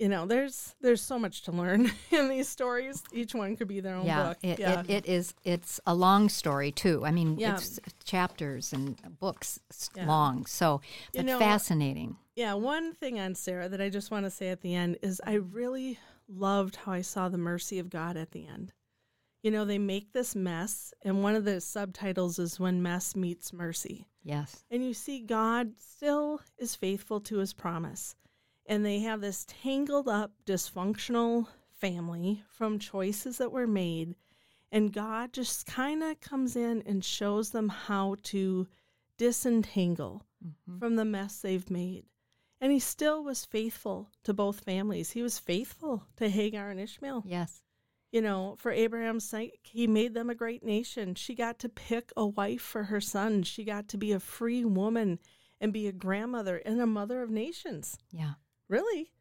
You 0.00 0.08
know, 0.08 0.26
there's 0.26 0.76
there's 0.80 1.02
so 1.02 1.18
much 1.18 1.42
to 1.42 1.50
learn 1.50 1.90
in 2.12 2.28
these 2.28 2.48
stories. 2.48 3.02
Each 3.12 3.34
one 3.34 3.56
could 3.56 3.66
be 3.66 3.80
their 3.80 3.96
own 3.96 4.06
yeah, 4.06 4.28
book. 4.28 4.38
It, 4.44 4.60
yeah, 4.60 4.82
It, 4.82 4.90
it 4.90 5.06
is. 5.06 5.34
It's 5.42 5.80
a 5.86 5.94
long 5.94 6.28
story 6.28 6.70
too. 6.70 7.04
I 7.04 7.10
mean, 7.10 7.36
Yeah. 7.36 7.54
it's 7.56 7.80
chapters 8.04 8.72
and 8.72 8.96
books 9.18 9.58
Yeah. 9.96 10.06
long. 10.06 10.46
So, 10.46 10.82
You 11.12 11.24
know, 11.24 11.40
fascinating. 11.40 12.16
Yeah, 12.36 12.54
one 12.54 12.92
thing 12.94 13.18
on 13.18 13.34
Sarah 13.34 13.68
that 13.68 13.80
I 13.80 13.88
just 13.88 14.12
want 14.12 14.24
to 14.24 14.30
say 14.30 14.50
at 14.50 14.60
the 14.60 14.72
end 14.72 14.98
is 15.02 15.20
I 15.26 15.32
really 15.34 15.98
loved 16.28 16.76
how 16.76 16.92
I 16.92 17.00
saw 17.00 17.28
the 17.28 17.36
mercy 17.36 17.80
of 17.80 17.90
God 17.90 18.16
at 18.16 18.30
the 18.30 18.46
end. 18.46 18.72
You 19.42 19.52
know, 19.52 19.64
they 19.64 19.78
make 19.78 20.12
this 20.12 20.34
mess, 20.34 20.92
and 21.02 21.22
one 21.22 21.36
of 21.36 21.44
the 21.44 21.60
subtitles 21.60 22.38
is 22.38 22.58
When 22.58 22.82
Mess 22.82 23.14
Meets 23.14 23.52
Mercy. 23.52 24.06
Yes. 24.24 24.64
And 24.70 24.84
you 24.84 24.92
see, 24.92 25.20
God 25.20 25.72
still 25.78 26.40
is 26.58 26.74
faithful 26.74 27.20
to 27.20 27.38
his 27.38 27.52
promise. 27.52 28.16
And 28.66 28.84
they 28.84 28.98
have 29.00 29.20
this 29.20 29.46
tangled 29.48 30.08
up, 30.08 30.32
dysfunctional 30.44 31.46
family 31.70 32.42
from 32.48 32.78
choices 32.78 33.38
that 33.38 33.52
were 33.52 33.66
made. 33.66 34.16
And 34.70 34.92
God 34.92 35.32
just 35.32 35.66
kind 35.66 36.02
of 36.02 36.20
comes 36.20 36.56
in 36.56 36.82
and 36.84 37.04
shows 37.04 37.50
them 37.50 37.68
how 37.68 38.16
to 38.24 38.66
disentangle 39.16 40.26
mm-hmm. 40.44 40.78
from 40.78 40.96
the 40.96 41.04
mess 41.04 41.40
they've 41.40 41.70
made. 41.70 42.04
And 42.60 42.72
he 42.72 42.80
still 42.80 43.22
was 43.22 43.44
faithful 43.44 44.10
to 44.24 44.34
both 44.34 44.60
families. 44.60 45.12
He 45.12 45.22
was 45.22 45.38
faithful 45.38 46.04
to 46.16 46.28
Hagar 46.28 46.70
and 46.70 46.80
Ishmael. 46.80 47.22
Yes. 47.24 47.62
You 48.10 48.22
know, 48.22 48.56
for 48.58 48.70
Abraham's 48.70 49.28
sake, 49.28 49.60
he 49.62 49.86
made 49.86 50.14
them 50.14 50.30
a 50.30 50.34
great 50.34 50.64
nation. 50.64 51.14
She 51.14 51.34
got 51.34 51.58
to 51.60 51.68
pick 51.68 52.10
a 52.16 52.26
wife 52.26 52.62
for 52.62 52.84
her 52.84 53.00
son. 53.00 53.42
She 53.42 53.64
got 53.64 53.88
to 53.88 53.98
be 53.98 54.12
a 54.12 54.20
free 54.20 54.64
woman 54.64 55.18
and 55.60 55.72
be 55.72 55.86
a 55.88 55.92
grandmother 55.92 56.56
and 56.64 56.80
a 56.80 56.86
mother 56.86 57.22
of 57.22 57.30
nations. 57.30 57.98
Yeah. 58.10 58.34
Really, 58.68 59.12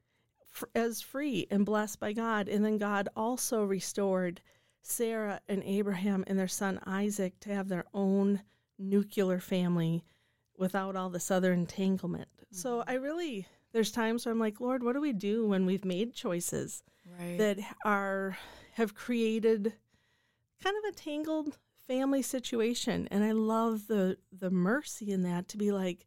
as 0.73 1.01
free 1.01 1.47
and 1.51 1.65
blessed 1.65 1.99
by 1.99 2.13
God. 2.13 2.47
And 2.47 2.63
then 2.63 2.77
God 2.77 3.09
also 3.15 3.63
restored 3.63 4.41
Sarah 4.81 5.41
and 5.49 5.63
Abraham 5.63 6.23
and 6.27 6.39
their 6.39 6.47
son 6.47 6.79
Isaac 6.85 7.39
to 7.41 7.53
have 7.53 7.67
their 7.67 7.85
own 7.93 8.41
nuclear 8.79 9.39
family 9.39 10.05
without 10.57 10.95
all 10.95 11.09
this 11.09 11.29
other 11.29 11.51
entanglement. 11.51 12.29
So 12.51 12.79
mm-hmm. 12.79 12.89
I 12.89 12.93
really, 12.93 13.47
there's 13.73 13.91
times 13.91 14.25
where 14.25 14.31
I'm 14.31 14.39
like, 14.39 14.61
Lord, 14.61 14.83
what 14.83 14.93
do 14.93 15.01
we 15.01 15.13
do 15.13 15.47
when 15.47 15.65
we've 15.65 15.85
made 15.85 16.13
choices 16.13 16.83
Right. 17.19 17.37
that 17.37 17.59
are 17.85 18.37
have 18.77 18.93
created 18.95 19.73
kind 20.63 20.75
of 20.77 20.89
a 20.89 20.95
tangled 20.95 21.57
family 21.87 22.21
situation? 22.21 23.07
And 23.11 23.23
I 23.23 23.31
love 23.31 23.87
the 23.87 24.17
the 24.31 24.49
mercy 24.51 25.11
in 25.11 25.23
that 25.23 25.47
to 25.49 25.57
be 25.57 25.71
like, 25.71 26.05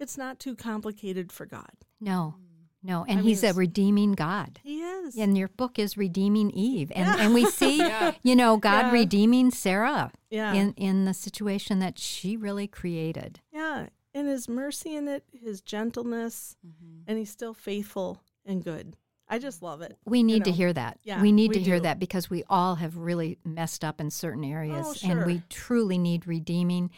it's 0.00 0.18
not 0.18 0.38
too 0.38 0.54
complicated 0.56 1.30
for 1.32 1.46
God. 1.46 1.70
No. 2.00 2.34
No. 2.82 3.04
And 3.08 3.20
I 3.20 3.22
he's 3.22 3.42
mean, 3.42 3.50
a 3.50 3.54
redeeming 3.54 4.12
God. 4.12 4.60
He 4.62 4.80
is. 4.82 5.16
And 5.16 5.36
your 5.36 5.48
book 5.48 5.78
is 5.78 5.96
redeeming 5.96 6.50
Eve, 6.52 6.92
and 6.94 7.08
and 7.20 7.34
we 7.34 7.44
see, 7.46 7.82
you 8.22 8.36
know, 8.36 8.56
God 8.56 8.86
Yeah. 8.86 8.92
redeeming 8.92 9.50
Sarah 9.50 10.12
Yeah. 10.30 10.52
in 10.54 10.72
in 10.76 11.04
the 11.04 11.14
situation 11.14 11.80
that 11.80 11.98
she 11.98 12.36
really 12.36 12.66
created. 12.68 13.40
Yeah, 13.52 13.88
and 14.14 14.28
his 14.28 14.48
mercy 14.48 14.94
in 14.94 15.08
it, 15.08 15.24
his 15.32 15.60
gentleness, 15.60 16.56
mm-hmm. 16.66 17.02
and 17.06 17.18
he's 17.18 17.30
still 17.30 17.54
faithful 17.54 18.22
and 18.44 18.62
good. 18.62 18.96
I 19.28 19.38
just 19.38 19.62
love 19.62 19.82
it. 19.82 19.96
We 20.04 20.22
need 20.22 20.44
to 20.44 20.50
know. 20.50 20.56
hear 20.56 20.72
that. 20.72 20.98
Yeah, 21.02 21.20
we 21.20 21.32
need 21.32 21.50
we 21.50 21.54
to 21.56 21.60
hear 21.60 21.76
do. 21.76 21.82
that 21.82 21.98
because 21.98 22.30
we 22.30 22.44
all 22.48 22.76
have 22.76 22.96
really 22.96 23.38
messed 23.44 23.84
up 23.84 24.00
in 24.00 24.10
certain 24.10 24.44
areas, 24.44 25.02
Oh, 25.04 25.08
and 25.10 25.26
we 25.26 25.42
truly 25.48 25.98
need 25.98 26.26
redeeming 26.26 26.90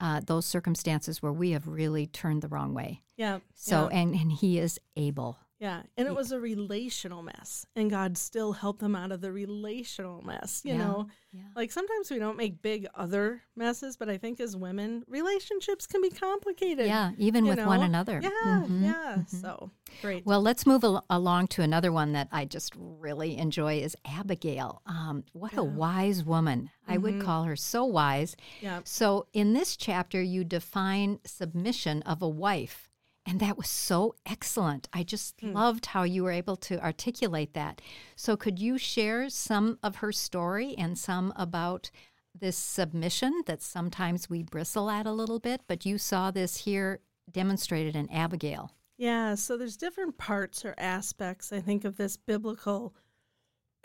uh, 0.00 0.20
those 0.24 0.46
circumstances 0.46 1.22
where 1.22 1.32
we 1.32 1.52
have 1.52 1.66
really 1.66 2.06
turned 2.06 2.42
the 2.42 2.48
wrong 2.48 2.74
way. 2.74 3.02
Yeah. 3.16 3.38
So, 3.54 3.88
yeah, 3.90 3.98
and 3.98 4.14
and 4.14 4.32
He 4.32 4.58
is 4.58 4.80
able. 4.96 5.38
Yeah. 5.58 5.82
and 5.96 6.06
it 6.08 6.14
was 6.14 6.32
a 6.32 6.40
relational 6.40 7.22
mess, 7.22 7.66
and 7.76 7.90
God 7.90 8.16
still 8.18 8.52
helped 8.52 8.80
them 8.80 8.94
out 8.96 9.12
of 9.12 9.20
the 9.20 9.32
relational 9.32 10.22
mess. 10.22 10.62
You 10.64 10.72
Yeah, 10.72 10.78
know, 10.78 11.08
yeah. 11.32 11.42
like 11.56 11.72
sometimes 11.72 12.10
we 12.10 12.18
don't 12.18 12.36
make 12.36 12.62
big 12.62 12.86
other 12.94 13.42
messes, 13.56 13.96
but 13.96 14.08
I 14.08 14.18
think 14.18 14.40
as 14.40 14.56
women, 14.56 15.04
relationships 15.08 15.86
can 15.86 16.00
be 16.02 16.10
complicated. 16.10 16.86
Yeah, 16.86 17.10
even 17.18 17.44
with 17.46 17.58
one 17.58 17.82
another. 17.82 18.20
Yeah, 18.22 18.64
Mhm, 18.68 18.82
yeah. 18.82 19.24
So 19.26 19.70
great. 20.02 20.24
Well, 20.24 20.40
let's 20.42 20.66
move 20.66 20.84
al- 20.84 21.04
along 21.10 21.48
to 21.48 21.62
another 21.62 21.90
one 21.92 22.12
that 22.12 22.28
I 22.32 22.44
just 22.44 22.72
really 22.76 23.36
enjoy 23.36 23.78
is 23.80 23.96
Abigail. 24.04 24.82
Um, 24.86 25.24
what 25.32 25.56
a 25.56 25.64
wise 25.64 26.24
woman. 26.24 26.70
I 26.86 26.96
would 26.96 27.20
call 27.20 27.44
her 27.44 27.56
so 27.56 27.84
wise. 27.84 28.34
Mm-hmm. 28.34 28.64
Yeah. 28.64 28.80
So 28.84 29.26
in 29.32 29.52
this 29.52 29.76
chapter, 29.76 30.22
you 30.22 30.42
define 30.44 31.20
submission 31.26 32.02
of 32.02 32.22
a 32.22 32.28
wife. 32.28 32.87
And 33.28 33.40
that 33.40 33.58
was 33.58 33.68
so 33.68 34.14
excellent. 34.24 34.88
I 34.92 35.02
just 35.02 35.38
Hmm. 35.40 35.52
loved 35.52 35.86
how 35.86 36.02
you 36.04 36.22
were 36.24 36.30
able 36.30 36.56
to 36.56 36.82
articulate 36.82 37.52
that. 37.52 37.82
So, 38.16 38.38
could 38.38 38.58
you 38.58 38.78
share 38.78 39.28
some 39.28 39.78
of 39.82 39.96
her 39.96 40.12
story 40.12 40.74
and 40.78 40.98
some 40.98 41.34
about 41.36 41.90
this 42.34 42.56
submission 42.56 43.42
that 43.44 43.60
sometimes 43.60 44.30
we 44.30 44.42
bristle 44.42 44.88
at 44.88 45.04
a 45.06 45.12
little 45.12 45.38
bit? 45.40 45.60
But 45.66 45.84
you 45.84 45.98
saw 45.98 46.30
this 46.30 46.56
here 46.64 47.00
demonstrated 47.30 47.94
in 47.94 48.08
Abigail. 48.10 48.72
Yeah, 48.96 49.34
so 49.34 49.58
there's 49.58 49.76
different 49.76 50.16
parts 50.16 50.64
or 50.64 50.74
aspects, 50.78 51.52
I 51.52 51.60
think, 51.60 51.84
of 51.84 51.98
this 51.98 52.16
biblical, 52.16 52.94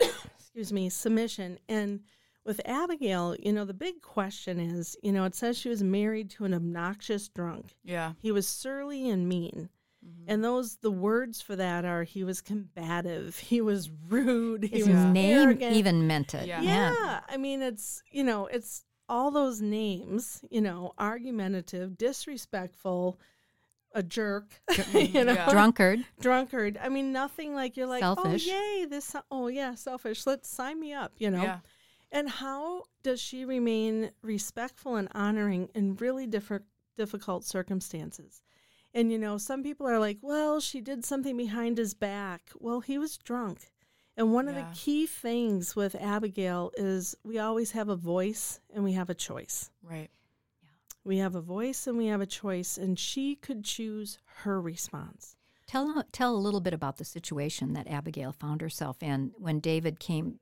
excuse 0.00 0.72
me, 0.72 0.88
submission. 0.88 1.58
And 1.68 2.00
with 2.44 2.60
Abigail, 2.64 3.36
you 3.40 3.52
know, 3.52 3.64
the 3.64 3.74
big 3.74 4.02
question 4.02 4.60
is, 4.60 4.96
you 5.02 5.12
know, 5.12 5.24
it 5.24 5.34
says 5.34 5.56
she 5.58 5.68
was 5.68 5.82
married 5.82 6.30
to 6.30 6.44
an 6.44 6.54
obnoxious 6.54 7.28
drunk. 7.28 7.74
yeah. 7.84 8.12
He 8.20 8.32
was 8.32 8.46
surly 8.46 9.08
and 9.08 9.28
mean. 9.28 9.68
Mm-hmm. 10.06 10.24
And 10.30 10.44
those, 10.44 10.76
the 10.76 10.90
words 10.90 11.40
for 11.40 11.56
that 11.56 11.84
are 11.86 12.02
he 12.02 12.24
was 12.24 12.42
combative, 12.42 13.38
he 13.38 13.60
was 13.62 13.90
rude, 14.08 14.64
he 14.64 14.78
His 14.78 14.88
was 14.88 15.04
name 15.04 15.38
arrogant. 15.38 15.76
even 15.76 16.06
meant 16.06 16.34
it. 16.34 16.46
Yeah. 16.46 16.60
Yeah. 16.60 17.20
I 17.28 17.36
mean, 17.38 17.62
it's, 17.62 18.02
you 18.10 18.22
know, 18.24 18.46
it's 18.46 18.84
all 19.08 19.30
those 19.30 19.62
names, 19.62 20.42
you 20.50 20.60
know, 20.60 20.92
argumentative, 20.98 21.96
disrespectful, 21.96 23.18
a 23.94 24.02
jerk, 24.02 24.44
you 24.70 24.74
mm-hmm. 24.76 25.26
know, 25.26 25.32
Yeah. 25.32 25.50
Drunkard. 25.50 26.04
drunkard. 26.20 26.78
I 26.82 26.90
mean, 26.90 27.12
nothing 27.12 27.54
like 27.54 27.76
you're 27.78 27.86
like, 27.86 28.02
oh, 28.02 28.14
Selfish. 28.16 28.48
oh, 28.50 28.76
yay, 28.80 28.84
this, 28.86 29.16
oh, 29.30 29.46
yeah, 29.48 29.74
selfish. 29.74 30.26
Let's 30.26 30.48
sign 30.50 30.78
me 30.80 30.92
up, 30.92 31.12
you 31.16 31.30
know? 31.30 31.42
Yeah. 31.42 31.58
And 32.14 32.30
how 32.30 32.84
does 33.02 33.20
she 33.20 33.44
remain 33.44 34.12
respectful 34.22 34.94
and 34.94 35.08
honoring 35.14 35.68
in 35.74 35.96
really 35.96 36.28
different, 36.28 36.64
difficult 36.96 37.44
circumstances? 37.44 38.40
And, 38.94 39.10
you 39.10 39.18
know, 39.18 39.36
some 39.36 39.64
people 39.64 39.88
are 39.88 39.98
like, 39.98 40.18
well, 40.22 40.60
she 40.60 40.80
did 40.80 41.04
something 41.04 41.36
behind 41.36 41.76
his 41.76 41.92
back. 41.92 42.52
Well, 42.60 42.80
he 42.80 42.98
was 42.98 43.18
drunk. 43.18 43.72
And 44.16 44.32
one 44.32 44.46
of 44.46 44.54
the 44.54 44.66
key 44.72 45.06
things 45.06 45.74
with 45.74 45.96
Abigail 45.96 46.70
is 46.76 47.16
we 47.24 47.40
always 47.40 47.72
have 47.72 47.88
a 47.88 47.96
voice 47.96 48.60
and 48.72 48.84
we 48.84 48.92
have 48.92 49.10
a 49.10 49.14
choice. 49.14 49.72
Right. 49.82 50.08
Yeah. 50.62 50.68
We 51.02 51.18
have 51.18 51.34
a 51.34 51.40
voice 51.40 51.88
and 51.88 51.98
we 51.98 52.06
have 52.06 52.20
a 52.20 52.26
choice, 52.26 52.78
and 52.78 52.96
she 52.96 53.34
could 53.34 53.64
choose 53.64 54.18
her 54.42 54.60
response. 54.60 55.34
Tell 55.66 56.04
tell 56.12 56.32
a 56.32 56.38
little 56.38 56.60
bit 56.60 56.74
about 56.74 56.98
the 56.98 57.04
situation 57.04 57.72
that 57.72 57.88
Abigail 57.88 58.30
found 58.30 58.60
herself 58.60 59.02
in 59.02 59.32
when 59.36 59.58
David 59.58 59.98
came 59.98 60.38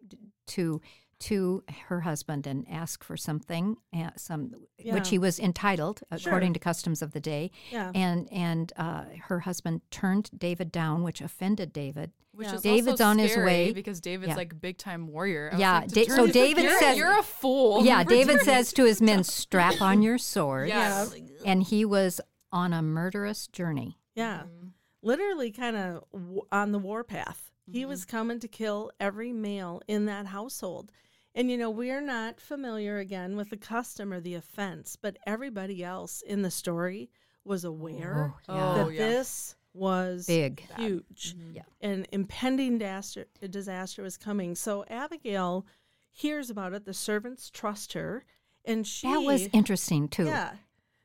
to 0.48 0.82
to 1.22 1.62
her 1.88 2.00
husband 2.00 2.46
and 2.46 2.66
ask 2.70 3.02
for 3.04 3.16
something, 3.16 3.76
uh, 3.96 4.10
some 4.16 4.54
Yeah. 4.78 4.94
which 4.94 5.08
he 5.10 5.18
was 5.18 5.38
entitled 5.38 6.00
according 6.10 6.52
to 6.54 6.58
customs 6.58 7.02
of 7.02 7.12
the 7.12 7.20
day. 7.20 7.50
Yeah. 7.70 7.92
And 7.94 8.28
and 8.32 8.72
uh, 8.76 9.04
her 9.28 9.40
husband 9.40 9.82
turned 9.90 10.30
David 10.36 10.70
down, 10.72 11.02
which 11.02 11.20
offended 11.20 11.72
David. 11.72 12.12
Which 12.34 12.48
is 12.52 12.62
David's 12.62 13.00
also 13.00 13.04
on 13.04 13.18
his 13.18 13.36
way. 13.36 13.72
because 13.72 14.00
David's 14.00 14.30
Yeah. 14.30 14.36
like 14.36 14.58
big 14.60 14.78
time 14.78 15.06
warrior. 15.06 15.50
I 15.52 15.58
Yeah, 15.58 15.78
like, 15.80 15.90
Da- 15.90 16.04
so 16.06 16.10
he's 16.10 16.18
like, 16.24 16.32
David 16.32 16.64
you're, 16.64 16.78
says- 16.80 16.96
"You're 16.96 17.18
a 17.18 17.22
fool." 17.22 17.84
Yeah, 17.84 18.04
David 18.18 18.40
says 18.40 18.72
to 18.74 18.84
his 18.84 19.02
men, 19.02 19.22
"Strap 19.42 19.80
on 19.82 20.02
your 20.02 20.16
swords." 20.18 20.70
Yeah. 20.70 21.06
And 21.44 21.62
he 21.62 21.84
was 21.84 22.20
on 22.50 22.72
a 22.72 22.80
murderous 22.82 23.46
journey. 23.48 23.98
Yeah. 24.14 24.44
Mm-hmm. 24.44 24.68
Literally 25.02 25.50
kind 25.50 25.76
of 25.76 26.04
w- 26.12 26.42
on 26.50 26.72
the 26.72 26.78
warpath. 26.78 27.50
Mm-hmm. 27.68 27.78
He 27.78 27.84
was 27.84 28.04
coming 28.04 28.40
to 28.40 28.48
kill 28.48 28.90
every 28.98 29.32
male 29.32 29.82
in 29.86 30.06
that 30.06 30.26
household. 30.26 30.90
And, 31.34 31.50
you 31.50 31.56
know, 31.56 31.70
we're 31.70 32.00
not 32.02 32.40
familiar 32.40 32.98
again 32.98 33.36
with 33.36 33.50
the 33.50 33.56
custom 33.56 34.12
or 34.12 34.20
the 34.20 34.34
offense, 34.34 34.96
but 35.00 35.16
everybody 35.26 35.82
else 35.82 36.20
in 36.22 36.42
the 36.42 36.50
story 36.50 37.10
was 37.44 37.64
aware 37.64 38.34
Oh, 38.48 38.54
oh 38.54 38.84
that 38.84 38.92
yeah. 38.94 39.08
this 39.08 39.56
was 39.74 40.26
Big. 40.26 40.66
huge. 40.76 41.34
Mm-hmm. 41.34 41.56
Yeah. 41.56 41.62
An 41.80 42.06
impending 42.12 42.76
disaster, 42.78 43.26
disaster 43.48 44.02
was 44.02 44.18
coming. 44.18 44.54
So 44.54 44.84
Abigail 44.90 45.66
hears 46.10 46.50
about 46.50 46.74
it. 46.74 46.84
The 46.84 46.92
servants 46.92 47.48
trust 47.50 47.94
her. 47.94 48.24
And 48.66 48.86
she. 48.86 49.08
That 49.10 49.20
was 49.22 49.48
interesting 49.52 50.08
too. 50.08 50.26
Yeah. 50.26 50.52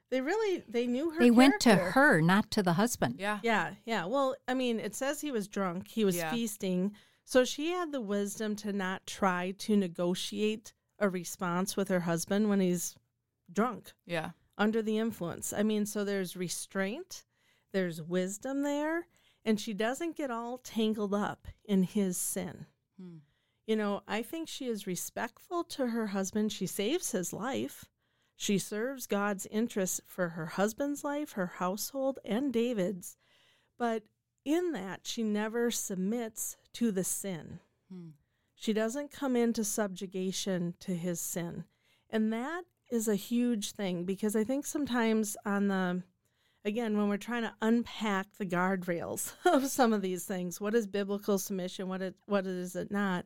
They 0.09 0.21
really, 0.21 0.63
they 0.67 0.87
knew 0.87 1.09
her. 1.11 1.19
They 1.19 1.31
went 1.31 1.59
to 1.61 1.75
her, 1.75 2.21
not 2.21 2.51
to 2.51 2.63
the 2.63 2.73
husband. 2.73 3.15
Yeah. 3.19 3.39
Yeah, 3.43 3.71
yeah. 3.85 4.05
Well, 4.05 4.35
I 4.47 4.53
mean, 4.53 4.79
it 4.79 4.95
says 4.95 5.19
he 5.21 5.31
was 5.31 5.47
drunk. 5.47 5.87
He 5.87 6.05
was 6.05 6.15
Yeah. 6.17 6.31
feasting. 6.31 6.93
So 7.27 7.43
she 7.43 7.71
had 7.71 7.91
the 7.91 7.99
wisdom 7.99 8.55
to 8.55 8.71
not 8.71 9.05
try 9.05 9.51
to 9.57 9.75
negotiate 9.75 10.71
a 10.97 11.09
response 11.09 11.75
with 11.75 11.89
her 11.89 11.99
husband 11.99 12.47
when 12.47 12.61
he's 12.61 12.95
drunk, 13.51 13.91
Yeah. 14.05 14.31
under 14.57 14.81
the 14.81 14.97
influence. 14.97 15.51
I 15.51 15.61
mean, 15.61 15.85
so 15.85 16.05
there's 16.05 16.37
restraint, 16.37 17.25
there's 17.73 18.01
wisdom 18.01 18.61
there, 18.61 19.07
and 19.43 19.59
she 19.59 19.73
doesn't 19.73 20.15
get 20.15 20.31
all 20.31 20.57
tangled 20.59 21.13
up 21.13 21.49
in 21.65 21.83
his 21.83 22.15
sin. 22.15 22.65
Hmm. 22.97 23.17
You 23.65 23.75
know, 23.75 24.03
I 24.07 24.21
think 24.21 24.47
she 24.47 24.67
is 24.67 24.87
respectful 24.87 25.65
to 25.65 25.87
her 25.87 26.07
husband. 26.07 26.53
She 26.53 26.65
saves 26.65 27.11
his 27.11 27.33
life. 27.33 27.89
She 28.37 28.57
serves 28.57 29.05
God's 29.05 29.45
interests 29.47 29.99
for 30.05 30.29
her 30.29 30.45
husband's 30.45 31.03
life, 31.03 31.33
her 31.33 31.47
household, 31.47 32.19
and 32.23 32.53
David's. 32.53 33.17
But 33.77 34.03
in 34.47 34.71
that, 34.71 35.01
she 35.03 35.23
never 35.23 35.69
submits 35.69 36.55
to 36.73 36.89
the 36.89 37.03
sin. 37.03 37.59
Hmm. 37.91 38.09
She 38.55 38.71
doesn't 38.71 39.11
come 39.11 39.35
into 39.35 39.65
subjugation 39.65 40.73
to 40.79 40.95
his 40.95 41.19
sin. 41.19 41.65
And 42.09 42.31
that 42.31 42.63
is 42.89 43.09
a 43.09 43.15
huge 43.15 43.73
thing 43.73 44.05
because 44.05 44.35
I 44.35 44.45
think 44.45 44.65
sometimes 44.65 45.35
on 45.45 45.67
the 45.67 46.03
again 46.63 46.97
when 46.97 47.09
we're 47.09 47.17
trying 47.17 47.43
to 47.43 47.53
unpack 47.61 48.27
the 48.37 48.45
guardrails 48.45 49.33
of 49.45 49.67
some 49.67 49.91
of 49.91 50.01
these 50.01 50.23
things, 50.23 50.61
what 50.61 50.73
is 50.73 50.87
biblical 50.87 51.37
submission, 51.37 51.89
what 51.89 52.01
it 52.01 52.15
what 52.25 52.47
is 52.47 52.75
it 52.75 52.89
not? 52.89 53.25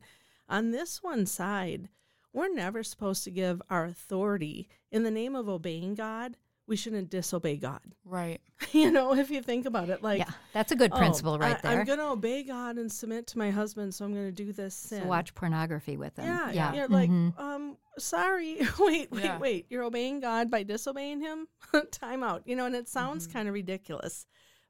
On 0.49 0.71
this 0.71 1.03
one 1.03 1.27
side, 1.27 1.89
we're 2.33 2.53
never 2.53 2.81
supposed 2.81 3.23
to 3.25 3.31
give 3.31 3.61
our 3.69 3.85
authority 3.85 4.67
in 4.91 5.03
the 5.03 5.11
name 5.11 5.35
of 5.35 5.47
obeying 5.47 5.93
God. 5.93 6.35
We 6.71 6.77
shouldn't 6.77 7.09
disobey 7.09 7.57
God. 7.57 7.81
Right. 8.05 8.41
you 8.73 8.91
know, 8.91 9.13
if 9.13 9.29
you 9.29 9.41
think 9.41 9.65
about 9.65 9.89
it, 9.89 10.03
like, 10.03 10.19
Yeah, 10.19 10.31
that's 10.53 10.71
a 10.71 10.75
good 10.75 10.91
oh, 10.93 10.97
principle 10.97 11.37
right 11.39 11.57
I, 11.57 11.61
there. 11.61 11.79
I'm 11.79 11.85
going 11.85 11.99
to 11.99 12.09
obey 12.09 12.43
God 12.43 12.77
and 12.77 12.91
submit 12.91 13.27
to 13.27 13.37
my 13.37 13.51
husband, 13.51 13.93
so 13.93 14.03
I'm 14.03 14.13
going 14.13 14.25
to 14.25 14.31
do 14.31 14.51
this 14.51 14.75
sin. 14.75 15.03
So 15.03 15.07
watch 15.07 15.33
pornography 15.33 15.95
with 15.95 16.17
him. 16.17 16.25
Yeah, 16.25 16.51
yeah. 16.51 16.73
yeah. 16.73 16.87
Like, 16.89 17.09
mm-hmm. 17.09 17.39
um, 17.41 17.77
sorry, 17.97 18.57
wait, 18.79 19.11
wait, 19.11 19.23
Yeah. 19.23 19.37
wait. 19.37 19.65
You're 19.69 19.83
obeying 19.83 20.19
God 20.19 20.51
by 20.51 20.63
disobeying 20.63 21.21
Him. 21.21 21.47
Time 21.91 22.23
out. 22.23 22.43
You 22.45 22.55
know, 22.55 22.65
and 22.65 22.75
it 22.75 22.89
sounds 22.89 23.27
mm-hmm. 23.27 23.37
kind 23.37 23.47
of 23.47 23.53
ridiculous, 23.53 24.25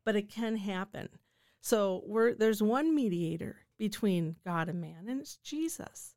but 0.06 0.16
it 0.16 0.30
can 0.30 0.58
happen. 0.58 1.10
So 1.62 2.04
we're 2.06 2.34
there's 2.34 2.62
one 2.62 2.95
mediator 2.95 3.58
between 3.78 4.36
God 4.45 4.70
and 4.70 4.82
man, 4.82 5.06
and 5.08 5.22
it's 5.22 5.38
Jesus. 5.38 6.16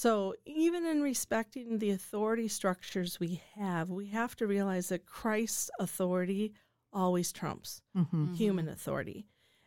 So 0.00 0.34
even 0.46 0.86
in 0.86 1.02
respecting 1.02 1.78
the 1.78 1.90
authority 1.90 2.48
structures 2.48 3.20
we 3.20 3.42
have, 3.54 3.90
we 3.90 4.06
have 4.06 4.34
to 4.36 4.46
realize 4.46 4.88
that 4.88 5.04
Christ's 5.04 5.70
authority 5.78 6.54
always 6.90 7.32
trumps 7.32 7.82
human 8.34 8.66
authority. 8.66 9.26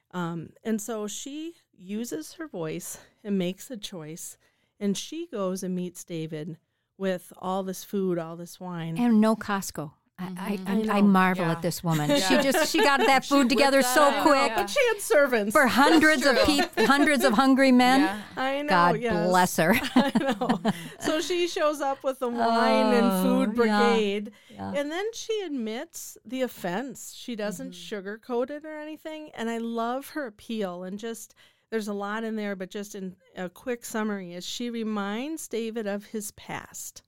Um, 0.09 0.49
and 0.63 0.81
so 0.81 1.05
she 1.05 1.53
uses 1.71 2.33
her 2.33 2.47
voice 2.47 2.97
and 3.23 3.37
makes 3.37 3.69
a 3.69 3.77
choice, 3.77 4.39
and 4.79 4.97
she 4.97 5.27
goes 5.27 5.61
and 5.61 5.75
meets 5.75 6.03
David 6.03 6.57
with 6.97 7.31
all 7.37 7.61
this 7.61 7.83
food, 7.83 8.17
all 8.17 8.35
this 8.35 8.59
wine. 8.59 8.97
And 8.97 9.21
no 9.21 9.35
Costco. 9.35 9.91
Mm-hmm. 10.21 10.37
I, 10.37 10.91
I, 10.91 10.95
I, 10.95 10.97
I 10.99 11.01
marvel 11.01 11.45
Yeah. 11.45 11.51
at 11.53 11.61
this 11.61 11.83
woman. 11.83 12.09
She 12.21 12.37
just 12.37 12.71
she 12.71 12.79
got 12.79 12.99
that 12.99 13.25
food 13.29 13.49
together 13.49 13.81
that 13.81 13.93
so 13.95 14.03
out. 14.03 14.21
quick 14.23 14.49
Yeah. 14.51 14.55
but 14.55 14.69
she 14.69 14.79
had 14.87 15.01
servants. 15.01 15.51
for 15.51 15.65
hundreds 15.65 16.25
of 16.25 16.37
people, 16.45 16.85
hundreds 16.85 17.23
of 17.25 17.33
hungry 17.33 17.71
men. 17.71 18.01
Yeah. 18.01 18.21
I 18.37 18.61
know. 18.61 18.69
God 18.69 18.99
yes. 18.99 19.27
bless 19.27 19.57
her. 19.57 19.73
I 19.95 20.11
know. 20.19 20.59
So 20.99 21.19
she 21.19 21.47
shows 21.47 21.81
up 21.81 22.03
with 22.03 22.19
the 22.19 22.29
wine 22.29 22.93
and 22.93 23.05
Oh, 23.11 23.23
food 23.23 23.55
brigade. 23.55 24.31
Yeah. 24.49 24.71
And 24.75 24.91
then 24.91 25.05
she 25.13 25.41
admits 25.41 26.17
the 26.25 26.43
offense. 26.43 27.13
She 27.17 27.35
doesn't 27.35 27.71
mm-hmm. 27.73 28.07
sugarcoat 28.07 28.51
it 28.51 28.65
or 28.65 28.77
anything. 28.77 29.31
And 29.33 29.49
I 29.49 29.57
love 29.57 30.09
her 30.09 30.27
appeal. 30.27 30.83
And 30.83 30.99
just, 30.99 31.33
there's 31.71 31.87
a 31.87 31.93
lot 31.93 32.23
in 32.23 32.35
there, 32.35 32.55
but 32.55 32.69
just 32.69 32.93
in 32.93 33.15
a 33.35 33.49
quick 33.49 33.83
summary 33.83 34.33
is 34.33 34.45
she 34.45 34.69
reminds 34.69 35.47
David 35.47 35.87
of 35.87 36.05
his 36.05 36.31
past. 36.31 37.01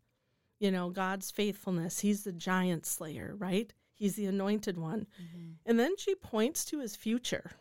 You 0.60 0.72
know, 0.72 0.90
God's 0.90 1.32
faithfulness. 1.32 2.00
He's 2.00 2.24
the 2.24 2.32
giant 2.32 2.86
slayer, 2.86 3.36
right? 3.38 3.74
He's 3.94 4.16
the 4.16 4.26
anointed 4.26 4.78
one. 4.78 5.08
Mm-hmm. 5.22 5.52
And 5.66 5.80
then 5.80 5.96
she 5.98 6.16
points 6.16 6.66
to 6.66 6.80
his 6.80 6.96
future. 6.96 7.52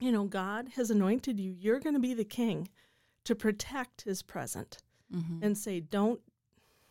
You 0.00 0.12
know, 0.12 0.24
God 0.24 0.70
has 0.76 0.90
anointed 0.90 1.40
you. 1.40 1.54
You're 1.58 1.80
going 1.80 1.94
to 1.94 2.00
be 2.00 2.14
the 2.14 2.24
king 2.24 2.68
to 3.24 3.34
protect 3.34 4.02
his 4.02 4.22
present 4.22 4.78
mm-hmm. 5.14 5.42
and 5.42 5.56
say, 5.56 5.80
don't 5.80 6.20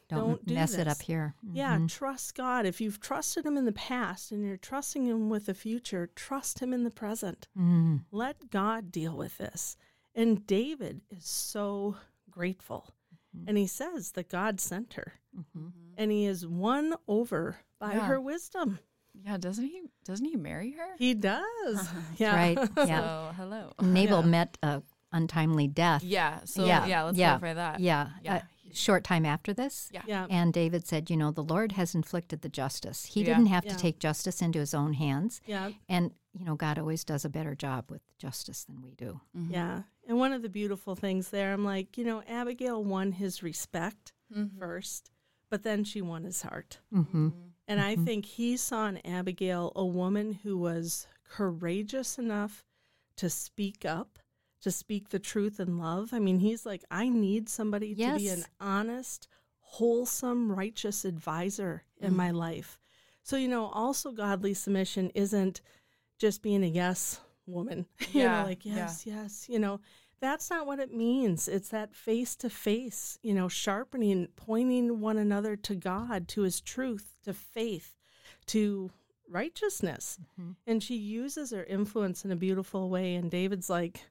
Don't, 0.07 0.19
Don't 0.19 0.45
do 0.45 0.53
mess 0.53 0.75
it 0.75 0.87
up 0.87 1.01
here. 1.01 1.33
yeah, 1.41 1.75
mm-hmm. 1.75 1.87
trust 1.87 2.35
God. 2.35 2.65
If 2.65 2.79
you've 2.79 2.99
trusted 2.99 3.45
Him 3.45 3.57
in 3.57 3.65
the 3.65 3.71
past 3.71 4.31
and 4.31 4.45
you're 4.45 4.57
trusting 4.57 5.05
Him 5.05 5.29
with 5.29 5.47
the 5.47 5.53
future, 5.55 6.09
trust 6.15 6.59
Him 6.59 6.73
in 6.73 6.83
the 6.83 6.91
present. 6.91 7.47
Let 8.11 8.51
God 8.51 8.91
deal 8.91 9.17
with 9.17 9.37
this. 9.39 9.77
And 10.13 10.45
David 10.45 11.01
is 11.09 11.25
so 11.25 11.95
grateful. 12.29 12.93
Mm-hmm. 13.35 13.49
And 13.49 13.57
he 13.57 13.67
says 13.67 14.11
that 14.13 14.29
God 14.29 14.59
sent 14.61 14.93
her. 14.93 15.13
Mm-hmm. 15.37 15.59
Mm-hmm. 15.67 15.69
And 15.97 16.11
he 16.11 16.25
is 16.25 16.45
won 16.47 16.95
over 17.07 17.57
by 17.79 17.93
Yeah. 17.93 18.07
her 18.07 18.19
wisdom. 18.21 18.79
Yeah. 19.23 19.37
Doesn't 19.37 19.65
he? 19.65 19.81
Doesn't 20.03 20.25
he 20.25 20.35
marry 20.35 20.71
her? 20.71 20.95
He 20.97 21.13
does. 21.13 21.87
yeah. 22.17 22.35
Right. 22.35 22.57
Yeah. 22.77 22.99
So 23.01 23.33
hello. 23.37 23.71
Nabal 23.81 24.23
met 24.23 24.57
a 24.61 24.81
untimely 25.11 25.67
death. 25.67 26.03
Yeah. 26.03 26.39
So 26.45 26.65
yeah. 26.65 26.85
yeah 26.85 27.03
let's 27.03 27.17
yeah, 27.17 27.37
clarify 27.37 27.53
that. 27.55 27.79
Yeah. 27.79 28.09
Yeah. 28.23 28.41
A 28.71 28.75
short 28.75 29.03
time 29.05 29.25
after 29.25 29.53
this. 29.53 29.89
Yeah. 29.93 30.01
Yeah. 30.05 30.27
And 30.29 30.51
David 30.53 30.85
said, 30.85 31.09
You 31.09 31.15
know, 31.17 31.31
the 31.31 31.43
Lord 31.43 31.73
has 31.73 31.95
inflicted 31.95 32.41
the 32.41 32.49
justice. 32.49 33.05
He 33.05 33.21
Yeah. 33.21 33.27
didn't 33.27 33.45
have 33.47 33.63
Yeah. 33.65 33.71
to 33.73 33.77
take 33.77 33.99
justice 33.99 34.41
into 34.41 34.59
his 34.59 34.73
own 34.73 34.93
hands. 34.93 35.39
Yeah. 35.45 35.71
And, 35.87 36.11
you 36.37 36.45
know, 36.45 36.55
God 36.55 36.77
always 36.77 37.03
does 37.03 37.23
a 37.23 37.29
better 37.29 37.55
job 37.55 37.89
with 37.89 38.01
justice 38.17 38.65
than 38.65 38.81
we 38.81 38.93
do. 38.95 39.21
Mm-hmm. 39.35 39.53
Yeah. 39.53 39.81
And 40.07 40.17
one 40.17 40.33
of 40.33 40.41
the 40.41 40.49
beautiful 40.49 40.95
things 40.95 41.29
there, 41.29 41.53
I'm 41.53 41.63
like, 41.63 41.97
you 41.97 42.03
know, 42.03 42.23
Abigail 42.27 42.83
won 42.83 43.13
his 43.13 43.41
respect 43.41 44.11
mm-hmm. 44.35 44.59
first, 44.59 45.11
but 45.49 45.63
then 45.63 45.83
she 45.83 46.01
won 46.01 46.23
his 46.23 46.41
heart. 46.41 46.79
Mm-hmm. 46.93 47.27
mm-hmm. 47.27 47.39
And 47.67 47.81
I 47.81 47.95
think 47.95 48.25
he 48.25 48.57
saw 48.57 48.87
in 48.87 49.03
Abigail 49.07 49.71
a 49.75 49.83
woman 49.83 50.33
who 50.43 50.55
was 50.55 51.07
courageous 51.27 52.19
enough 52.19 52.63
to 53.17 53.27
speak 53.27 53.85
up, 53.85 54.19
to 54.61 54.69
speak 54.69 55.09
the 55.09 55.17
truth 55.17 55.59
in 55.59 55.79
love. 55.79 56.13
I 56.13 56.19
mean, 56.19 56.37
he's 56.37 56.63
like, 56.63 56.83
I 56.91 57.09
need 57.09 57.49
somebody 57.49 57.95
to 57.95 58.17
be 58.17 58.27
an 58.27 58.45
honest, 58.59 59.27
wholesome, 59.61 60.51
righteous 60.51 61.05
advisor 61.05 61.83
in 61.99 62.15
my 62.15 62.29
life. 62.29 62.77
So, 63.23 63.35
you 63.35 63.47
know, 63.47 63.65
also 63.65 64.11
godly 64.11 64.53
submission 64.53 65.09
isn't 65.15 65.61
just 66.17 66.41
being 66.41 66.63
a 66.63 66.67
yes 66.67 67.19
woman. 67.45 67.85
you 68.11 68.21
Yeah, 68.21 68.41
know, 68.41 68.47
like, 68.47 68.65
yeah. 68.65 68.75
yes, 68.75 69.03
yes. 69.05 69.45
You 69.49 69.59
know, 69.59 69.79
that's 70.19 70.49
not 70.49 70.65
what 70.65 70.79
it 70.79 70.93
means. 70.93 71.47
It's 71.47 71.69
that 71.69 71.93
face 71.95 72.35
to 72.37 72.49
face, 72.49 73.19
you 73.21 73.33
know, 73.33 73.47
sharpening, 73.47 74.27
pointing 74.35 74.99
one 74.99 75.17
another 75.17 75.55
to 75.57 75.75
God, 75.75 76.27
to 76.29 76.41
his 76.41 76.61
truth, 76.61 77.13
to 77.25 77.33
faith, 77.33 77.95
to 78.47 78.91
righteousness. 79.29 80.17
Mm-hmm. 80.39 80.51
And 80.67 80.81
she 80.81 80.95
uses 80.95 81.51
her 81.51 81.63
influence 81.63 82.25
in 82.25 82.31
a 82.31 82.35
beautiful 82.35 82.89
way. 82.89 83.15
And 83.15 83.29
David's 83.29 83.69
like, 83.69 84.01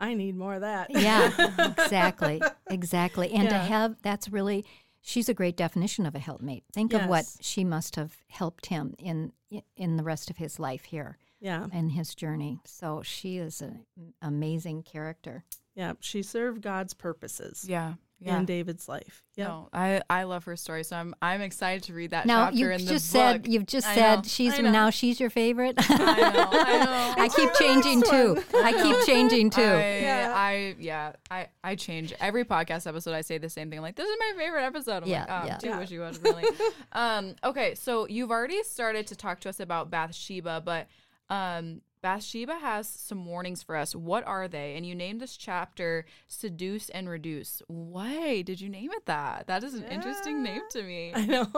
I 0.00 0.14
need 0.14 0.36
more 0.36 0.54
of 0.54 0.60
that. 0.60 0.90
Yeah, 0.90 1.30
exactly. 1.78 2.42
Exactly. 2.68 3.32
And 3.32 3.48
to 3.48 3.56
have 3.56 3.96
that's 4.02 4.28
really 4.28 4.64
she's 5.04 5.28
a 5.28 5.34
great 5.34 5.56
definition 5.56 6.06
of 6.06 6.14
a 6.14 6.18
helpmate. 6.18 6.64
Think 6.72 6.94
of 6.94 7.06
what 7.06 7.26
she 7.40 7.62
must 7.62 7.94
have 7.96 8.16
helped 8.28 8.66
him 8.66 8.94
in 8.98 9.32
in 9.76 9.96
the 9.96 10.02
rest 10.02 10.30
of 10.30 10.38
his 10.38 10.58
life 10.58 10.84
here 10.84 11.18
yeah. 11.40 11.66
and 11.72 11.92
his 11.92 12.14
journey. 12.14 12.60
So 12.64 13.02
she 13.04 13.36
is 13.36 13.60
an 13.60 13.84
amazing 14.22 14.82
character. 14.82 15.44
Yeah. 15.76 15.92
She 16.00 16.22
served 16.22 16.62
God's 16.62 16.94
purposes 16.94 17.66
Yeah. 17.68 17.94
Yeah. 18.20 18.38
in 18.38 18.46
David's 18.46 18.88
life. 18.88 19.22
Yeah. 19.34 19.48
No, 19.48 19.68
I, 19.72 20.00
I 20.08 20.22
love 20.22 20.44
her 20.44 20.56
story, 20.56 20.82
so 20.84 20.96
I'm 20.96 21.14
I'm 21.20 21.42
excited 21.42 21.82
to 21.84 21.92
read 21.94 22.12
that 22.12 22.24
Now 22.24 22.46
chapter 22.46 22.58
you 22.58 22.70
in 22.70 22.84
the 22.84 22.92
just 22.92 23.12
book. 23.12 23.20
said 23.20 23.46
you've 23.46 23.66
just 23.66 23.86
I 23.86 23.94
said 23.94 24.16
know, 24.16 24.22
she's 24.24 24.58
now 24.60 24.90
she's 24.90 25.20
your 25.20 25.28
favorite. 25.28 25.74
I 25.78 25.96
know, 26.32 26.48
I 26.50 26.84
know. 26.84 27.14
I 27.22 27.28
keep 27.28 27.52
changing 27.54 28.02
too. 28.02 28.42
I 28.54 28.72
keep 28.72 29.04
changing 29.06 29.50
too. 29.50 29.60
I, 29.62 29.98
Yeah. 30.00 30.32
I 30.34 30.76
yeah, 30.78 31.12
I 31.30 31.48
I 31.62 31.74
change 31.74 32.14
every 32.20 32.44
podcast 32.44 32.86
episode. 32.86 33.12
I 33.14 33.20
say 33.20 33.36
the 33.38 33.50
same 33.50 33.68
thing. 33.68 33.80
Like 33.82 33.96
this 33.96 34.08
is 34.08 34.16
my 34.18 34.32
favorite 34.38 34.62
episode. 34.64 35.02
I'm 35.02 35.08
Yeah, 35.08 35.20
like, 35.28 35.42
oh, 35.42 35.46
yeah. 35.46 35.56
too 35.58 35.78
wishy 35.78 35.98
washy, 35.98 36.20
really. 36.22 36.44
um, 36.92 37.34
okay, 37.44 37.74
so 37.74 38.06
you've 38.08 38.30
already 38.30 38.62
started 38.62 39.06
to 39.08 39.16
talk 39.16 39.40
to 39.40 39.48
us 39.48 39.60
about 39.60 39.90
Bathsheba, 39.90 40.62
but 40.64 40.86
um, 41.28 41.80
Bathsheba 42.04 42.56
has 42.56 42.86
some 42.86 43.24
warnings 43.24 43.62
for 43.62 43.76
us. 43.76 43.94
What 43.94 44.26
are 44.26 44.46
they? 44.46 44.76
And 44.76 44.84
you 44.84 44.94
named 44.94 45.22
this 45.22 45.38
chapter 45.38 46.04
"Seduce 46.28 46.90
and 46.90 47.08
Reduce." 47.08 47.62
Why 47.66 48.42
did 48.42 48.60
you 48.60 48.68
name 48.68 48.90
it 48.92 49.06
that? 49.06 49.46
That 49.46 49.64
is 49.64 49.72
an 49.72 49.84
interesting 49.84 50.42
name 50.42 50.60
to 50.72 50.82
me. 50.82 51.12
I 51.14 51.24
know. 51.24 51.48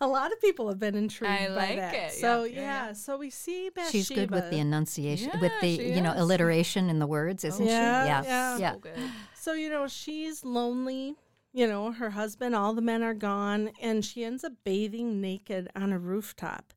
A 0.00 0.06
lot 0.06 0.30
of 0.32 0.40
people 0.40 0.68
have 0.68 0.78
been 0.78 0.94
intrigued 0.94 1.32
I 1.32 1.48
by 1.48 1.54
like 1.54 1.76
that. 1.78 1.94
it. 1.94 2.12
So 2.12 2.44
Yeah, 2.44 2.54
yeah, 2.54 2.60
yeah, 2.60 2.86
yeah. 2.86 2.92
so 2.92 3.18
we 3.18 3.30
see 3.30 3.70
Bathsheba. 3.74 3.90
She's 3.90 4.08
good 4.08 4.30
with 4.30 4.50
the 4.50 4.58
enunciation, 4.60 5.32
with 5.40 5.50
the 5.60 5.76
she 5.78 5.92
you 5.92 6.00
know 6.00 6.12
alliteration 6.14 6.88
in 6.90 7.00
the 7.00 7.06
words, 7.08 7.42
isn't 7.44 7.66
Yeah, 7.66 8.04
she? 8.22 8.28
yeah. 8.28 8.56
yeah. 8.56 8.72
So 8.74 8.78
good. 8.78 8.98
So, 9.34 9.52
you 9.54 9.68
know, 9.68 9.88
she's 9.88 10.44
lonely. 10.44 11.16
You 11.52 11.66
know, 11.66 11.90
her 11.90 12.10
husband, 12.10 12.54
all 12.54 12.72
the 12.72 12.82
men 12.82 13.02
are 13.02 13.14
gone, 13.14 13.70
and 13.80 14.04
she 14.04 14.22
ends 14.22 14.44
up 14.44 14.52
bathing 14.62 15.20
naked 15.20 15.68
on 15.74 15.92
a 15.92 15.98
rooftop. 15.98 16.72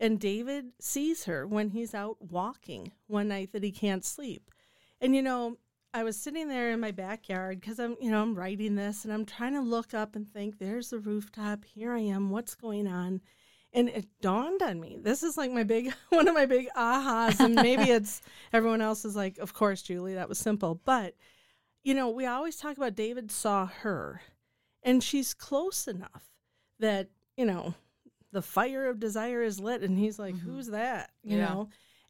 And 0.00 0.18
David 0.18 0.72
sees 0.80 1.24
her 1.24 1.46
when 1.46 1.70
he's 1.70 1.94
out 1.94 2.16
walking 2.20 2.92
one 3.06 3.28
night 3.28 3.52
that 3.52 3.62
he 3.62 3.70
can't 3.70 4.04
sleep. 4.04 4.50
And, 4.98 5.14
you 5.14 5.20
know, 5.20 5.58
I 5.92 6.04
was 6.04 6.16
sitting 6.16 6.48
there 6.48 6.70
in 6.70 6.80
my 6.80 6.90
backyard 6.90 7.60
because 7.60 7.78
I'm, 7.78 7.96
you 8.00 8.10
know, 8.10 8.22
I'm 8.22 8.34
writing 8.34 8.76
this 8.76 9.04
and 9.04 9.12
I'm 9.12 9.26
trying 9.26 9.52
to 9.54 9.60
look 9.60 9.92
up 9.92 10.16
and 10.16 10.26
think, 10.26 10.58
there's 10.58 10.90
the 10.90 10.98
rooftop. 10.98 11.66
Here 11.66 11.92
I 11.92 12.00
am. 12.00 12.30
What's 12.30 12.54
going 12.54 12.86
on? 12.86 13.20
And 13.74 13.90
it 13.90 14.06
dawned 14.22 14.62
on 14.62 14.80
me. 14.80 14.98
This 15.00 15.22
is 15.22 15.36
like 15.36 15.50
my 15.50 15.64
big, 15.64 15.92
one 16.08 16.28
of 16.28 16.34
my 16.34 16.46
big 16.46 16.68
ahas. 16.74 17.38
And 17.38 17.54
maybe 17.54 17.82
it's 17.90 18.22
everyone 18.54 18.80
else 18.80 19.04
is 19.04 19.14
like, 19.14 19.36
of 19.38 19.52
course, 19.52 19.82
Julie, 19.82 20.14
that 20.14 20.30
was 20.30 20.38
simple. 20.38 20.80
But, 20.82 21.14
you 21.84 21.92
know, 21.92 22.08
we 22.08 22.24
always 22.24 22.56
talk 22.56 22.78
about 22.78 22.94
David 22.94 23.30
saw 23.30 23.66
her 23.66 24.22
and 24.82 25.02
she's 25.02 25.34
close 25.34 25.86
enough 25.86 26.30
that, 26.78 27.08
you 27.36 27.44
know, 27.44 27.74
the 28.32 28.42
fire 28.42 28.88
of 28.88 29.00
desire 29.00 29.42
is 29.42 29.60
lit. 29.60 29.82
And 29.82 29.98
he's 29.98 30.18
like, 30.18 30.34
mm-hmm. 30.34 30.50
who's 30.50 30.68
that? 30.68 31.10
You 31.22 31.38
Yeah. 31.38 31.48
know? 31.48 31.68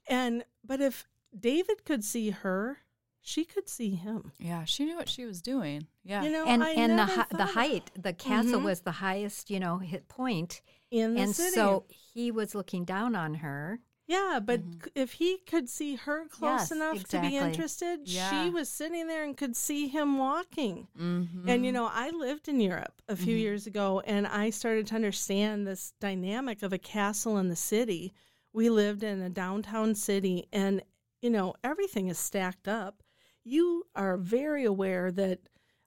And, 0.08 0.44
but 0.64 0.80
if 0.80 1.06
David 1.38 1.84
could 1.84 2.04
see 2.04 2.30
her, 2.30 2.78
she 3.22 3.44
could 3.44 3.68
see 3.68 3.90
him. 3.90 4.32
Yeah, 4.38 4.64
she 4.64 4.84
knew 4.84 4.96
what 4.96 5.08
she 5.08 5.24
was 5.24 5.42
doing. 5.42 5.86
Yeah. 6.04 6.22
You 6.22 6.30
know, 6.32 6.46
and 6.46 6.64
I 6.64 6.70
and 6.70 6.98
the 6.98 7.04
hi- 7.04 7.26
the 7.30 7.44
height, 7.44 7.90
the 7.94 8.12
castle 8.12 8.54
mm-hmm. 8.54 8.64
was 8.64 8.80
the 8.80 8.92
highest, 8.92 9.50
you 9.50 9.60
know, 9.60 9.78
hit 9.78 10.08
point, 10.08 10.62
in 10.90 11.14
the 11.14 11.20
and 11.20 11.36
city. 11.36 11.54
so 11.54 11.84
he 11.88 12.30
was 12.30 12.54
looking 12.54 12.84
down 12.84 13.14
on 13.14 13.34
her, 13.34 13.80
Yeah, 14.10 14.40
but 14.42 14.60
mm-hmm. 14.60 14.80
c 14.86 14.90
if 14.96 15.12
he 15.12 15.38
could 15.46 15.68
see 15.68 15.94
her 15.94 16.26
close 16.26 16.62
Yes, 16.62 16.72
enough 16.72 17.04
to 17.04 17.20
be 17.20 17.36
interested, 17.36 18.00
Yeah. 18.02 18.28
she 18.28 18.50
was 18.50 18.68
sitting 18.68 19.06
there 19.06 19.22
and 19.22 19.36
could 19.36 19.54
see 19.54 19.86
him 19.86 20.18
walking. 20.18 20.88
Mm-hmm. 20.98 21.48
And 21.48 21.64
you 21.64 21.70
know, 21.70 21.88
I 21.88 22.10
lived 22.10 22.48
in 22.48 22.58
Europe 22.58 23.02
a 23.08 23.14
few 23.14 23.34
mm-hmm. 23.34 23.46
years 23.46 23.68
ago 23.68 24.02
and 24.04 24.26
I 24.26 24.50
started 24.50 24.88
to 24.88 24.96
understand 24.96 25.64
this 25.64 25.92
dynamic 26.00 26.64
of 26.64 26.72
a 26.72 26.78
castle 26.78 27.38
in 27.38 27.46
the 27.46 27.54
city. 27.54 28.12
We 28.52 28.68
lived 28.68 29.04
in 29.04 29.22
a 29.22 29.30
downtown 29.30 29.94
city 29.94 30.48
and 30.52 30.82
you 31.22 31.30
know, 31.30 31.54
everything 31.62 32.08
is 32.08 32.18
stacked 32.18 32.66
up. 32.66 33.04
You 33.44 33.84
are 33.94 34.16
very 34.16 34.64
aware 34.64 35.12
that 35.12 35.38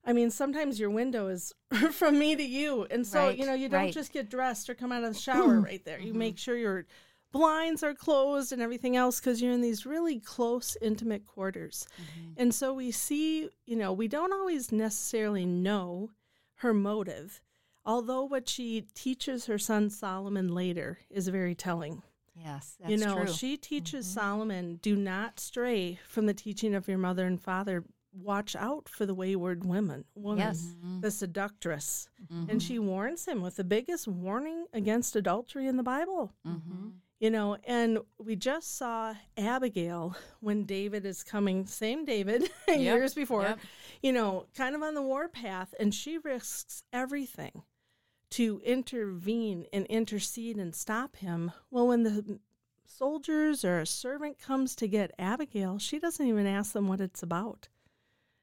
I 0.06 0.14
mean, 0.14 0.32
sometimes 0.32 0.80
your 0.80 0.90
window 0.90 1.28
is 1.28 1.54
from 1.92 2.18
me 2.18 2.38
to 2.38 2.44
you. 2.44 2.88
And 2.90 3.06
so, 3.06 3.28
Right, 3.28 3.38
you 3.38 3.46
know, 3.46 3.54
you 3.54 3.68
don't 3.68 3.82
right. 3.82 3.94
just 3.94 4.14
get 4.14 4.30
dressed 4.30 4.70
or 4.70 4.76
come 4.76 4.94
out 4.94 5.04
of 5.04 5.14
the 5.14 5.20
shower 5.20 5.60
right 5.70 5.84
there. 5.84 6.00
You 6.00 6.12
mm-hmm. 6.12 6.20
make 6.20 6.38
sure 6.38 6.56
your 6.56 6.86
blinds 7.34 7.84
are 7.84 7.94
closed 7.94 8.54
and 8.54 8.62
everything 8.62 8.96
else 8.96 9.20
because 9.20 9.42
you're 9.42 9.52
in 9.52 9.60
these 9.60 9.86
really 9.86 10.20
close, 10.20 10.78
intimate 10.82 11.26
quarters. 11.26 11.86
And 12.38 12.54
so 12.56 12.74
we 12.74 12.92
see, 12.92 13.50
you 13.66 13.76
know, 13.76 13.92
we 13.92 14.08
don't 14.08 14.32
always 14.32 14.72
necessarily 14.72 15.46
know 15.46 16.12
her 16.58 16.74
motive, 16.74 17.42
although 17.86 18.24
what 18.24 18.48
she 18.48 18.86
teaches 18.94 19.48
her 19.48 19.58
son 19.58 19.90
Solomon 19.90 20.54
later 20.54 21.00
is 21.10 21.28
very 21.28 21.56
telling. 21.56 22.04
Yes, 22.36 22.78
that's 22.80 22.92
you 22.92 22.98
know, 22.98 23.16
true. 23.16 23.26
Mm-hmm. 23.26 23.34
she 23.34 23.58
teaches 23.58 24.08
Solomon, 24.08 24.80
do 24.82 24.96
not 24.96 25.40
stray 25.40 26.00
from 26.08 26.26
the 26.26 26.34
teaching 26.34 26.74
of 26.74 26.88
your 26.88 26.98
mother 26.98 27.26
and 27.26 27.42
father. 27.42 27.84
Watch 28.16 28.56
out 28.56 28.88
for 28.88 29.08
the 29.08 29.14
wayward 29.16 29.66
women, 29.66 30.06
woman, 30.14 30.38
Yes. 30.40 30.76
Mm-hmm. 30.78 31.02
the 31.02 31.10
seductress. 31.12 32.10
And 32.48 32.62
she 32.62 32.78
warns 32.80 33.26
him 33.26 33.42
with 33.42 33.56
the 33.56 33.64
biggest 33.64 34.08
warning 34.08 34.66
against 34.72 35.16
adultery 35.16 35.68
in 35.68 35.78
the 35.78 35.84
Bible. 35.84 36.32
You 37.24 37.30
know, 37.30 37.56
and 37.64 38.00
we 38.18 38.36
just 38.36 38.76
saw 38.76 39.14
Abigail 39.38 40.14
when 40.42 40.66
David 40.66 41.06
is 41.06 41.24
coming, 41.24 41.66
same 41.66 42.04
David, 42.04 42.50
years 42.68 43.14
before, 43.14 43.44
yep. 43.44 43.60
you 44.02 44.12
know, 44.12 44.48
kind 44.58 44.76
of 44.76 44.84
on 44.84 44.94
the 44.94 45.02
warpath, 45.02 45.74
and 45.80 45.96
she 45.96 46.18
risks 46.18 46.84
everything 46.92 47.62
to 48.32 48.60
intervene 48.66 49.68
and 49.72 49.86
intercede 49.86 50.58
and 50.58 50.76
stop 50.76 51.16
him. 51.16 51.54
Well, 51.72 51.88
when 51.88 52.04
the 52.04 52.42
soldiers 52.86 53.64
or 53.64 53.80
a 53.80 53.86
servant 53.86 54.38
comes 54.38 54.76
to 54.76 54.90
get 54.90 55.16
Abigail, 55.18 55.80
she 55.80 56.00
doesn't 56.00 56.28
even 56.28 56.46
ask 56.46 56.74
them 56.74 56.90
what 56.90 57.00
it's 57.00 57.24
about. 57.24 57.70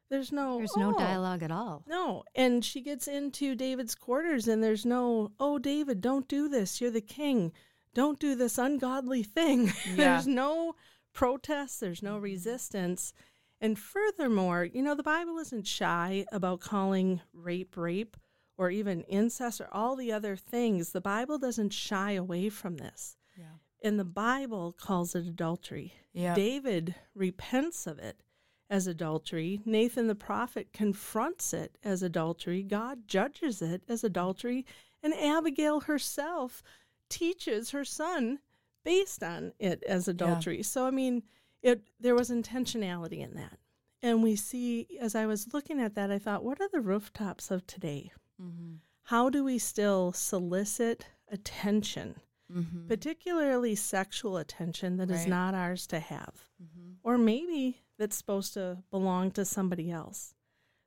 There's 0.09 0.33
no 0.33 0.57
There's 0.57 0.76
no 0.78 0.95
"Oh, 0.95 0.99
dialogue 0.99 1.43
at 1.43 1.53
all. 1.53 1.85
no, 1.87 2.24
and 2.35 2.64
she 2.64 2.81
gets 2.81 3.07
into 3.07 3.55
David's 3.55 3.95
quarters, 3.95 4.49
and 4.49 4.64
there's 4.64 4.87
no, 4.87 5.33
oh, 5.39 5.59
David, 5.59 6.01
don't 6.01 6.26
do 6.26 6.49
this. 6.49 6.81
You're 6.81 6.91
the 6.91 7.03
king. 7.03 7.53
Don't 7.95 8.18
do 8.18 8.34
this 8.34 8.59
ungodly 8.59 9.22
thing. 9.22 9.72
there's 9.97 10.26
no 10.26 10.74
protest, 11.12 11.80
there's 11.80 12.03
no 12.03 12.14
mm-hmm. 12.14 12.24
resistance. 12.24 13.12
And 13.61 13.78
furthermore, 13.78 14.64
you 14.64 14.82
know, 14.82 14.95
the 14.95 15.03
Bible 15.03 15.38
isn't 15.38 15.66
shy 15.66 16.24
about 16.32 16.61
calling 16.61 17.20
rape 17.32 17.76
rape 17.76 18.16
or 18.57 18.70
even 18.70 19.03
incest 19.03 19.61
or 19.61 19.68
all 19.72 19.97
the 19.97 20.12
other 20.12 20.36
things. 20.36 20.93
The 20.93 21.01
Bible 21.01 21.38
doesn't 21.38 21.72
shy 21.72 22.12
away 22.12 22.49
from 22.49 22.76
this. 22.76 23.16
Yeah. 23.36 23.57
And 23.82 23.99
the 23.99 24.05
Bible 24.05 24.72
calls 24.72 25.14
it 25.14 25.26
adultery. 25.26 25.95
Yeah. 26.12 26.34
David 26.34 26.95
repents 27.14 27.86
of 27.86 27.99
it 27.99 28.22
as 28.68 28.86
adultery. 28.86 29.61
Nathan 29.64 30.07
the 30.07 30.14
prophet 30.14 30.72
confronts 30.72 31.53
it 31.53 31.76
as 31.82 32.03
adultery. 32.03 32.62
God 32.62 33.09
judges 33.09 33.61
it 33.61 33.82
as 33.88 34.05
adultery. 34.05 34.64
And 35.03 35.14
Abigail 35.14 35.80
herself 35.80 36.62
teaches 37.11 37.70
her 37.70 37.84
son 37.84 38.38
based 38.84 39.22
on 39.22 39.52
it 39.58 39.82
as 39.86 40.08
adultery. 40.08 40.62
So, 40.62 40.86
I 40.86 40.90
mean, 40.90 41.22
it 41.62 41.82
there 42.00 42.14
was 42.14 42.30
intentionality 42.30 43.18
in 43.20 43.34
that. 43.34 43.58
And 44.02 44.22
we 44.22 44.34
see, 44.36 44.86
as 44.98 45.14
I 45.14 45.26
was 45.26 45.52
looking 45.52 45.78
at 45.78 45.94
that, 45.96 46.11
I 46.11 46.18
thought, 46.18 46.42
what 46.42 46.61
are 46.61 46.68
the 46.72 46.80
rooftops 46.80 47.50
of 47.50 47.66
today? 47.66 48.12
Mm-hmm. 48.40 48.76
How 49.02 49.28
do 49.28 49.44
we 49.44 49.58
still 49.58 50.12
solicit 50.12 51.06
attention? 51.28 52.16
Mm-hmm. 52.50 52.88
particularly 52.88 53.76
sexual 53.76 54.36
attention 54.36 54.96
that 54.96 55.08
is 55.08 55.20
Right. 55.20 55.28
not 55.28 55.54
ours 55.54 55.86
to 55.86 56.00
have, 56.00 56.48
mm-hmm. 56.61 56.94
or 57.04 57.16
maybe 57.16 57.84
that's 57.96 58.16
supposed 58.16 58.54
to 58.54 58.82
belong 58.90 59.30
to 59.32 59.44
somebody 59.44 59.88
else. 59.88 60.34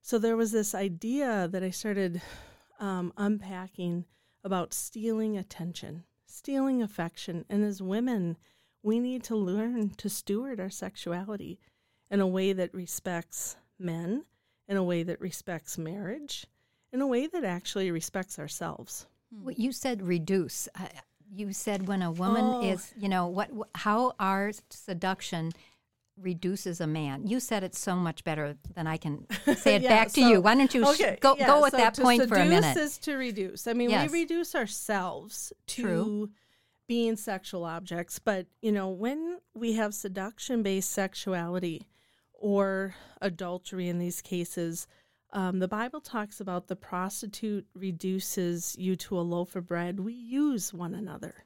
So 0.01 0.19
there 0.19 0.35
was 0.35 0.51
this 0.51 0.75
idea 0.75 1.47
that 1.47 1.63
I 1.63 1.69
started 1.69 2.21
um, 2.81 3.13
unpacking 3.15 4.03
about 4.43 4.73
stealing 4.73 5.37
attention, 5.37 6.03
stealing 6.33 6.81
affection. 6.81 7.45
And 7.49 7.63
as 7.63 7.81
women, 7.81 8.37
we 8.81 8.99
need 8.99 9.23
to 9.25 9.35
learn 9.35 9.91
to 9.91 10.09
steward 10.09 10.59
our 10.59 10.69
sexuality 10.69 11.59
in 12.09 12.19
a 12.19 12.27
way 12.27 12.53
that 12.53 12.73
respects 12.73 13.55
men, 13.79 14.25
in 14.67 14.77
a 14.77 14.83
way 14.83 15.03
that 15.03 15.21
respects 15.21 15.77
marriage, 15.77 16.45
in 16.91 17.01
a 17.01 17.07
way 17.07 17.27
that 17.27 17.43
actually 17.43 17.91
respects 17.91 18.39
ourselves. 18.39 19.05
Well, 19.31 19.55
you 19.57 19.71
said 19.71 20.01
reduce. 20.01 20.67
Uh, 20.79 20.87
you 21.35 21.53
said 21.53 21.87
when 21.87 22.01
a 22.01 22.11
woman 22.11 22.43
Oh. 22.45 22.61
is, 22.63 22.93
you 22.97 23.09
know, 23.09 23.27
what 23.27 23.49
wh- 23.49 23.77
how 23.79 24.13
our 24.19 24.51
seduction 24.69 25.51
reduces 26.23 26.81
a 26.81 26.87
man. 26.87 27.27
You 27.27 27.39
said 27.39 27.63
it 27.63 27.75
so 27.75 27.95
much 27.95 28.23
better 28.23 28.55
than 28.75 28.87
I 28.87 28.97
can 28.97 29.25
say 29.57 29.75
it 29.75 29.81
Yeah, 29.83 29.89
back 29.89 30.07
to 30.13 30.21
so- 30.21 30.27
you. 30.27 30.41
Why 30.41 30.55
don't 30.55 30.73
you 30.73 30.83
sh- 30.95 31.01
go 31.19 31.35
yeah, 31.37 31.47
go 31.47 31.61
with 31.61 31.71
so 31.71 31.77
that 31.77 31.97
point 31.97 32.27
for 32.27 32.35
a 32.35 32.45
minute? 32.45 32.77
is 32.77 32.97
to 32.99 33.15
reduce. 33.15 33.67
I 33.67 33.73
mean, 33.73 33.89
Yes. 33.89 34.09
we 34.11 34.21
reduce 34.21 34.55
ourselves 34.55 35.51
to 35.67 35.81
True. 35.83 36.29
being 36.87 37.15
sexual 37.15 37.63
objects, 37.65 38.19
but 38.19 38.47
you 38.61 38.71
know, 38.71 38.89
when 38.89 39.39
we 39.53 39.73
have 39.73 39.93
seduction-based 39.93 40.91
sexuality 40.91 41.87
or 42.33 42.95
adultery 43.21 43.87
in 43.89 43.99
these 43.99 44.21
cases, 44.21 44.87
um, 45.31 45.59
the 45.59 45.67
Bible 45.67 46.01
talks 46.01 46.39
about 46.39 46.67
the 46.67 46.75
prostitute 46.75 47.65
reduces 47.73 48.75
you 48.77 48.95
to 48.97 49.17
a 49.17 49.21
loaf 49.21 49.55
of 49.55 49.65
bread. 49.67 49.99
We 49.99 50.13
use 50.13 50.73
one 50.73 50.93
another. 50.93 51.45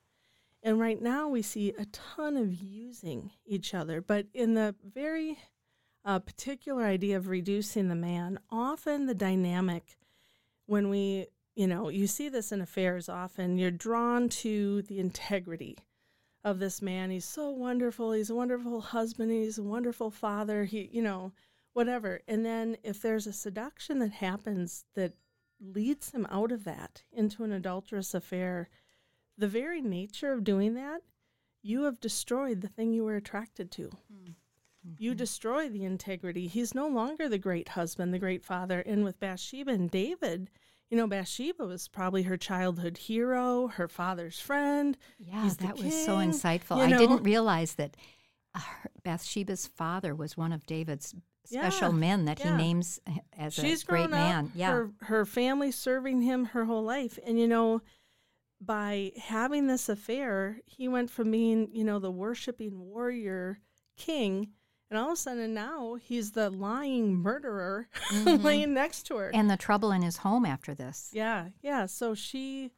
And 0.64 0.80
right 0.80 1.02
now 1.02 1.28
we 1.28 1.42
see 1.42 1.74
a 1.78 1.86
ton 1.86 2.36
of 2.36 2.54
using 2.54 3.32
each 3.46 3.74
other. 3.74 4.02
But 4.02 4.28
in 4.34 4.54
the 4.56 4.76
very 4.84 5.38
uh, 6.04 6.20
particular 6.20 6.84
idea 6.84 7.18
of 7.18 7.28
reducing 7.28 7.88
the 7.88 7.96
man, 7.96 8.40
often 8.50 9.06
the 9.06 9.16
dynamic 9.16 9.98
when 10.66 10.90
we, 10.90 11.28
you 11.56 11.68
know, 11.68 11.90
you 11.90 12.08
see 12.08 12.30
this 12.30 12.52
in 12.52 12.62
affairs 12.62 13.08
often, 13.08 13.58
you're 13.58 13.72
drawn 13.72 14.30
to 14.30 14.82
the 14.84 15.00
integrity 15.00 15.78
of 16.44 16.60
this 16.60 16.82
man. 16.82 17.10
He's 17.10 17.26
so 17.26 17.50
wonderful. 17.50 18.12
He's 18.12 18.30
a 18.30 18.36
wonderful 18.36 18.82
husband. 18.82 19.32
He's 19.32 19.58
a 19.58 19.64
wonderful 19.64 20.12
father. 20.12 20.66
He, 20.66 20.90
you 20.92 21.02
know, 21.02 21.32
whatever. 21.74 22.22
And 22.28 22.46
then 22.46 22.78
if 22.84 23.02
there's 23.02 23.28
a 23.28 23.34
seduction 23.34 24.00
that 24.00 24.12
happens 24.12 24.86
that 24.96 25.14
leads 25.60 26.12
him 26.12 26.26
out 26.30 26.52
of 26.52 26.64
that 26.64 27.04
into 27.12 27.44
an 27.44 27.52
adulterous 27.52 28.14
affair, 28.14 28.70
the 29.38 29.48
very 29.48 29.82
nature 29.82 30.32
of 30.34 30.44
doing 30.44 30.74
that, 30.76 31.02
you 31.62 31.84
have 31.84 32.00
destroyed 32.00 32.62
the 32.62 32.68
thing 32.68 32.94
you 32.94 33.04
were 33.04 33.16
attracted 33.16 33.72
to. 33.72 33.90
You 34.98 35.14
destroy 35.14 35.68
the 35.68 35.84
integrity. 35.84 36.48
He's 36.48 36.74
no 36.74 36.88
longer 36.88 37.28
the 37.28 37.38
great 37.38 37.70
husband, 37.70 38.14
the 38.14 38.20
great 38.20 38.44
father. 38.46 38.80
And 38.80 39.04
with 39.04 39.20
Bathsheba 39.20 39.72
and 39.72 39.92
David, 39.92 40.50
you 40.90 40.96
know, 40.96 41.08
Bathsheba 41.08 41.66
was 41.66 41.90
probably 41.90 42.24
her 42.24 42.38
childhood 42.38 42.98
hero, 42.98 43.68
her 43.68 43.90
father's 43.90 44.40
friend. 44.40 44.98
yeah, 45.20 45.50
that 45.60 45.78
was 45.78 46.06
so 46.06 46.18
insightful. 46.18 46.78
you 46.78 46.96
I 46.96 46.98
didn't 46.98 47.24
realize 47.24 47.74
that 47.76 47.98
uh, 48.56 48.62
Bathsheba's 49.04 49.68
father 49.68 50.16
was 50.16 50.38
one 50.38 50.54
of 50.54 50.66
David's 50.66 51.14
special 51.44 51.90
Yeah, 51.92 51.96
men 51.98 52.26
that 52.26 52.40
yeah. 52.40 52.52
he 52.56 52.64
names 52.64 53.02
as 53.38 53.56
She's 53.56 53.84
a 53.84 53.86
great 53.86 54.10
man. 54.10 54.46
up, 54.46 54.52
Yeah. 54.56 54.72
her, 54.72 54.92
her 55.02 55.26
family 55.26 55.72
serving 55.72 56.22
him 56.22 56.46
her 56.46 56.64
whole 56.64 56.84
life. 56.84 57.20
And, 57.26 57.38
you 57.38 57.48
know, 57.50 57.82
by 58.60 59.12
having 59.18 59.68
this 59.68 59.90
affair, 59.90 60.60
he 60.66 60.88
went 60.88 61.10
from 61.10 61.32
being, 61.32 61.70
you 61.72 61.84
know, 61.84 62.00
the 62.00 62.12
worshiping 62.12 62.80
warrior 62.80 63.60
king. 63.98 64.50
And 64.90 64.98
all 64.98 65.08
of 65.08 65.14
a 65.14 65.18
sudden 65.18 65.54
now 65.54 65.96
he's 65.96 66.32
the 66.32 66.50
lying 66.50 67.14
murderer 67.14 67.90
mm-hmm. 68.12 68.44
laying 68.44 68.74
next 68.74 69.04
to 69.08 69.18
her. 69.18 69.32
and 69.34 69.50
the 69.50 69.58
trouble 69.58 69.92
in 69.92 70.02
his 70.02 70.18
home 70.18 70.46
after 70.46 70.74
this. 70.74 71.10
Yeah, 71.14 71.50
yeah. 71.62 71.88
So 71.88 72.16
she 72.16 72.72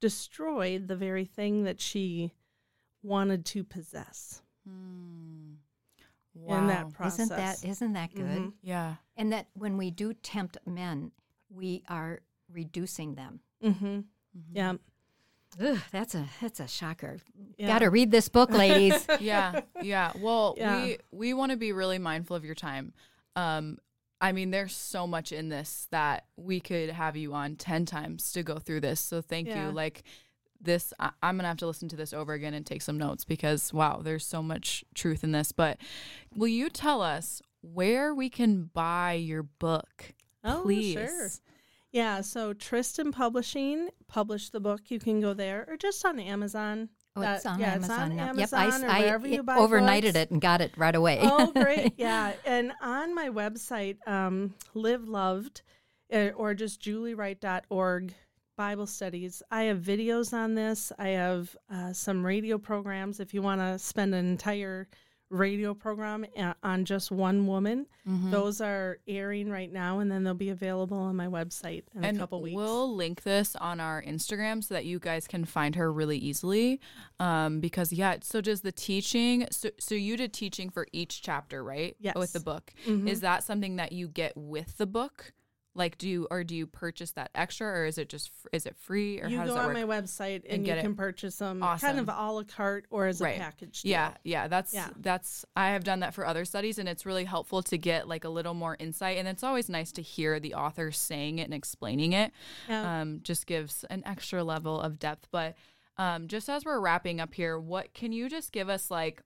destroyed 0.00 0.88
the 0.88 0.96
very 0.96 1.24
thing 1.24 1.64
that 1.64 1.80
she 1.80 2.32
wanted 3.02 3.44
to 3.46 3.64
possess 3.64 4.42
hmm. 4.66 5.54
Wow. 6.34 6.58
in 6.58 6.66
that 6.68 6.92
process. 6.92 7.30
Isn't 7.30 7.36
that 7.36 7.64
isn't 7.64 7.92
that 7.94 8.14
good? 8.14 8.24
Mm-hmm. 8.24 8.48
Yeah. 8.62 8.94
And 9.16 9.32
that 9.32 9.48
when 9.54 9.76
we 9.76 9.90
do 9.90 10.12
tempt 10.12 10.58
men, 10.66 11.12
we 11.48 11.82
are 11.88 12.20
reducing 12.52 13.14
them. 13.14 13.40
Mm-hmm. 13.64 14.00
yeah. 14.52 14.74
Ugh, 15.60 15.78
that's 15.90 16.14
a 16.14 16.26
that's 16.40 16.60
a 16.60 16.68
shocker. 16.68 17.18
Yeah. 17.56 17.66
Got 17.68 17.78
to 17.80 17.90
read 17.90 18.10
this 18.10 18.28
book, 18.28 18.50
ladies. 18.50 19.06
yeah 19.20 19.60
yeah 19.82 20.12
well 20.20 20.54
Yeah. 20.58 20.82
we 20.84 20.98
we 21.12 21.34
want 21.34 21.50
to 21.52 21.56
be 21.56 21.72
really 21.72 21.98
mindful 21.98 22.36
of 22.36 22.44
your 22.44 22.54
time 22.54 22.92
um 23.36 23.78
i 24.20 24.32
mean 24.32 24.50
there's 24.50 24.74
so 24.74 25.06
much 25.06 25.32
in 25.32 25.48
this 25.48 25.88
that 25.90 26.24
we 26.36 26.60
could 26.60 26.90
have 26.90 27.16
you 27.16 27.32
on 27.34 27.56
10 27.56 27.84
times 27.86 28.32
to 28.32 28.42
go 28.42 28.58
through 28.58 28.80
this 28.80 29.00
so 29.00 29.20
thank 29.22 29.48
Yeah. 29.48 29.66
you 29.66 29.72
like 29.72 30.02
this 30.60 30.92
I, 30.98 31.10
I'm 31.22 31.36
gonna 31.36 31.48
have 31.48 31.58
to 31.58 31.66
listen 31.66 31.88
to 31.90 31.96
this 31.96 32.12
over 32.12 32.32
again 32.32 32.52
and 32.54 32.64
take 32.66 32.82
some 32.82 32.96
notes 32.98 33.24
because 33.24 33.72
wow, 33.72 34.00
there's 34.02 34.24
so 34.26 34.42
much 34.42 34.84
truth 34.94 35.22
in 35.22 35.32
this. 35.32 35.52
But 35.52 35.76
will 36.34 36.48
you 36.48 36.70
tell 36.70 37.02
us 37.02 37.42
where 37.60 38.14
we 38.14 38.30
can 38.30 38.70
buy 38.72 39.12
your 39.12 39.42
book? 39.42 40.14
Oh, 40.42 40.60
Please. 40.62 40.94
sure. 40.94 41.28
Yeah, 41.96 42.20
so 42.20 42.52
Tristan 42.52 43.10
Publishing 43.10 43.88
published 44.06 44.52
the 44.52 44.60
book. 44.60 44.82
You 44.90 44.98
can 44.98 45.18
go 45.18 45.32
there 45.32 45.64
or 45.66 45.78
just 45.78 46.04
on 46.04 46.20
Amazon. 46.20 46.90
Oh, 47.16 47.22
it's 47.22 47.46
on 47.46 47.58
yeah, 47.58 47.72
Amazon 47.72 48.12
It's 48.12 48.20
on 48.20 48.38
Yep, 48.38 48.52
Amazon 48.52 48.84
I, 48.84 48.86
or 48.86 48.90
I 48.90 49.00
wherever 49.00 49.26
you 49.26 49.42
buy 49.42 49.56
overnighted 49.56 50.12
books. 50.12 50.16
it 50.16 50.30
and 50.30 50.38
got 50.38 50.60
it 50.60 50.72
right 50.76 50.94
away. 50.94 51.20
oh, 51.22 51.50
great. 51.52 51.94
Yeah. 51.96 52.34
And 52.44 52.72
on 52.82 53.14
my 53.14 53.30
website, 53.30 53.96
um, 54.06 54.52
Live 54.74 55.08
Loved, 55.08 55.62
uh, 56.12 56.32
or 56.36 56.52
just 56.52 56.82
juliewright.org 56.82 58.14
Bible 58.58 58.86
studies, 58.86 59.42
I 59.50 59.62
have 59.62 59.78
videos 59.78 60.34
on 60.34 60.54
this. 60.54 60.92
I 60.98 61.08
have 61.08 61.56
uh, 61.72 61.94
some 61.94 62.26
radio 62.26 62.58
programs. 62.58 63.20
If 63.20 63.32
you 63.32 63.40
want 63.40 63.62
to 63.62 63.78
spend 63.78 64.14
an 64.14 64.26
entire 64.26 64.86
radio 65.30 65.74
program 65.74 66.24
on 66.62 66.84
just 66.84 67.10
one 67.10 67.46
woman, 67.46 67.86
Mm-hmm. 68.08 68.30
those 68.30 68.60
are 68.60 68.98
airing 69.08 69.50
right 69.50 69.72
now, 69.72 69.98
and 69.98 70.08
then 70.08 70.22
they'll 70.22 70.32
be 70.34 70.50
available 70.50 70.96
on 70.96 71.16
my 71.16 71.26
website 71.26 71.82
in 71.96 72.04
and 72.04 72.16
a 72.16 72.20
couple 72.20 72.40
weeks. 72.40 72.54
we'll 72.54 72.94
link 72.94 73.24
this 73.24 73.56
on 73.56 73.80
our 73.80 74.00
Instagram 74.00 74.62
so 74.62 74.74
that 74.74 74.84
you 74.84 75.00
guys 75.00 75.26
can 75.26 75.44
find 75.44 75.74
her 75.74 75.92
really 75.92 76.16
easily. 76.16 76.80
Um, 77.18 77.58
because 77.58 77.92
yeah, 77.92 78.18
so 78.22 78.40
does 78.40 78.60
the 78.60 78.70
teaching. 78.70 79.48
So 79.50 79.70
so 79.80 79.96
you 79.96 80.16
did 80.16 80.32
teaching 80.32 80.70
for 80.70 80.86
each 80.92 81.20
chapter, 81.20 81.64
right? 81.64 81.96
Yes. 81.98 82.14
With 82.14 82.32
the 82.32 82.38
book, 82.40 82.72
Mm-hmm. 82.86 83.08
is 83.08 83.20
that 83.22 83.42
something 83.42 83.74
that 83.76 83.90
you 83.90 84.06
get 84.06 84.36
with 84.36 84.76
the 84.78 84.86
book? 84.86 85.32
Like, 85.76 85.98
do 85.98 86.08
you 86.08 86.26
or 86.30 86.42
do 86.44 86.56
you 86.56 86.66
purchase 86.66 87.10
that 87.12 87.30
extra, 87.34 87.66
or 87.68 87.84
is 87.84 87.98
it 87.98 88.08
just 88.08 88.30
is 88.52 88.66
it 88.66 88.74
free, 88.76 89.20
or 89.20 89.28
you 89.28 89.36
how 89.36 89.44
does 89.44 89.50
go 89.52 89.56
that 89.56 89.68
on 89.68 89.74
work? 89.74 89.86
my 89.86 90.00
website 90.00 90.42
and, 90.48 90.64
get 90.64 90.74
you 90.74 90.78
it. 90.80 90.82
can 90.82 90.94
purchase 90.96 91.36
them 91.36 91.62
Awesome. 91.62 91.86
kind 91.86 91.98
of 92.00 92.08
a 92.08 92.32
la 92.32 92.42
carte 92.44 92.86
or 92.90 93.06
as 93.06 93.20
a 93.20 93.24
package. 93.24 93.82
deal. 93.82 93.90
Yeah, 93.90 94.14
yeah, 94.24 94.48
that's 94.48 94.72
Yeah. 94.74 94.88
that's 94.98 95.44
I 95.54 95.68
have 95.70 95.84
done 95.84 96.00
that 96.00 96.14
for 96.14 96.26
other 96.26 96.44
studies 96.44 96.78
and 96.78 96.88
it's 96.88 97.04
really 97.06 97.24
helpful 97.24 97.62
to 97.62 97.76
get 97.78 98.08
like 98.08 98.24
a 98.24 98.28
little 98.28 98.54
more 98.54 98.76
insight 98.80 99.18
and 99.18 99.28
it's 99.28 99.42
always 99.42 99.68
nice 99.68 99.92
to 99.92 100.02
hear 100.02 100.40
the 100.40 100.54
author 100.54 100.90
saying 100.90 101.38
it 101.38 101.44
and 101.44 101.54
explaining 101.54 102.12
it. 102.12 102.32
Yeah. 102.68 103.00
Um, 103.02 103.20
just 103.22 103.46
gives 103.46 103.84
an 103.90 104.02
extra 104.06 104.42
level 104.42 104.80
of 104.80 104.98
depth. 104.98 105.28
But 105.30 105.56
um, 105.98 106.28
just 106.28 106.48
as 106.48 106.64
we're 106.64 106.80
wrapping 106.80 107.20
up 107.20 107.34
here, 107.34 107.58
what 107.58 107.92
can 107.94 108.12
you 108.12 108.28
just 108.28 108.52
give 108.52 108.68
us 108.68 108.90
like 108.90 109.22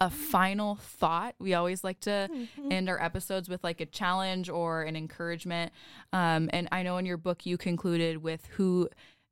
a 0.00 0.10
final 0.10 0.76
thought. 0.76 1.34
We 1.38 1.54
always 1.54 1.82
like 1.82 2.00
to 2.00 2.28
end 2.70 2.88
our 2.88 3.02
episodes 3.02 3.48
with 3.48 3.64
like 3.64 3.80
a 3.80 3.86
challenge 3.86 4.48
or 4.48 4.82
an 4.82 4.96
encouragement. 4.96 5.72
Um, 6.12 6.50
and 6.52 6.68
I 6.70 6.82
know 6.82 6.98
in 6.98 7.06
your 7.06 7.16
book 7.16 7.46
you 7.46 7.56
concluded 7.56 8.18
with 8.18 8.46
who 8.56 8.88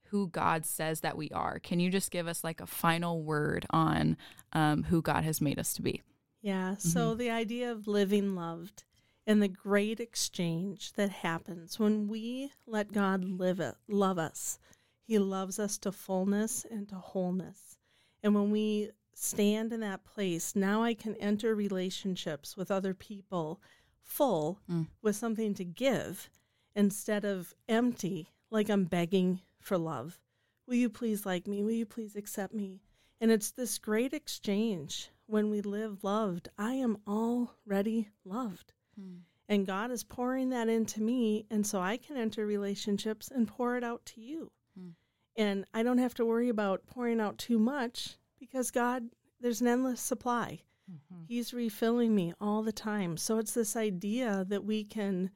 who 0.08 0.28
God 0.28 0.64
says 0.64 1.00
that 1.00 1.16
we 1.16 1.28
are. 1.30 1.58
Can 1.58 1.80
you 1.80 1.90
just 1.90 2.12
give 2.12 2.28
us 2.28 2.44
like 2.44 2.60
a 2.60 2.66
final 2.66 3.22
word 3.22 3.66
on 3.70 4.16
um, 4.52 4.84
who 4.84 5.02
God 5.02 5.24
has 5.24 5.40
made 5.40 5.58
us 5.58 5.74
to 5.74 5.82
be? 5.82 6.02
Yeah. 6.40 6.76
So 6.76 7.14
the 7.14 7.30
idea 7.30 7.72
of 7.72 7.88
living 7.88 8.36
loved 8.36 8.84
and 9.26 9.42
the 9.42 9.48
great 9.48 10.00
exchange 10.00 10.92
that 10.92 11.10
happens 11.10 11.78
when 11.78 12.06
we 12.06 12.52
let 12.66 12.92
God 12.92 13.24
live 13.24 13.60
it, 13.60 13.74
love 13.88 14.18
us. 14.18 14.58
He 15.06 15.18
loves 15.18 15.58
us 15.58 15.78
to 15.78 15.90
fullness 15.90 16.64
and 16.70 16.88
to 16.90 16.96
wholeness. 16.96 17.78
And 18.22 18.34
when 18.34 18.50
we 18.50 18.90
stand 19.14 19.72
in 19.72 19.80
that 19.80 20.04
place, 20.04 20.54
now 20.54 20.82
I 20.82 20.94
can 20.94 21.14
enter 21.16 21.54
relationships 21.54 22.56
with 22.56 22.70
other 22.70 22.94
people 22.94 23.60
full 24.02 24.60
mm. 24.70 24.86
with 25.02 25.16
something 25.16 25.54
to 25.54 25.64
give 25.64 26.30
instead 26.74 27.24
of 27.24 27.54
empty, 27.68 28.28
like 28.50 28.68
I'm 28.68 28.84
begging 28.84 29.40
for 29.60 29.78
love. 29.78 30.20
Will 30.66 30.74
you 30.74 30.88
please 30.88 31.26
like 31.26 31.46
me? 31.46 31.62
Will 31.62 31.72
you 31.72 31.86
please 31.86 32.16
accept 32.16 32.54
me? 32.54 32.80
And 33.20 33.30
it's 33.30 33.50
this 33.50 33.78
great 33.78 34.12
exchange 34.12 35.10
when 35.26 35.50
we 35.50 35.60
live 35.60 36.04
loved. 36.04 36.48
I 36.58 36.74
am 36.74 36.98
already 37.06 38.10
loved. 38.24 38.72
Hmm. 38.98 39.18
And 39.48 39.66
God 39.66 39.90
is 39.90 40.04
pouring 40.04 40.50
that 40.50 40.68
into 40.68 41.02
me. 41.02 41.46
And 41.50 41.66
so 41.66 41.80
I 41.80 41.96
can 41.96 42.16
enter 42.16 42.46
relationships 42.46 43.30
and 43.30 43.46
pour 43.46 43.76
it 43.76 43.84
out 43.84 44.04
to 44.06 44.20
you. 44.20 44.50
Hmm. 44.76 44.90
And 45.36 45.64
I 45.74 45.82
don't 45.82 45.98
have 45.98 46.14
to 46.14 46.24
worry 46.24 46.48
about 46.48 46.86
pouring 46.86 47.20
out 47.20 47.38
too 47.38 47.58
much 47.58 48.16
because 48.46 48.70
God, 48.70 49.04
there's 49.40 49.60
an 49.60 49.66
endless 49.68 50.00
supply. 50.00 50.60
Mm-hmm. 50.90 51.22
He's 51.28 51.54
refilling 51.54 52.14
me 52.14 52.34
all 52.40 52.62
the 52.62 52.72
time. 52.72 53.16
So 53.16 53.38
it's 53.38 53.54
this 53.54 53.76
idea 53.76 54.44
that 54.48 54.64
we 54.64 54.84
can 54.84 55.30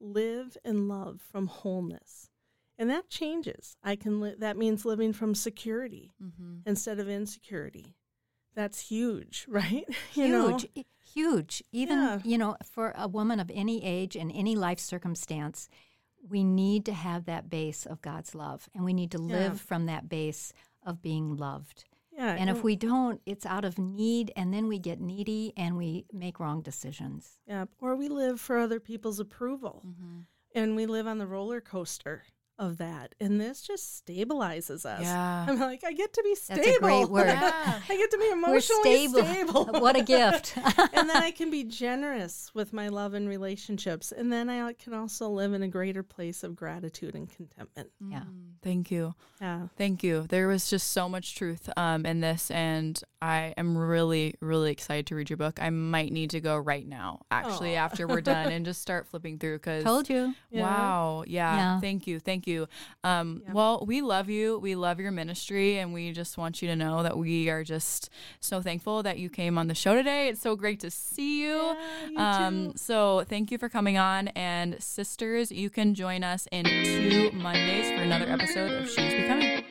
live 0.00 0.56
and 0.64 0.88
love 0.88 1.20
from 1.30 1.46
wholeness. 1.46 2.28
And 2.78 2.90
that 2.90 3.08
changes. 3.08 3.76
I 3.82 3.96
can 3.96 4.20
li- 4.20 4.34
that 4.38 4.56
means 4.56 4.84
living 4.84 5.12
from 5.12 5.34
security 5.34 6.10
mm-hmm. 6.22 6.60
instead 6.66 6.98
of 6.98 7.08
insecurity. 7.08 7.96
That's 8.54 8.80
huge, 8.80 9.46
right? 9.48 9.84
You 10.14 10.48
huge, 10.48 10.66
i- 10.76 10.84
huge. 11.14 11.62
Even 11.72 11.98
Yeah. 11.98 12.18
you 12.24 12.38
know, 12.38 12.56
for 12.64 12.92
a 12.96 13.08
woman 13.08 13.40
of 13.40 13.50
any 13.54 13.84
age 13.84 14.16
and 14.16 14.30
any 14.32 14.56
life 14.56 14.78
circumstance, 14.78 15.68
we 16.28 16.44
need 16.44 16.84
to 16.86 16.92
have 16.92 17.24
that 17.24 17.50
base 17.50 17.84
of 17.84 18.00
God's 18.00 18.34
love, 18.34 18.68
and 18.74 18.84
we 18.84 18.92
need 18.92 19.10
to 19.10 19.18
live 19.18 19.60
from 19.60 19.86
that 19.86 20.08
base 20.08 20.52
of 20.84 21.02
being 21.02 21.36
loved. 21.36 21.84
Yeah, 22.22 22.36
And 22.38 22.48
if 22.48 22.62
we 22.62 22.76
don't, 22.76 23.20
it's 23.26 23.44
out 23.44 23.64
of 23.64 23.78
need, 23.78 24.32
and 24.36 24.54
then 24.54 24.68
we 24.68 24.78
get 24.78 25.00
needy 25.00 25.52
and 25.56 25.76
we 25.76 26.06
make 26.12 26.38
wrong 26.38 26.62
decisions. 26.62 27.38
Yeah, 27.48 27.64
or 27.80 27.96
we 27.96 28.08
live 28.08 28.40
for 28.40 28.58
other 28.58 28.78
people's 28.78 29.18
approval. 29.18 29.82
Mm-hmm. 29.84 30.20
And 30.54 30.76
we 30.76 30.86
live 30.86 31.08
on 31.08 31.18
the 31.18 31.26
roller 31.26 31.60
coaster 31.60 32.22
of 32.62 32.78
that. 32.78 33.14
And 33.20 33.40
this 33.40 33.60
just 33.60 34.06
stabilizes 34.06 34.86
us. 34.86 35.02
Yeah. 35.02 35.46
I'm 35.48 35.58
like, 35.58 35.82
I 35.84 35.92
get 35.92 36.12
to 36.14 36.22
be 36.22 36.34
stable. 36.36 36.62
That's 36.62 36.76
a 36.76 36.80
great 36.80 37.08
word. 37.08 37.28
I 37.28 37.82
get 37.88 38.10
to 38.12 38.18
be 38.18 38.24
We're 38.28 38.32
emotionally 38.32 39.08
stable. 39.08 39.24
stable. 39.24 39.64
what 39.80 39.96
a 39.96 40.02
gift. 40.02 40.56
and 40.94 41.10
then 41.10 41.16
I 41.16 41.32
can 41.32 41.50
be 41.50 41.64
generous 41.64 42.50
with 42.54 42.72
my 42.72 42.88
love 42.88 43.14
and 43.14 43.28
relationships. 43.28 44.12
And 44.12 44.32
then 44.32 44.48
I 44.48 44.72
can 44.74 44.94
also 44.94 45.28
live 45.28 45.52
in 45.52 45.62
a 45.62 45.68
greater 45.68 46.04
place 46.04 46.44
of 46.44 46.54
gratitude 46.54 47.14
and 47.14 47.28
contentment. 47.28 47.90
yeah. 48.08 48.22
Thank 48.62 48.92
you. 48.92 49.14
Yeah. 49.40 49.66
Thank 49.76 50.04
you. 50.04 50.26
There 50.28 50.46
was 50.46 50.70
just 50.70 50.92
so 50.92 51.08
much 51.08 51.34
truth 51.34 51.68
um, 51.76 52.06
in 52.06 52.20
this, 52.20 52.48
and 52.52 53.02
I 53.20 53.54
am 53.56 53.76
really, 53.76 54.34
really 54.40 54.70
excited 54.70 55.08
to 55.08 55.16
read 55.16 55.30
your 55.30 55.36
book. 55.36 55.60
I 55.60 55.70
might 55.70 56.12
need 56.12 56.30
to 56.30 56.40
go 56.40 56.56
right 56.56 56.86
now, 56.86 57.22
actually, 57.32 57.74
after 57.74 58.06
we're 58.06 58.20
done, 58.20 58.52
and 58.52 58.64
just 58.64 58.80
start 58.80 59.08
flipping 59.08 59.40
through 59.40 59.58
because 59.58 59.82
Told 59.82 60.08
you. 60.08 60.34
Wow. 60.52 61.24
Yeah. 61.26 61.56
Yeah. 61.56 61.80
Thank 61.80 62.06
you. 62.06 62.20
Thank 62.20 62.46
you. 62.46 62.51
Um, 63.04 63.42
Well, 63.52 63.84
we 63.86 64.02
love 64.02 64.28
you. 64.28 64.58
We 64.58 64.74
love 64.74 65.00
your 65.00 65.10
ministry, 65.10 65.78
and 65.78 65.92
we 65.92 66.12
just 66.12 66.38
want 66.38 66.62
you 66.62 66.68
to 66.68 66.76
know 66.76 67.02
that 67.02 67.16
we 67.16 67.48
are 67.48 67.64
just 67.64 68.10
so 68.40 68.62
thankful 68.62 69.02
that 69.02 69.18
you 69.18 69.28
came 69.28 69.58
on 69.58 69.68
the 69.68 69.74
show 69.74 69.94
today. 69.94 70.28
It's 70.28 70.40
so 70.40 70.56
great 70.56 70.80
to 70.80 70.90
see 70.90 71.42
you. 71.42 71.56
Yeah, 71.56 72.08
you 72.10 72.18
um, 72.18 72.76
so 72.76 73.24
thank 73.28 73.50
you 73.50 73.58
for 73.58 73.68
coming 73.68 73.98
on. 73.98 74.28
And 74.28 74.82
sisters, 74.82 75.50
you 75.52 75.70
can 75.70 75.94
join 75.94 76.22
us 76.24 76.46
in 76.52 76.64
two 76.64 77.30
Mondays 77.32 77.88
for 77.88 78.02
another 78.02 78.28
episode 78.30 78.70
of 78.72 78.88
She's 78.88 79.12
Becoming. 79.14 79.64